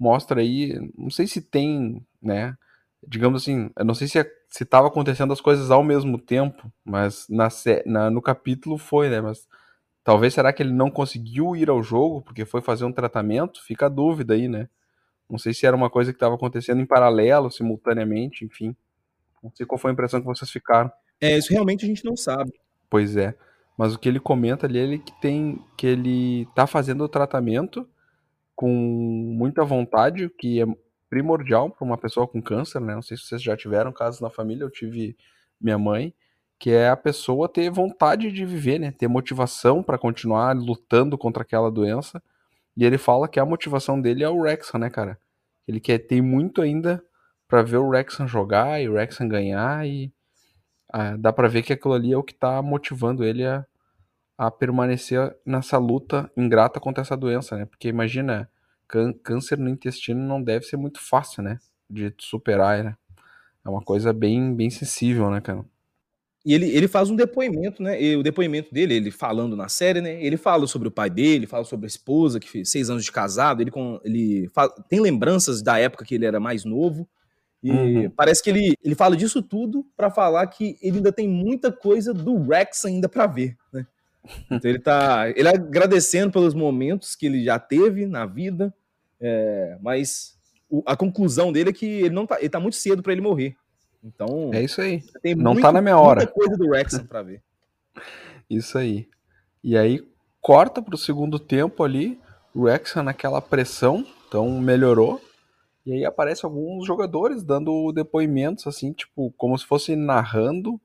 mostra 0.01 0.41
aí, 0.41 0.73
não 0.97 1.11
sei 1.11 1.27
se 1.27 1.39
tem, 1.39 2.03
né, 2.19 2.57
digamos 3.07 3.43
assim, 3.43 3.69
eu 3.77 3.85
não 3.85 3.93
sei 3.93 4.07
se 4.07 4.19
se 4.49 4.63
estava 4.63 4.87
acontecendo 4.87 5.31
as 5.31 5.39
coisas 5.39 5.69
ao 5.69 5.83
mesmo 5.83 6.17
tempo, 6.17 6.73
mas 6.83 7.25
na, 7.29 7.47
na, 7.85 8.09
no 8.09 8.21
capítulo 8.21 8.79
foi, 8.79 9.09
né, 9.09 9.21
mas 9.21 9.47
talvez 10.03 10.33
será 10.33 10.51
que 10.51 10.63
ele 10.63 10.73
não 10.73 10.89
conseguiu 10.89 11.55
ir 11.55 11.69
ao 11.69 11.83
jogo 11.83 12.21
porque 12.21 12.45
foi 12.45 12.61
fazer 12.61 12.83
um 12.83 12.91
tratamento? 12.91 13.63
Fica 13.63 13.85
a 13.85 13.89
dúvida 13.89 14.33
aí, 14.33 14.47
né? 14.47 14.67
Não 15.29 15.37
sei 15.37 15.53
se 15.53 15.65
era 15.65 15.75
uma 15.75 15.89
coisa 15.89 16.11
que 16.11 16.17
estava 16.17 16.35
acontecendo 16.35 16.81
em 16.81 16.85
paralelo, 16.85 17.49
simultaneamente, 17.49 18.43
enfim. 18.43 18.75
Não 19.41 19.51
sei 19.55 19.65
qual 19.65 19.77
foi 19.77 19.91
a 19.91 19.93
impressão 19.93 20.19
que 20.19 20.25
vocês 20.25 20.49
ficaram. 20.51 20.91
É, 21.21 21.37
isso 21.37 21.53
realmente 21.53 21.85
a 21.85 21.87
gente 21.87 22.03
não 22.03 22.17
sabe. 22.17 22.51
Pois 22.89 23.15
é. 23.15 23.35
mas 23.77 23.93
o 23.93 23.99
que 23.99 24.09
ele 24.09 24.19
comenta 24.19 24.65
ali 24.65 24.95
é 24.95 24.97
que 24.97 25.13
tem 25.21 25.63
que 25.77 25.87
ele 25.87 26.47
tá 26.55 26.67
fazendo 26.67 27.03
o 27.03 27.09
tratamento 27.09 27.87
com 28.61 28.69
muita 28.69 29.65
vontade, 29.65 30.29
que 30.29 30.61
é 30.61 30.65
primordial 31.09 31.71
para 31.71 31.83
uma 31.83 31.97
pessoa 31.97 32.27
com 32.27 32.39
câncer, 32.39 32.79
né? 32.79 32.93
Não 32.93 33.01
sei 33.01 33.17
se 33.17 33.23
vocês 33.23 33.41
já 33.41 33.57
tiveram 33.57 33.91
casos 33.91 34.21
na 34.21 34.29
família, 34.29 34.63
eu 34.63 34.69
tive 34.69 35.17
minha 35.59 35.79
mãe, 35.79 36.13
que 36.59 36.69
é 36.69 36.87
a 36.87 36.95
pessoa 36.95 37.49
ter 37.49 37.71
vontade 37.71 38.31
de 38.31 38.45
viver, 38.45 38.77
né? 38.77 38.91
Ter 38.91 39.07
motivação 39.07 39.81
para 39.81 39.97
continuar 39.97 40.55
lutando 40.55 41.17
contra 41.17 41.41
aquela 41.41 41.71
doença. 41.71 42.21
E 42.77 42.85
ele 42.85 42.99
fala 42.99 43.27
que 43.27 43.39
a 43.39 43.45
motivação 43.45 43.99
dele 43.99 44.23
é 44.23 44.29
o 44.29 44.37
Wrexham, 44.37 44.79
né, 44.79 44.91
cara? 44.91 45.17
Ele 45.67 45.79
quer 45.79 45.97
ter 45.97 46.21
muito 46.21 46.61
ainda 46.61 47.03
para 47.47 47.63
ver 47.63 47.77
o 47.77 47.87
Wrexham 47.87 48.27
jogar 48.27 48.79
e 48.79 48.87
o 48.87 48.93
Wrexham 48.93 49.27
ganhar 49.27 49.87
e 49.87 50.13
ah, 50.93 51.17
dá 51.17 51.33
para 51.33 51.47
ver 51.47 51.63
que 51.63 51.73
aquilo 51.73 51.95
ali 51.95 52.13
é 52.13 52.17
o 52.17 52.21
que 52.21 52.35
tá 52.35 52.61
motivando 52.61 53.23
ele 53.23 53.43
a, 53.43 53.65
a 54.41 54.49
permanecer 54.49 55.35
nessa 55.45 55.77
luta 55.77 56.27
ingrata 56.35 56.79
contra 56.79 57.03
essa 57.03 57.15
doença, 57.15 57.55
né? 57.55 57.65
Porque 57.65 57.87
imagina, 57.87 58.49
câncer 59.21 59.55
no 59.59 59.69
intestino 59.69 60.19
não 60.19 60.41
deve 60.41 60.65
ser 60.65 60.77
muito 60.77 60.99
fácil, 60.99 61.43
né? 61.43 61.59
De 61.87 62.11
superar, 62.17 62.83
né? 62.83 62.95
É 63.63 63.69
uma 63.69 63.83
coisa 63.83 64.11
bem, 64.11 64.55
bem 64.55 64.71
sensível, 64.71 65.29
né, 65.29 65.41
cara? 65.41 65.63
E 66.43 66.55
ele, 66.55 66.75
ele 66.75 66.87
faz 66.87 67.11
um 67.11 67.15
depoimento, 67.15 67.83
né? 67.83 68.01
E 68.01 68.17
o 68.17 68.23
depoimento 68.23 68.73
dele, 68.73 68.95
ele 68.95 69.11
falando 69.11 69.55
na 69.55 69.69
série, 69.69 70.01
né? 70.01 70.19
Ele 70.25 70.37
fala 70.37 70.65
sobre 70.65 70.87
o 70.87 70.91
pai 70.91 71.11
dele, 71.11 71.45
fala 71.45 71.63
sobre 71.63 71.85
a 71.85 71.87
esposa, 71.87 72.39
que 72.39 72.49
fez 72.49 72.71
seis 72.71 72.89
anos 72.89 73.05
de 73.05 73.11
casado. 73.11 73.61
Ele, 73.61 73.69
com, 73.69 74.01
ele 74.03 74.49
fala, 74.55 74.71
tem 74.89 74.99
lembranças 74.99 75.61
da 75.61 75.77
época 75.77 76.03
que 76.03 76.15
ele 76.15 76.25
era 76.25 76.39
mais 76.39 76.65
novo. 76.65 77.07
E 77.61 77.69
uhum. 77.69 78.09
parece 78.09 78.41
que 78.41 78.49
ele, 78.49 78.73
ele 78.83 78.95
fala 78.95 79.15
disso 79.15 79.39
tudo 79.39 79.85
para 79.95 80.09
falar 80.09 80.47
que 80.47 80.79
ele 80.81 80.97
ainda 80.97 81.11
tem 81.11 81.29
muita 81.29 81.71
coisa 81.71 82.11
do 82.11 82.41
Rex 82.41 82.85
ainda 82.85 83.07
para 83.07 83.27
ver, 83.27 83.55
né? 83.71 83.85
Então 84.49 84.69
ele 84.69 84.79
tá 84.79 85.29
ele 85.35 85.47
agradecendo 85.47 86.31
pelos 86.31 86.53
momentos 86.53 87.15
que 87.15 87.25
ele 87.25 87.43
já 87.43 87.57
teve 87.57 88.05
na 88.05 88.25
vida, 88.25 88.73
é, 89.19 89.77
mas 89.81 90.37
o, 90.69 90.83
a 90.85 90.95
conclusão 90.95 91.51
dele 91.51 91.71
é 91.71 91.73
que 91.73 91.85
ele 91.85 92.13
não 92.13 92.25
tá, 92.25 92.39
ele 92.39 92.49
tá 92.49 92.59
muito 92.59 92.75
cedo 92.75 93.01
para 93.01 93.11
ele 93.11 93.21
morrer. 93.21 93.55
Então 94.03 94.51
é 94.53 94.63
isso 94.63 94.81
aí. 94.81 95.03
Não 95.35 95.53
muito, 95.53 95.61
tá 95.61 95.71
na 95.71 95.81
minha 95.81 95.97
hora. 95.97 96.21
Muita 96.21 96.33
coisa 96.33 96.57
do 96.57 96.67
Wrexham 96.69 97.05
para 97.05 97.21
ver. 97.21 97.41
Isso 98.49 98.77
aí. 98.77 99.07
E 99.63 99.77
aí 99.77 100.05
corta 100.39 100.81
pro 100.81 100.97
segundo 100.97 101.37
tempo 101.37 101.83
ali, 101.83 102.19
o 102.53 102.63
Wrexham 102.63 103.03
naquela 103.03 103.41
pressão, 103.41 104.05
então 104.27 104.59
melhorou. 104.59 105.21
E 105.85 105.93
aí 105.93 106.05
aparece 106.05 106.45
alguns 106.45 106.85
jogadores 106.85 107.43
dando 107.43 107.91
depoimentos 107.91 108.67
assim, 108.67 108.93
tipo, 108.93 109.33
como 109.37 109.57
se 109.57 109.65
fosse 109.65 109.95
narrando 109.95 110.79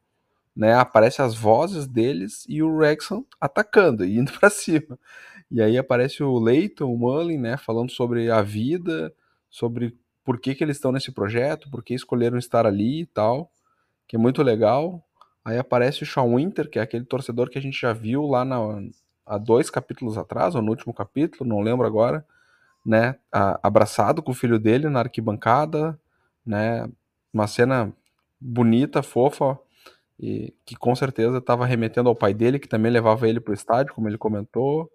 né? 0.57 0.75
Aparece 0.75 1.21
as 1.21 1.35
vozes 1.35 1.87
deles 1.87 2.47
e 2.49 2.63
o 2.63 2.69
Wrexham 2.69 3.25
atacando 3.41 4.05
e 4.05 4.19
indo 4.19 4.33
para 4.41 4.49
cima. 4.49 4.99
E 5.51 5.61
aí 5.63 5.77
aparece 5.79 6.23
o 6.23 6.39
Leighton, 6.39 6.93
o 6.93 6.99
Mullin, 6.99 7.39
né? 7.39 7.57
Falando 7.57 7.91
sobre 7.91 8.31
a 8.31 8.43
vida, 8.43 9.13
sobre 9.51 9.97
por 10.25 10.41
que, 10.41 10.55
que 10.55 10.65
eles 10.65 10.77
estão 10.77 10.91
nesse 10.91 11.13
projeto, 11.13 11.71
por 11.71 11.85
que 11.85 11.95
escolheram 11.95 12.39
estar 12.39 12.67
ali 12.67 13.03
e 13.03 13.07
tal, 13.07 13.53
que 14.09 14.17
é 14.17 14.19
muito 14.19 14.43
legal. 14.43 15.05
Aí 15.45 15.59
aparece 15.59 16.03
o 16.03 16.07
Sean 16.07 16.35
Winter, 16.35 16.69
que 16.69 16.79
é 16.79 16.83
aquele 16.83 17.05
torcedor 17.05 17.49
que 17.51 17.59
a 17.59 17.63
gente 17.63 17.81
já 17.81 17.93
viu 17.93 18.27
lá 18.27 18.45
na, 18.45 18.57
há 19.25 19.39
dois 19.39 19.71
capítulos 19.71 20.19
atrás, 20.19 20.55
ou 20.55 20.63
no 20.63 20.71
último 20.71 20.93
capítulo, 20.95 21.49
não 21.49 21.61
lembro 21.61 21.87
agora, 21.87 22.27
né? 22.85 23.17
A, 23.31 23.61
abraçado 23.63 24.23
com 24.23 24.33
o 24.33 24.35
filho 24.35 24.59
dele 24.59 24.89
na 24.89 25.01
arquibancada, 25.01 25.99
né? 26.45 26.89
Uma 27.33 27.47
cena 27.47 27.93
bonita, 28.41 29.03
fofa, 29.03 29.59
e 30.19 30.55
que 30.65 30.75
com 30.77 30.95
certeza 30.95 31.39
estava 31.39 31.67
remetendo 31.67 32.09
ao 32.09 32.17
pai 32.17 32.33
dele, 32.33 32.59
que 32.59 32.69
também 32.69 32.91
levava 32.91 33.29
ele 33.29 33.41
para 33.41 33.51
o 33.51 33.55
estádio, 33.55 33.95
como 33.95 34.09
ele 34.09 34.19
comentou. 34.19 34.91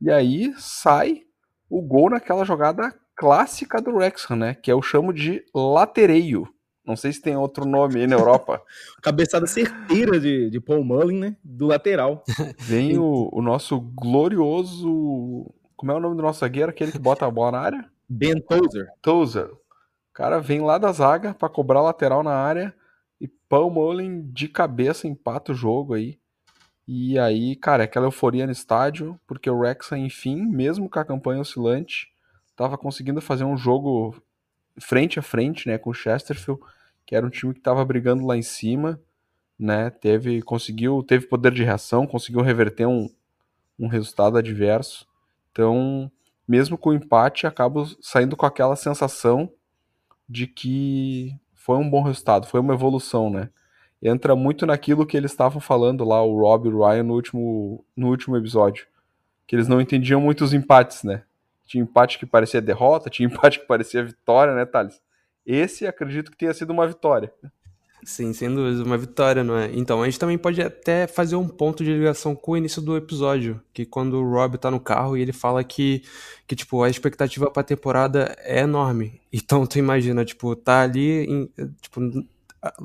E 0.00 0.10
aí 0.10 0.54
sai 0.58 1.22
o 1.68 1.82
gol 1.82 2.10
naquela 2.10 2.44
jogada 2.44 2.94
clássica 3.16 3.80
do 3.80 3.94
Wrexham, 3.96 4.36
né? 4.36 4.54
Que 4.54 4.70
eu 4.70 4.80
chamo 4.80 5.12
de 5.12 5.44
latereio. 5.54 6.48
Não 6.86 6.96
sei 6.96 7.12
se 7.12 7.20
tem 7.20 7.36
outro 7.36 7.64
nome 7.64 8.00
aí 8.00 8.06
na 8.06 8.16
Europa. 8.16 8.62
Cabeçada 9.02 9.46
certeira 9.46 10.20
de, 10.20 10.50
de 10.50 10.60
Paul 10.60 10.84
Mullin, 10.84 11.18
né? 11.18 11.36
Do 11.42 11.66
lateral. 11.66 12.22
Vem 12.60 12.98
o, 12.98 13.30
o 13.32 13.40
nosso 13.40 13.80
glorioso. 13.80 15.50
Como 15.76 15.90
é 15.90 15.94
o 15.94 16.00
nome 16.00 16.16
do 16.16 16.22
nosso 16.22 16.40
zagueiro? 16.40 16.70
Aquele 16.70 16.92
que 16.92 16.98
bota 16.98 17.26
a 17.26 17.30
bola 17.30 17.52
na 17.52 17.60
área? 17.60 17.84
Ben 18.08 18.40
Tozer. 18.40 18.86
Tozer. 19.00 19.46
O 19.46 20.12
cara 20.12 20.38
vem 20.38 20.60
lá 20.60 20.78
da 20.78 20.92
zaga 20.92 21.34
para 21.34 21.48
cobrar 21.48 21.80
lateral 21.80 22.22
na 22.22 22.34
área 22.34 22.72
Paul 23.54 23.70
Mullen 23.70 24.32
de 24.32 24.48
cabeça 24.48 25.06
empata 25.06 25.52
o 25.52 25.54
jogo 25.54 25.94
aí. 25.94 26.18
E 26.88 27.16
aí, 27.20 27.54
cara, 27.54 27.84
aquela 27.84 28.06
euforia 28.06 28.46
no 28.46 28.50
estádio, 28.50 29.16
porque 29.28 29.48
o 29.48 29.56
Wrexham, 29.56 29.96
enfim, 29.96 30.44
mesmo 30.44 30.90
com 30.90 30.98
a 30.98 31.04
campanha 31.04 31.40
oscilante, 31.40 32.12
estava 32.50 32.76
conseguindo 32.76 33.20
fazer 33.20 33.44
um 33.44 33.56
jogo 33.56 34.20
frente 34.80 35.20
a 35.20 35.22
frente, 35.22 35.68
né, 35.68 35.78
com 35.78 35.90
o 35.90 35.94
Chesterfield, 35.94 36.60
que 37.06 37.14
era 37.14 37.24
um 37.24 37.30
time 37.30 37.52
que 37.52 37.60
estava 37.60 37.84
brigando 37.84 38.26
lá 38.26 38.36
em 38.36 38.42
cima, 38.42 39.00
né, 39.56 39.88
teve, 39.88 40.42
conseguiu, 40.42 41.04
teve 41.04 41.28
poder 41.28 41.52
de 41.52 41.62
reação, 41.62 42.08
conseguiu 42.08 42.42
reverter 42.42 42.86
um, 42.86 43.08
um 43.78 43.86
resultado 43.86 44.36
adverso. 44.36 45.06
Então, 45.52 46.10
mesmo 46.46 46.76
com 46.76 46.90
o 46.90 46.94
empate, 46.94 47.46
acabo 47.46 47.86
saindo 48.02 48.36
com 48.36 48.46
aquela 48.46 48.74
sensação 48.74 49.48
de 50.28 50.48
que 50.48 51.38
foi 51.64 51.78
um 51.78 51.88
bom 51.88 52.02
resultado, 52.02 52.46
foi 52.46 52.60
uma 52.60 52.74
evolução, 52.74 53.30
né? 53.30 53.48
Entra 54.02 54.36
muito 54.36 54.66
naquilo 54.66 55.06
que 55.06 55.16
eles 55.16 55.30
estavam 55.30 55.62
falando 55.62 56.04
lá, 56.04 56.22
o 56.22 56.38
Rob 56.38 56.68
e 56.68 56.70
o 56.70 56.86
Ryan, 56.86 57.04
no 57.04 57.14
último, 57.14 57.82
no 57.96 58.08
último 58.08 58.36
episódio. 58.36 58.86
Que 59.46 59.56
eles 59.56 59.66
não 59.66 59.80
entendiam 59.80 60.20
muito 60.20 60.44
os 60.44 60.52
empates, 60.52 61.02
né? 61.04 61.22
Tinha 61.64 61.82
empate 61.82 62.18
que 62.18 62.26
parecia 62.26 62.60
derrota, 62.60 63.08
tinha 63.08 63.24
empate 63.32 63.60
que 63.60 63.66
parecia 63.66 64.04
vitória, 64.04 64.54
né, 64.54 64.66
Thales? 64.66 65.00
Esse 65.46 65.86
acredito 65.86 66.30
que 66.30 66.36
tenha 66.36 66.52
sido 66.52 66.70
uma 66.70 66.86
vitória. 66.86 67.32
Sim, 68.06 68.34
sem 68.34 68.54
dúvida, 68.54 68.84
uma 68.84 68.98
vitória, 68.98 69.42
não 69.42 69.56
é? 69.56 69.70
Então, 69.72 70.02
a 70.02 70.04
gente 70.04 70.18
também 70.18 70.36
pode 70.36 70.60
até 70.60 71.06
fazer 71.06 71.36
um 71.36 71.48
ponto 71.48 71.82
de 71.82 71.90
ligação 71.90 72.34
com 72.36 72.52
o 72.52 72.56
início 72.56 72.82
do 72.82 72.96
episódio, 72.98 73.62
que 73.72 73.86
quando 73.86 74.14
o 74.18 74.30
Rob 74.30 74.58
tá 74.58 74.70
no 74.70 74.78
carro 74.78 75.16
e 75.16 75.22
ele 75.22 75.32
fala 75.32 75.64
que, 75.64 76.02
que 76.46 76.54
tipo, 76.54 76.82
a 76.82 76.90
expectativa 76.90 77.50
pra 77.50 77.62
temporada 77.62 78.36
é 78.40 78.60
enorme. 78.60 79.20
Então, 79.36 79.66
tu 79.66 79.80
imagina, 79.80 80.24
tipo, 80.24 80.54
tá 80.54 80.82
ali, 80.82 81.24
em, 81.26 81.50
tipo, 81.82 82.00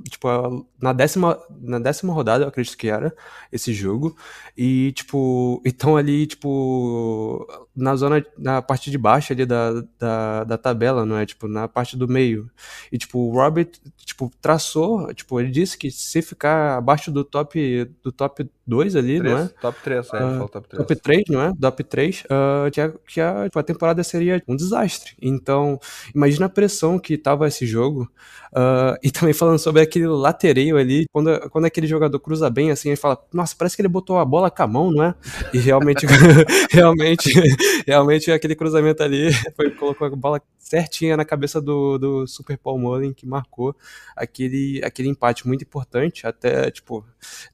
tipo, 0.09 0.67
na 0.81 0.93
décima, 0.93 1.39
na 1.61 1.77
décima 1.79 2.11
rodada, 2.13 2.43
eu 2.43 2.47
acredito 2.49 2.75
que 2.77 2.87
era, 2.89 3.15
esse 3.51 3.71
jogo, 3.73 4.15
e, 4.57 4.91
tipo, 4.93 5.61
então 5.65 5.95
ali, 5.95 6.25
tipo, 6.25 7.45
na 7.79 7.95
zona, 7.95 8.23
na 8.37 8.61
parte 8.61 8.91
de 8.91 8.97
baixo 8.97 9.33
ali 9.33 9.45
da, 9.45 9.83
da, 9.97 10.43
da 10.43 10.57
tabela, 10.57 11.05
não 11.05 11.17
é? 11.17 11.25
Tipo, 11.25 11.47
na 11.47 11.67
parte 11.67 11.97
do 11.97 12.07
meio. 12.07 12.49
E, 12.91 12.97
tipo, 12.97 13.19
o 13.19 13.31
Robert, 13.31 13.69
tipo, 13.97 14.31
traçou, 14.41 15.13
tipo, 15.13 15.39
ele 15.39 15.49
disse 15.49 15.77
que 15.77 15.89
se 15.89 16.21
ficar 16.21 16.77
abaixo 16.77 17.11
do 17.11 17.23
top, 17.23 17.85
do 18.03 18.11
top 18.11 18.49
2 18.67 18.95
ali, 18.95 19.19
3, 19.19 19.33
não 19.33 19.39
é? 19.41 19.47
Top 19.61 19.77
3, 19.83 20.13
é, 20.13 20.23
uh, 20.23 20.47
top 20.47 20.67
3. 20.67 20.77
Top 20.77 20.95
3, 20.95 21.23
não 21.29 21.41
é? 21.41 21.53
Top 21.59 21.83
3, 21.83 22.23
uh, 22.23 22.71
que, 22.71 22.81
a, 22.81 22.89
que 22.89 23.21
a, 23.21 23.43
tipo, 23.45 23.59
a 23.59 23.63
temporada 23.63 24.03
seria 24.03 24.41
um 24.47 24.55
desastre. 24.55 25.13
Então, 25.21 25.79
imagina 26.13 26.45
a 26.45 26.49
pressão 26.49 26.99
que 26.99 27.17
tava 27.17 27.47
esse 27.47 27.65
jogo. 27.65 28.09
Uh, 28.51 28.97
e 29.03 29.11
também 29.11 29.33
falando 29.33 29.59
sobre 29.59 29.81
aquele 29.81 30.07
latereio 30.07 30.77
ali, 30.77 31.05
quando, 31.11 31.49
quando 31.49 31.65
aquele 31.65 31.87
jogador 31.87 32.19
cruza 32.19 32.49
bem, 32.49 32.71
assim, 32.71 32.89
ele 32.89 32.95
fala, 32.95 33.17
nossa, 33.33 33.55
parece 33.57 33.75
que 33.75 33.81
ele 33.81 33.89
botou 33.89 34.17
a 34.17 34.25
bola 34.25 34.51
com 34.51 34.63
a 34.63 34.67
mão, 34.67 34.91
não 34.91 35.03
é? 35.03 35.15
E 35.53 35.57
realmente, 35.57 36.05
realmente, 36.69 37.31
realmente 37.85 38.31
aquele 38.31 38.55
cruzamento 38.55 39.03
ali 39.03 39.31
foi, 39.55 39.71
colocou 39.71 40.07
a 40.07 40.15
bola 40.15 40.41
certinha 40.57 41.17
na 41.17 41.25
cabeça 41.25 41.61
do, 41.61 41.97
do 41.97 42.27
Super 42.27 42.57
Paul 42.57 42.79
Mullen, 42.79 43.13
que 43.13 43.25
marcou 43.25 43.75
aquele, 44.15 44.81
aquele 44.83 45.09
empate 45.09 45.47
muito 45.47 45.63
importante. 45.63 46.27
Até, 46.27 46.69
tipo, 46.71 47.05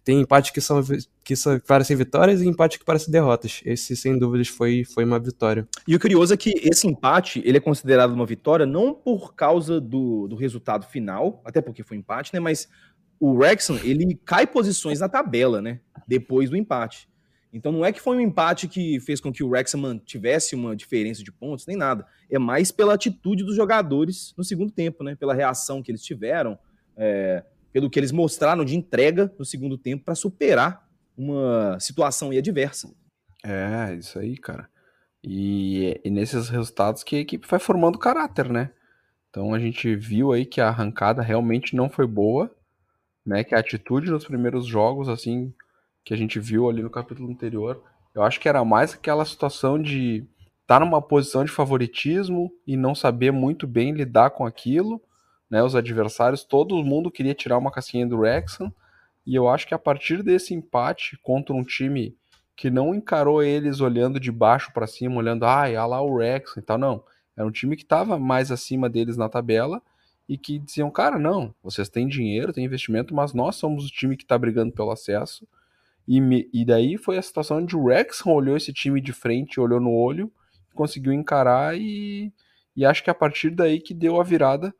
tem 0.03 0.19
empates 0.21 0.51
que 0.51 0.61
são 0.61 0.81
que 1.25 1.35
são, 1.35 1.59
parecem 1.59 1.97
vitórias 1.97 2.39
e 2.39 2.47
empate 2.47 2.77
que 2.77 2.85
parecem 2.85 3.11
derrotas. 3.11 3.61
Esse, 3.65 3.95
sem 3.95 4.17
dúvidas, 4.17 4.47
foi, 4.47 4.83
foi 4.83 5.03
uma 5.03 5.19
vitória. 5.19 5.67
E 5.87 5.95
o 5.95 5.99
curioso 5.99 6.31
é 6.31 6.37
que 6.37 6.53
esse 6.63 6.87
empate, 6.87 7.41
ele 7.43 7.57
é 7.57 7.59
considerado 7.59 8.11
uma 8.11 8.27
vitória 8.27 8.63
não 8.63 8.93
por 8.93 9.33
causa 9.33 9.81
do, 9.81 10.27
do 10.27 10.35
resultado 10.35 10.85
final, 10.85 11.41
até 11.43 11.61
porque 11.61 11.81
foi 11.81 11.97
empate, 11.97 12.31
né? 12.31 12.39
Mas 12.39 12.69
o 13.19 13.33
Wrexham, 13.33 13.77
ele 13.83 14.19
cai 14.23 14.45
posições 14.45 14.99
na 14.99 15.09
tabela, 15.09 15.61
né? 15.61 15.79
Depois 16.07 16.51
do 16.51 16.55
empate. 16.55 17.09
Então 17.55 17.71
não 17.71 17.85
é 17.85 17.93
que 17.93 18.01
foi 18.01 18.17
um 18.17 18.19
empate 18.19 18.67
que 18.67 18.99
fez 18.99 19.21
com 19.21 19.31
que 19.31 19.41
o 19.41 19.47
Wrexham 19.47 19.97
tivesse 19.99 20.53
uma 20.55 20.75
diferença 20.75 21.23
de 21.23 21.31
pontos, 21.31 21.65
nem 21.65 21.77
nada. 21.77 22.05
É 22.29 22.37
mais 22.37 22.69
pela 22.69 22.93
atitude 22.93 23.45
dos 23.45 23.55
jogadores 23.55 24.33
no 24.37 24.43
segundo 24.43 24.73
tempo, 24.73 25.05
né? 25.05 25.15
Pela 25.15 25.33
reação 25.33 25.81
que 25.81 25.89
eles 25.89 26.03
tiveram, 26.03 26.59
é, 26.97 27.45
pelo 27.71 27.89
que 27.89 27.97
eles 27.97 28.11
mostraram 28.11 28.65
de 28.65 28.75
entrega 28.75 29.33
no 29.39 29.45
segundo 29.45 29.77
tempo 29.77 30.03
para 30.03 30.15
superar 30.15 30.85
uma 31.17 31.79
situação 31.79 32.29
adversa. 32.31 32.93
É, 33.41 33.95
isso 33.95 34.19
aí, 34.19 34.35
cara. 34.35 34.67
E, 35.23 35.97
e 36.03 36.09
nesses 36.09 36.49
resultados 36.49 37.05
que 37.05 37.15
a 37.15 37.19
equipe 37.19 37.47
vai 37.47 37.59
formando 37.59 37.97
caráter, 37.97 38.49
né? 38.51 38.71
Então 39.29 39.53
a 39.53 39.59
gente 39.59 39.95
viu 39.95 40.33
aí 40.33 40.45
que 40.45 40.59
a 40.59 40.67
arrancada 40.67 41.21
realmente 41.21 41.73
não 41.73 41.89
foi 41.89 42.05
boa, 42.05 42.53
né? 43.25 43.45
Que 43.45 43.55
a 43.55 43.59
atitude 43.59 44.11
nos 44.11 44.25
primeiros 44.25 44.65
jogos, 44.65 45.07
assim, 45.07 45.53
que 46.05 46.13
a 46.13 46.17
gente 46.17 46.39
viu 46.39 46.69
ali 46.69 46.83
no 46.83 46.89
capítulo 46.89 47.29
anterior. 47.29 47.83
Eu 48.13 48.23
acho 48.23 48.39
que 48.39 48.47
era 48.47 48.63
mais 48.63 48.93
aquela 48.93 49.25
situação 49.25 49.81
de 49.81 50.23
estar 50.61 50.79
tá 50.79 50.79
numa 50.79 51.01
posição 51.01 51.43
de 51.43 51.51
favoritismo 51.51 52.53
e 52.65 52.77
não 52.77 52.93
saber 52.93 53.31
muito 53.31 53.65
bem 53.67 53.91
lidar 53.91 54.29
com 54.29 54.45
aquilo, 54.45 55.01
né? 55.49 55.63
Os 55.63 55.75
adversários, 55.75 56.43
todo 56.43 56.81
mundo 56.83 57.11
queria 57.11 57.33
tirar 57.33 57.57
uma 57.57 57.71
casquinha 57.71 58.07
do 58.07 58.19
Wrexham, 58.19 58.71
e 59.25 59.33
eu 59.33 59.49
acho 59.49 59.67
que 59.67 59.73
a 59.73 59.79
partir 59.79 60.21
desse 60.21 60.53
empate 60.53 61.17
contra 61.23 61.55
um 61.55 61.63
time 61.63 62.15
que 62.55 62.69
não 62.69 62.93
encarou 62.93 63.43
eles 63.43 63.81
olhando 63.81 64.19
de 64.19 64.31
baixo 64.31 64.71
para 64.71 64.87
cima, 64.87 65.17
olhando, 65.17 65.45
ai, 65.45 65.75
ah, 65.75 65.85
lá 65.85 66.01
o 66.01 66.13
Wrexham 66.13 66.61
e 66.61 66.61
tal, 66.61 66.77
não. 66.77 67.03
Era 67.35 67.45
um 67.45 67.51
time 67.51 67.75
que 67.75 67.83
estava 67.83 68.17
mais 68.17 68.51
acima 68.51 68.87
deles 68.89 69.17
na 69.17 69.27
tabela 69.27 69.81
e 70.29 70.37
que 70.37 70.59
diziam, 70.59 70.89
cara, 70.89 71.19
não, 71.19 71.53
vocês 71.61 71.89
têm 71.89 72.07
dinheiro, 72.07 72.53
têm 72.53 72.63
investimento, 72.63 73.13
mas 73.13 73.33
nós 73.33 73.55
somos 73.55 73.85
o 73.85 73.91
time 73.91 74.15
que 74.15 74.23
está 74.23 74.37
brigando 74.37 74.71
pelo 74.71 74.91
acesso. 74.91 75.45
E, 76.07 76.21
me, 76.21 76.49
e 76.53 76.63
daí 76.63 76.97
foi 76.97 77.17
a 77.17 77.21
situação 77.21 77.57
onde 77.57 77.75
o 77.75 77.83
Wrexham 77.83 78.31
olhou 78.31 78.55
esse 78.55 78.71
time 78.71 79.01
de 79.01 79.11
frente, 79.11 79.59
olhou 79.59 79.79
no 79.79 79.91
olho, 79.91 80.31
conseguiu 80.73 81.11
encarar 81.13 81.75
e, 81.77 82.31
e 82.75 82.85
acho 82.85 83.03
que 83.03 83.09
a 83.09 83.15
partir 83.15 83.49
daí 83.49 83.79
que 83.79 83.93
deu 83.93 84.19
a 84.19 84.23
virada 84.23 84.73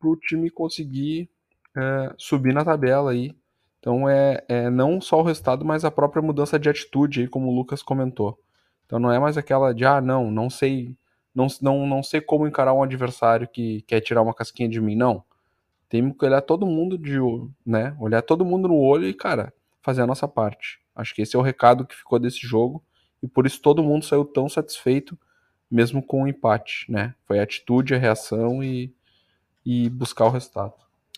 para 0.00 0.08
o 0.08 0.16
time 0.16 0.48
conseguir 0.50 1.28
é, 1.76 2.14
subir 2.16 2.54
na 2.54 2.64
tabela 2.64 3.10
aí. 3.10 3.34
Então 3.78 4.08
é, 4.08 4.42
é 4.48 4.70
não 4.70 5.00
só 5.00 5.20
o 5.20 5.22
resultado, 5.22 5.64
mas 5.64 5.84
a 5.84 5.90
própria 5.90 6.22
mudança 6.22 6.58
de 6.58 6.68
atitude 6.68 7.22
aí, 7.22 7.28
como 7.28 7.48
o 7.48 7.54
Lucas 7.54 7.82
comentou. 7.82 8.38
Então 8.86 8.98
não 8.98 9.12
é 9.12 9.18
mais 9.18 9.36
aquela 9.36 9.74
de 9.74 9.84
ah, 9.84 10.00
não, 10.00 10.30
não 10.30 10.48
sei 10.48 10.96
não, 11.34 11.48
não, 11.60 11.86
não 11.86 12.02
sei 12.02 12.20
como 12.20 12.46
encarar 12.46 12.72
um 12.72 12.82
adversário 12.82 13.48
que 13.48 13.82
quer 13.82 14.00
tirar 14.00 14.22
uma 14.22 14.32
casquinha 14.32 14.68
de 14.68 14.80
mim, 14.80 14.94
não. 14.94 15.24
Temos 15.88 16.16
que 16.16 16.24
olhar 16.24 16.40
todo 16.40 16.64
mundo 16.64 16.96
de, 16.96 17.18
né, 17.66 17.96
olhar 18.00 18.22
todo 18.22 18.44
mundo 18.44 18.68
no 18.68 18.78
olho 18.78 19.06
e, 19.06 19.14
cara, 19.14 19.52
fazer 19.84 20.02
a 20.02 20.06
nossa 20.06 20.26
parte. 20.26 20.80
Acho 20.94 21.14
que 21.14 21.22
esse 21.22 21.36
é 21.36 21.38
o 21.38 21.42
recado 21.42 21.86
que 21.86 21.94
ficou 21.94 22.18
desse 22.18 22.46
jogo 22.46 22.82
e 23.22 23.28
por 23.28 23.46
isso 23.46 23.60
todo 23.60 23.82
mundo 23.82 24.04
saiu 24.04 24.24
tão 24.24 24.48
satisfeito, 24.48 25.18
mesmo 25.70 26.02
com 26.02 26.22
o 26.22 26.28
empate, 26.28 26.90
né? 26.90 27.14
Foi 27.26 27.38
a 27.38 27.42
atitude, 27.42 27.94
a 27.94 27.98
reação 27.98 28.62
e, 28.62 28.94
e 29.64 29.88
buscar 29.90 30.26
o 30.26 30.30
resultado. 30.30 30.72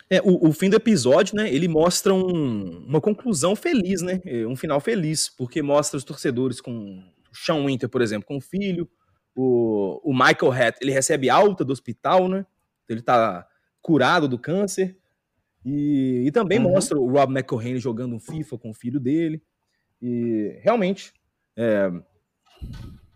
É, 0.08 0.20
o, 0.22 0.48
o, 0.48 0.52
fim 0.52 0.70
do 0.70 0.76
episódio, 0.76 1.34
né, 1.34 1.52
ele 1.52 1.66
mostra 1.66 2.14
um, 2.14 2.86
uma 2.86 3.00
conclusão 3.00 3.56
feliz, 3.56 4.02
né, 4.02 4.20
um 4.48 4.54
final 4.54 4.80
feliz, 4.80 5.28
porque 5.28 5.60
mostra 5.62 5.96
os 5.96 6.04
torcedores 6.04 6.60
com 6.60 7.02
o 7.28 7.34
Sean 7.34 7.66
Winter, 7.66 7.88
por 7.88 8.00
exemplo, 8.00 8.24
com 8.24 8.36
o 8.36 8.40
filho, 8.40 8.88
o, 9.36 10.00
o 10.02 10.12
Michael 10.12 10.52
Hatt, 10.52 10.78
ele 10.80 10.92
recebe 10.92 11.28
alta 11.28 11.62
do 11.62 11.72
hospital, 11.72 12.26
né? 12.26 12.46
Ele 12.88 13.02
tá 13.02 13.46
curado 13.82 14.26
do 14.26 14.38
câncer. 14.38 14.96
E, 15.66 16.22
e 16.24 16.30
também 16.30 16.60
uhum. 16.60 16.70
mostra 16.70 16.96
o 16.96 17.10
Rob 17.10 17.32
McElhenney 17.32 17.80
jogando 17.80 18.14
um 18.14 18.20
FIFA 18.20 18.56
com 18.56 18.70
o 18.70 18.74
filho 18.74 19.00
dele. 19.00 19.42
E 20.00 20.56
realmente, 20.62 21.12
é, 21.56 21.90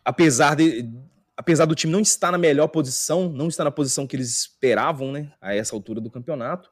apesar 0.04 0.56
de 0.56 0.90
apesar 1.36 1.64
do 1.64 1.74
time 1.76 1.92
não 1.92 2.00
estar 2.00 2.32
na 2.32 2.36
melhor 2.36 2.66
posição, 2.66 3.30
não 3.30 3.48
estar 3.48 3.64
na 3.64 3.70
posição 3.70 4.06
que 4.06 4.14
eles 4.14 4.40
esperavam, 4.40 5.10
né, 5.10 5.32
a 5.40 5.54
essa 5.54 5.74
altura 5.74 5.98
do 5.98 6.10
campeonato, 6.10 6.70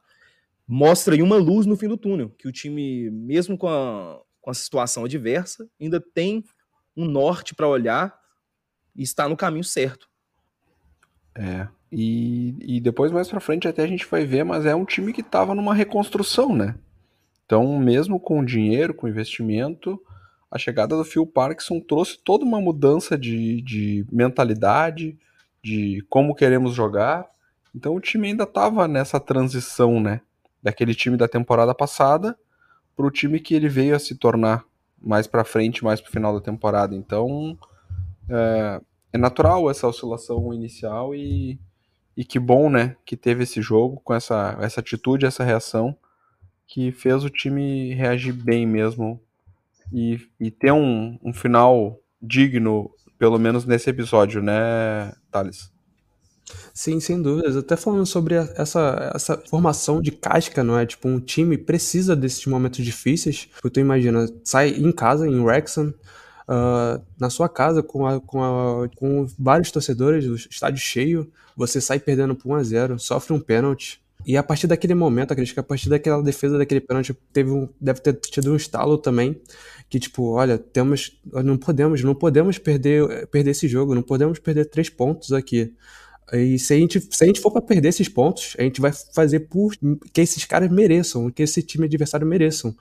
mostra 0.67 1.15
aí 1.15 1.23
uma 1.23 1.37
luz 1.37 1.65
no 1.65 1.77
fim 1.77 1.87
do 1.87 1.97
túnel, 1.97 2.29
que 2.37 2.47
o 2.47 2.51
time, 2.51 3.09
mesmo 3.09 3.57
com 3.57 3.67
a, 3.67 4.21
com 4.41 4.51
a 4.51 4.53
situação 4.53 5.05
adversa, 5.05 5.67
ainda 5.79 5.99
tem 5.99 6.43
um 6.95 7.05
norte 7.05 7.55
para 7.55 7.67
olhar 7.67 8.19
e 8.95 9.01
está 9.01 9.27
no 9.27 9.37
caminho 9.37 9.63
certo. 9.63 10.08
É. 11.39 11.67
E, 11.91 12.55
e 12.59 12.79
depois 12.79 13.11
mais 13.11 13.27
para 13.27 13.39
frente 13.39 13.67
até 13.67 13.83
a 13.83 13.87
gente 13.87 14.05
vai 14.05 14.25
ver, 14.25 14.43
mas 14.43 14.65
é 14.65 14.75
um 14.75 14.85
time 14.85 15.11
que 15.11 15.21
estava 15.21 15.55
numa 15.55 15.73
reconstrução, 15.73 16.55
né? 16.55 16.75
Então, 17.45 17.79
mesmo 17.79 18.19
com 18.19 18.45
dinheiro, 18.45 18.93
com 18.93 19.07
investimento, 19.07 19.99
a 20.51 20.57
chegada 20.57 20.95
do 20.95 21.03
Phil 21.03 21.25
Parkinson 21.25 21.79
trouxe 21.79 22.19
toda 22.23 22.43
uma 22.43 22.59
mudança 22.59 23.17
de, 23.17 23.61
de 23.61 24.05
mentalidade, 24.11 25.17
de 25.63 26.03
como 26.09 26.35
queremos 26.35 26.73
jogar. 26.73 27.25
Então 27.73 27.95
o 27.95 27.99
time 27.99 28.29
ainda 28.29 28.43
estava 28.43 28.87
nessa 28.87 29.19
transição, 29.19 29.99
né? 29.99 30.21
Daquele 30.61 30.95
time 30.95 31.15
da 31.15 31.27
temporada 31.27 31.73
passada 31.75 32.37
para 32.95 33.05
o 33.05 33.11
time 33.11 33.39
que 33.39 33.53
ele 33.53 33.69
veio 33.69 33.95
a 33.95 33.99
se 33.99 34.15
tornar 34.15 34.63
mais 35.01 35.27
para 35.27 35.45
frente, 35.45 35.83
mais 35.83 36.01
para 36.01 36.09
o 36.09 36.11
final 36.11 36.33
da 36.33 36.41
temporada. 36.41 36.95
Então 36.95 37.57
é, 38.27 38.81
é 39.11 39.17
natural 39.17 39.69
essa 39.69 39.87
oscilação 39.87 40.53
inicial 40.53 41.13
e, 41.15 41.59
e 42.15 42.23
que 42.23 42.39
bom, 42.39 42.69
né, 42.69 42.95
que 43.05 43.17
teve 43.17 43.43
esse 43.43 43.61
jogo 43.61 43.99
com 44.03 44.13
essa, 44.13 44.57
essa 44.61 44.79
atitude, 44.79 45.25
essa 45.25 45.43
reação 45.43 45.95
que 46.67 46.91
fez 46.91 47.23
o 47.23 47.29
time 47.29 47.93
reagir 47.93 48.33
bem 48.33 48.65
mesmo 48.65 49.19
e, 49.91 50.19
e 50.39 50.51
ter 50.51 50.71
um, 50.71 51.17
um 51.23 51.33
final 51.33 51.99
digno, 52.21 52.91
pelo 53.17 53.39
menos 53.39 53.65
nesse 53.65 53.89
episódio, 53.89 54.41
né, 54.41 55.11
Thales? 55.31 55.71
Sim, 56.73 56.99
sem 56.99 57.21
dúvidas. 57.21 57.55
Até 57.55 57.75
falando 57.75 58.05
sobre 58.05 58.35
essa, 58.35 59.11
essa 59.13 59.37
formação 59.37 60.01
de 60.01 60.11
casca, 60.11 60.63
não 60.63 60.77
é? 60.77 60.85
Tipo, 60.85 61.07
um 61.07 61.19
time 61.19 61.57
precisa 61.57 62.15
desses 62.15 62.45
momentos 62.45 62.83
difíceis. 62.83 63.49
Porque 63.53 63.69
tu 63.69 63.79
imagina, 63.79 64.27
sai 64.43 64.69
em 64.69 64.91
casa, 64.91 65.27
em 65.27 65.39
Wrexham, 65.39 65.93
uh, 66.49 67.01
na 67.19 67.29
sua 67.29 67.47
casa 67.47 67.83
com, 67.83 68.07
a, 68.07 68.19
com, 68.19 68.43
a, 68.43 68.89
com 68.95 69.27
vários 69.37 69.71
torcedores, 69.71 70.25
o 70.25 70.35
estádio 70.35 70.81
cheio, 70.81 71.31
você 71.55 71.79
sai 71.79 71.99
perdendo 71.99 72.35
por 72.35 72.49
1 72.49 72.55
a 72.55 72.63
0 72.63 72.99
sofre 72.99 73.33
um 73.33 73.39
pênalti. 73.39 74.01
E 74.25 74.35
a 74.35 74.43
partir 74.43 74.67
daquele 74.67 74.93
momento, 74.93 75.31
acredito 75.31 75.53
que 75.53 75.59
a 75.59 75.63
partir 75.63 75.87
daquela 75.87 76.21
defesa 76.21 76.57
daquele 76.57 76.81
pênalti, 76.81 77.15
teve 77.31 77.51
um, 77.51 77.69
deve 77.79 78.01
ter 78.01 78.13
tido 78.13 78.51
um 78.51 78.55
estalo 78.55 78.97
também, 78.97 79.39
que 79.89 79.97
tipo, 79.97 80.31
olha, 80.31 80.57
temos, 80.57 81.17
não 81.43 81.57
podemos, 81.57 82.03
não 82.03 82.13
podemos 82.13 82.57
perder, 82.57 83.27
perder 83.27 83.51
esse 83.51 83.67
jogo, 83.67 83.95
não 83.95 84.01
podemos 84.01 84.37
perder 84.37 84.65
três 84.65 84.89
pontos 84.89 85.31
aqui. 85.31 85.73
E 86.33 86.59
se 86.59 86.73
a 86.73 86.77
gente, 86.77 86.99
se 86.99 87.23
a 87.23 87.27
gente 87.27 87.39
for 87.39 87.51
para 87.51 87.61
perder 87.61 87.89
esses 87.89 88.07
pontos, 88.07 88.55
a 88.57 88.63
gente 88.63 88.79
vai 88.79 88.91
fazer 88.91 89.41
por 89.41 89.73
que 90.13 90.21
esses 90.21 90.45
caras 90.45 90.69
mereçam, 90.69 91.29
que 91.31 91.43
esse 91.43 91.61
time 91.61 91.85
adversário 91.85 92.25
mereçam. 92.25 92.75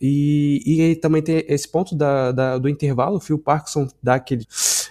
E, 0.00 0.62
e 0.66 0.96
também 0.96 1.22
tem 1.22 1.44
esse 1.48 1.68
ponto 1.68 1.94
da, 1.94 2.32
da, 2.32 2.58
do 2.58 2.68
intervalo, 2.68 3.16
o 3.16 3.20
Phil 3.20 3.38
Parkinson 3.38 3.88
dá 4.02 4.14
aquele. 4.14 4.46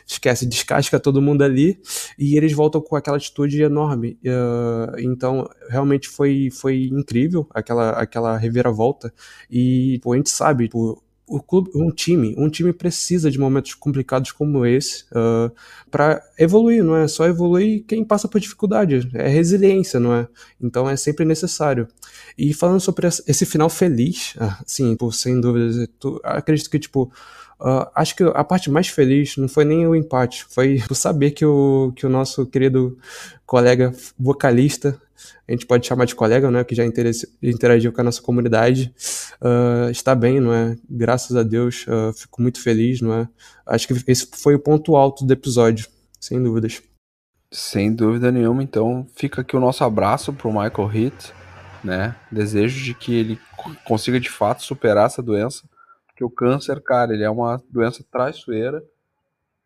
Esquece, 0.06 0.46
descasca 0.46 1.00
todo 1.00 1.22
mundo 1.22 1.44
ali 1.44 1.80
e 2.18 2.38
eles 2.38 2.54
voltam 2.54 2.80
com 2.80 2.96
aquela 2.96 3.18
atitude 3.18 3.62
enorme. 3.62 4.18
Uh, 4.24 5.00
então, 5.00 5.50
realmente 5.70 6.08
foi, 6.08 6.50
foi 6.52 6.86
incrível 6.92 7.48
aquela, 7.54 7.92
aquela 7.92 8.38
reviravolta. 8.38 9.14
E 9.50 10.00
pô, 10.02 10.14
a 10.14 10.18
gente 10.18 10.30
sabe, 10.30 10.70
pô, 10.70 11.02
o 11.26 11.42
clube, 11.42 11.72
um 11.74 11.90
time, 11.90 12.36
um 12.38 12.50
time 12.50 12.74
precisa 12.74 13.32
de 13.32 13.40
momentos 13.40 13.74
complicados 13.74 14.32
como 14.32 14.66
esse 14.66 15.06
uh, 15.12 15.52
para 15.90 16.22
evoluir, 16.38 16.84
não 16.84 16.96
é? 16.96 17.08
Só 17.08 17.26
evoluir 17.26 17.84
quem 17.86 18.04
passa 18.04 18.28
por 18.28 18.40
dificuldade, 18.40 19.10
é 19.14 19.28
resiliência, 19.28 20.00
não 20.00 20.14
é? 20.14 20.28
Então 20.62 20.90
é 20.90 20.96
sempre 20.98 21.24
necessário. 21.26 21.88
E 22.38 22.54
falando 22.54 22.80
sobre 22.80 23.08
esse 23.08 23.46
final 23.46 23.70
feliz, 23.70 24.36
sim, 24.66 24.96
por, 24.96 25.14
sem 25.14 25.40
dúvida, 25.40 25.88
acredito 26.24 26.70
que 26.70 26.80
tipo 26.80 27.12
Uh, 27.64 27.90
acho 27.96 28.14
que 28.18 28.24
a 28.24 28.44
parte 28.44 28.70
mais 28.70 28.90
feliz 28.90 29.38
não 29.38 29.48
foi 29.48 29.64
nem 29.64 29.88
o 29.88 29.96
empate, 29.96 30.46
foi 30.50 30.84
o 30.92 30.94
saber 30.94 31.32
que 31.32 31.46
o, 31.46 31.94
que 31.96 32.06
o 32.06 32.10
nosso 32.10 32.46
querido 32.46 32.98
colega 33.46 33.94
vocalista 34.20 35.02
a 35.48 35.52
gente 35.52 35.66
pode 35.66 35.86
chamar 35.86 36.06
de 36.06 36.16
colega, 36.16 36.50
né, 36.50 36.64
que 36.64 36.76
já 36.76 36.84
interagiu 37.42 37.92
com 37.92 38.02
a 38.02 38.04
nossa 38.04 38.22
comunidade, 38.22 38.94
uh, 39.42 39.90
está 39.90 40.16
bem, 40.16 40.40
não 40.40 40.54
é? 40.54 40.76
Graças 40.90 41.36
a 41.36 41.44
Deus, 41.44 41.86
uh, 41.88 42.14
fico 42.14 42.42
muito 42.42 42.62
feliz, 42.62 43.02
não 43.02 43.14
é? 43.14 43.28
Acho 43.66 43.88
que 43.88 43.94
esse 44.08 44.28
foi 44.32 44.56
o 44.56 44.60
ponto 44.60 44.96
alto 44.96 45.26
do 45.26 45.34
episódio, 45.34 45.88
sem 46.20 46.42
dúvidas. 46.42 46.82
Sem 47.52 47.94
dúvida 47.94 48.32
nenhuma, 48.32 48.64
então 48.64 49.06
fica 49.16 49.42
aqui 49.42 49.56
o 49.56 49.60
nosso 49.60 49.84
abraço 49.84 50.34
para 50.34 50.48
o 50.48 50.52
Michael 50.52 50.92
Heath, 50.94 51.34
né? 51.84 52.16
Desejo 52.32 52.84
de 52.84 52.94
que 52.94 53.14
ele 53.14 53.40
consiga 53.86 54.20
de 54.20 54.30
fato 54.30 54.64
superar 54.64 55.08
essa 55.08 55.22
doença, 55.22 55.64
porque 56.14 56.24
o 56.24 56.30
câncer, 56.30 56.80
cara, 56.82 57.12
ele 57.12 57.24
é 57.24 57.30
uma 57.30 57.62
doença 57.70 58.06
traiçoeira 58.12 58.84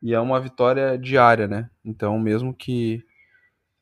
e 0.01 0.13
é 0.13 0.19
uma 0.19 0.39
vitória 0.39 0.97
diária, 0.97 1.45
né? 1.45 1.69
Então, 1.83 2.17
mesmo 2.17 2.53
que 2.53 3.03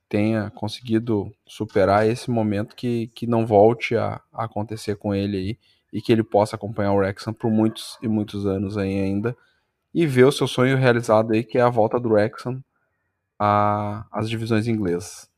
tenha 0.10 0.50
conseguido 0.50 1.32
superar 1.46 2.08
esse 2.08 2.32
momento 2.32 2.76
que, 2.76 3.08
que 3.08 3.28
não 3.28 3.46
volte 3.46 3.96
a, 3.96 4.20
a 4.34 4.46
acontecer 4.46 4.96
com 4.96 5.14
ele 5.14 5.38
aí 5.38 5.60
e 5.94 6.02
que 6.02 6.12
ele 6.12 6.24
possa 6.24 6.56
acompanhar 6.56 6.92
o 6.92 6.96
Wrexham 6.96 7.34
por 7.34 7.52
muitos 7.52 8.00
e 8.02 8.08
muitos 8.08 8.46
anos 8.48 8.78
aí 8.78 9.00
ainda 9.00 9.38
e 9.94 10.06
ver 10.08 10.26
o 10.26 10.32
seu 10.32 10.48
sonho 10.48 10.78
realizado 10.78 11.34
aí 11.34 11.44
que 11.44 11.58
é 11.58 11.62
a 11.62 11.70
volta 11.70 12.00
do 12.00 12.10
Wrexham 12.10 12.64
às 13.40 14.30
divisões 14.30 14.68
inglesas. 14.68 15.30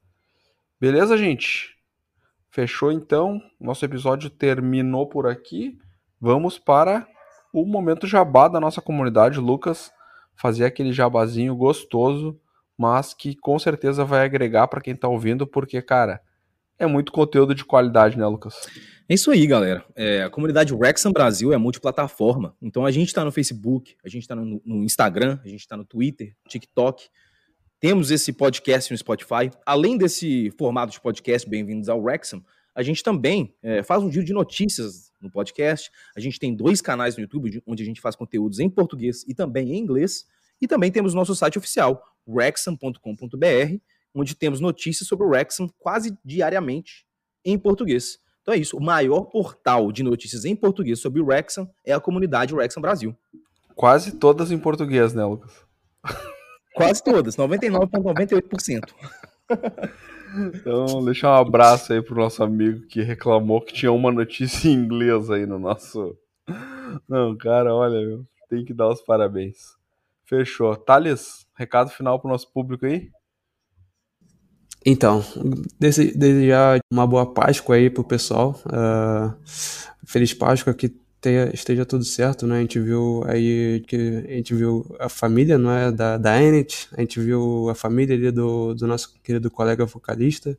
Beleza, 0.80 1.18
gente? 1.18 1.76
Fechou 2.50 2.92
então. 2.92 3.42
Nosso 3.60 3.84
episódio 3.84 4.30
terminou 4.30 5.08
por 5.08 5.28
aqui. 5.28 5.78
Vamos 6.20 6.58
para 6.58 7.08
o 7.54 7.66
momento 7.66 8.08
jabá 8.08 8.48
da 8.48 8.60
nossa 8.60 8.82
comunidade. 8.82 9.40
Lucas 9.40 9.92
fazer 10.36 10.66
aquele 10.66 10.94
jabazinho 10.94 11.56
gostoso 11.56 12.40
mas 12.78 13.14
que 13.14 13.36
com 13.36 13.58
certeza 13.58 14.06
vai 14.06 14.24
agregar 14.24 14.68
para 14.68 14.80
quem 14.80 14.94
está 14.94 15.08
ouvindo, 15.08 15.48
porque, 15.48 15.82
cara, 15.82 16.22
é 16.78 16.86
muito 16.86 17.12
conteúdo 17.12 17.56
de 17.56 17.66
qualidade, 17.66 18.18
né, 18.18 18.28
Lucas? 18.28 18.54
É 19.10 19.16
isso 19.16 19.32
aí, 19.32 19.48
galera. 19.48 19.84
É, 19.96 20.24
a 20.24 20.30
comunidade 20.30 20.74
Wrexham 20.74 21.12
Brasil 21.12 21.52
é 21.52 21.58
multiplataforma. 21.58 22.56
Então 22.62 22.86
a 22.86 22.92
gente 22.92 23.08
está 23.08 23.26
no 23.26 23.32
Facebook, 23.32 23.96
a 24.04 24.08
gente 24.08 24.22
está 24.22 24.36
no, 24.36 24.62
no, 24.64 24.84
Instagram, 24.84 25.40
a 25.44 25.48
gente 25.48 25.62
está 25.62 25.76
no 25.76 25.84
Twitter, 25.84 26.36
TikTok. 26.48 27.10
Temos 27.80 28.12
esse 28.12 28.32
podcast 28.32 28.92
no 28.92 28.98
Spotify. 28.98 29.50
Além 29.66 29.98
desse 29.98 30.52
formato 30.58 30.92
de 30.92 31.02
podcast, 31.02 31.50
bem-vindos 31.50 31.90
ao 31.90 32.00
Wrexham, 32.00 32.44
a 32.76 32.84
gente 32.84 33.02
também 33.02 33.56
é, 33.64 33.82
faz 33.82 34.04
um 34.04 34.12
giro 34.12 34.26
de 34.26 34.34
notícias 34.34 35.07
no 35.22 35.30
podcast. 35.32 35.90
A 36.16 36.20
gente 36.20 36.40
tem 36.40 36.56
dois 36.56 36.82
canais 36.82 37.16
no 37.16 37.22
YouTube 37.22 37.62
onde 37.66 37.84
a 37.84 37.86
gente 37.86 38.02
faz 38.02 38.16
conteúdos 38.16 38.60
em 38.60 38.70
português 38.70 39.24
e 39.28 39.34
também 39.34 39.74
em 39.74 39.80
inglês. 39.80 40.26
E 40.62 40.68
também 40.68 40.92
temos 40.92 41.14
nosso 41.14 41.36
site 41.36 41.58
oficial, 41.58 42.04
wrexham.com.br, 42.28 43.78
onde 44.14 44.36
temos 44.36 44.60
notícias 44.60 45.08
sobre 45.08 45.26
o 45.26 45.30
Wrexham 45.30 45.70
quase 45.78 46.18
diariamente 46.26 47.06
em 47.46 47.58
português. 47.58 48.20
Então 48.42 48.54
é 48.54 48.58
isso, 48.58 48.78
o 48.78 48.82
maior 48.82 49.26
portal 49.26 49.92
de 49.92 50.04
notícias 50.04 50.46
em 50.46 50.56
português 50.56 51.00
sobre 51.00 51.22
o 51.22 51.26
Wrexham 51.26 51.70
é 51.86 51.94
a 51.94 52.00
comunidade 52.00 52.56
Wrexham 52.56 52.82
Brasil. 52.82 53.16
Quase 53.76 54.14
todas 54.14 54.52
em 54.52 54.58
português, 54.58 55.14
né, 55.14 55.24
Lucas? 55.24 55.54
Quase 56.74 57.04
todas, 57.04 57.36
99,98%. 57.36 58.94
Então, 60.36 61.04
deixar 61.06 61.32
um 61.32 61.42
abraço 61.42 61.94
aí 61.94 62.02
pro 62.02 62.16
nosso 62.16 62.44
amigo 62.44 62.86
que 62.88 63.02
reclamou 63.02 63.62
que 63.62 63.74
tinha 63.74 63.92
uma 63.92 64.12
notícia 64.12 64.70
em 64.70 64.74
inglês 64.74 65.30
aí 65.30 65.46
no 65.46 65.58
nosso. 65.58 66.18
Não, 67.08 67.36
cara, 67.38 67.74
olha, 67.74 68.20
tem 68.50 68.64
que 68.66 68.74
dar 68.74 68.90
os 68.90 69.02
parabéns. 69.02 69.58
Fechou. 70.26 70.76
Thales, 70.76 71.48
recado 71.56 71.90
final 71.90 72.20
pro 72.20 72.30
nosso 72.30 72.52
público 72.52 72.86
aí? 72.86 73.10
Então, 74.86 75.24
desejar 75.80 76.80
uma 76.92 77.06
boa 77.06 77.34
Páscoa 77.34 77.76
aí 77.76 77.90
pro 77.90 78.04
pessoal. 78.04 78.60
Uh, 78.66 79.36
feliz 80.06 80.34
Páscoa, 80.34 80.74
que 80.74 80.96
tenha, 81.20 81.50
esteja 81.54 81.86
tudo 81.86 82.04
certo, 82.04 82.46
né? 82.46 82.58
A 82.58 82.62
gente 82.62 82.80
viu 82.80 83.24
aí 83.26 83.84
que 83.88 83.96
a 84.28 84.34
gente 84.34 84.54
viu 84.54 84.86
a 85.00 85.10
família, 85.10 85.58
não 85.58 85.72
é, 85.72 85.92
da, 85.92 86.18
da 86.18 86.42
Ennet, 86.42 86.88
a 86.94 87.02
gente 87.02 87.20
viu 87.20 87.70
a 87.70 87.76
família 87.76 88.16
ali 88.16 88.32
do, 88.32 88.74
do 88.74 88.88
nosso 88.88 89.14
querido 89.24 89.50
colega 89.50 89.86
vocalista. 89.86 90.58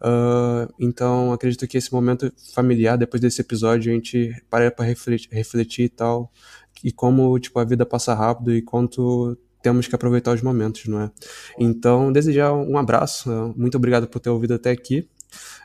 Uh, 0.00 0.72
então, 0.78 1.32
acredito 1.32 1.66
que 1.68 1.78
esse 1.78 1.92
momento 1.92 2.32
familiar, 2.54 2.96
depois 2.98 3.20
desse 3.20 3.40
episódio, 3.40 3.92
a 3.92 3.94
gente 3.94 4.34
para 4.50 4.70
para 4.70 4.84
refletir, 4.84 5.28
refletir 5.32 5.84
e 5.84 5.88
tal, 5.88 6.32
e 6.84 6.92
como, 6.92 7.38
tipo, 7.38 7.58
a 7.58 7.64
vida 7.64 7.86
passa 7.86 8.14
rápido 8.14 8.52
e 8.52 8.62
quanto 8.62 9.36
temos 9.62 9.86
que 9.86 9.94
aproveitar 9.94 10.34
os 10.34 10.42
momentos, 10.42 10.86
não 10.86 11.02
é? 11.02 11.10
Então, 11.58 12.12
desejar 12.12 12.52
um 12.52 12.76
abraço, 12.76 13.54
muito 13.56 13.76
obrigado 13.76 14.08
por 14.08 14.18
ter 14.20 14.30
ouvido 14.30 14.54
até 14.54 14.70
aqui. 14.70 15.08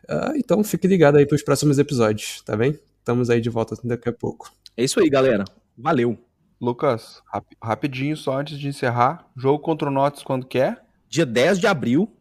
Uh, 0.09 0.37
então, 0.37 0.63
fique 0.63 0.87
ligado 0.87 1.17
aí 1.17 1.25
para 1.25 1.35
os 1.35 1.41
próximos 1.41 1.79
episódios, 1.79 2.41
tá 2.45 2.55
bem? 2.55 2.79
Estamos 3.07 3.29
aí 3.29 3.39
de 3.39 3.49
volta 3.49 3.73
daqui 3.85 4.09
a 4.09 4.11
pouco. 4.11 4.51
É 4.75 4.83
isso 4.83 4.99
aí, 4.99 5.09
galera. 5.09 5.45
Valeu. 5.77 6.17
Lucas, 6.59 7.23
rap 7.31 7.45
rapidinho 7.63 8.17
só 8.17 8.37
antes 8.37 8.59
de 8.59 8.67
encerrar. 8.67 9.25
Jogo 9.33 9.59
contra 9.59 9.87
o 9.87 9.91
Notes 9.91 10.23
quando 10.23 10.45
quer? 10.45 10.83
Dia 11.07 11.25
10 11.25 11.57
de 11.57 11.67
abril, 11.67 12.11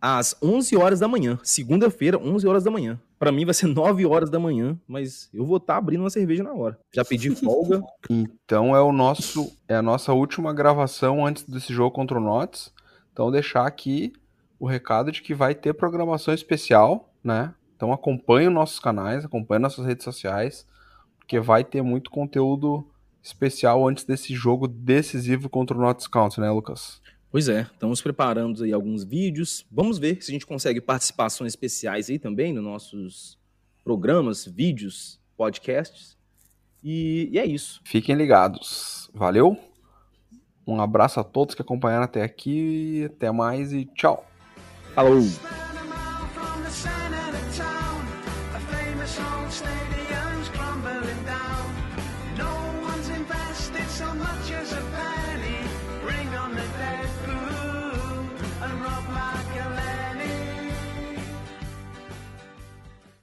às 0.00 0.36
11 0.40 0.76
horas 0.76 1.00
da 1.00 1.08
manhã. 1.08 1.40
Segunda-feira, 1.42 2.16
11 2.16 2.46
horas 2.46 2.62
da 2.62 2.70
manhã. 2.70 3.00
Para 3.18 3.32
mim 3.32 3.44
vai 3.44 3.52
ser 3.52 3.66
9 3.74 4.06
horas 4.06 4.30
da 4.30 4.38
manhã, 4.38 4.78
mas 4.86 5.28
eu 5.34 5.44
vou 5.44 5.56
estar 5.56 5.72
tá 5.72 5.78
abrindo 5.78 6.04
uma 6.04 6.10
cerveja 6.10 6.44
na 6.44 6.52
hora. 6.52 6.78
Já 6.94 7.04
pedi 7.04 7.34
folga. 7.34 7.82
então 8.08 8.76
é 8.76 8.80
o 8.80 8.92
nosso 8.92 9.52
é 9.66 9.74
a 9.74 9.82
nossa 9.82 10.12
última 10.12 10.54
gravação 10.54 11.26
antes 11.26 11.42
desse 11.42 11.72
jogo 11.72 11.90
contra 11.90 12.16
o 12.16 12.22
Notes. 12.22 12.72
Então 13.12 13.28
deixar 13.28 13.66
aqui 13.66 14.12
o 14.56 14.68
recado 14.68 15.10
de 15.10 15.20
que 15.20 15.34
vai 15.34 15.52
ter 15.52 15.74
programação 15.74 16.32
especial, 16.32 17.12
né? 17.24 17.52
Então 17.78 17.92
acompanhe 17.92 18.48
os 18.48 18.52
nossos 18.52 18.80
canais, 18.80 19.24
acompanhe 19.24 19.62
nossas 19.62 19.86
redes 19.86 20.02
sociais, 20.02 20.66
porque 21.16 21.38
vai 21.38 21.62
ter 21.62 21.80
muito 21.80 22.10
conteúdo 22.10 22.84
especial 23.22 23.86
antes 23.86 24.02
desse 24.04 24.34
jogo 24.34 24.66
decisivo 24.66 25.48
contra 25.48 25.78
o 25.78 25.80
Notts 25.80 26.08
County, 26.08 26.40
né, 26.40 26.50
Lucas? 26.50 27.00
Pois 27.30 27.48
é, 27.48 27.68
estamos 27.72 28.02
preparando 28.02 28.64
aí 28.64 28.72
alguns 28.72 29.04
vídeos. 29.04 29.64
Vamos 29.70 29.96
ver 29.96 30.20
se 30.20 30.32
a 30.32 30.32
gente 30.32 30.44
consegue 30.44 30.80
participações 30.80 31.52
especiais 31.52 32.10
aí 32.10 32.18
também 32.18 32.52
nos 32.52 32.64
nossos 32.64 33.38
programas, 33.84 34.44
vídeos, 34.44 35.20
podcasts. 35.36 36.16
E, 36.82 37.28
e 37.30 37.38
é 37.38 37.46
isso. 37.46 37.80
Fiquem 37.84 38.16
ligados. 38.16 39.08
Valeu. 39.14 39.56
Um 40.66 40.80
abraço 40.80 41.20
a 41.20 41.24
todos 41.24 41.54
que 41.54 41.62
acompanharam 41.62 42.04
até 42.04 42.22
aqui. 42.22 43.04
Até 43.04 43.30
mais 43.30 43.72
e 43.72 43.84
tchau. 43.84 44.26
Falou. 44.94 45.22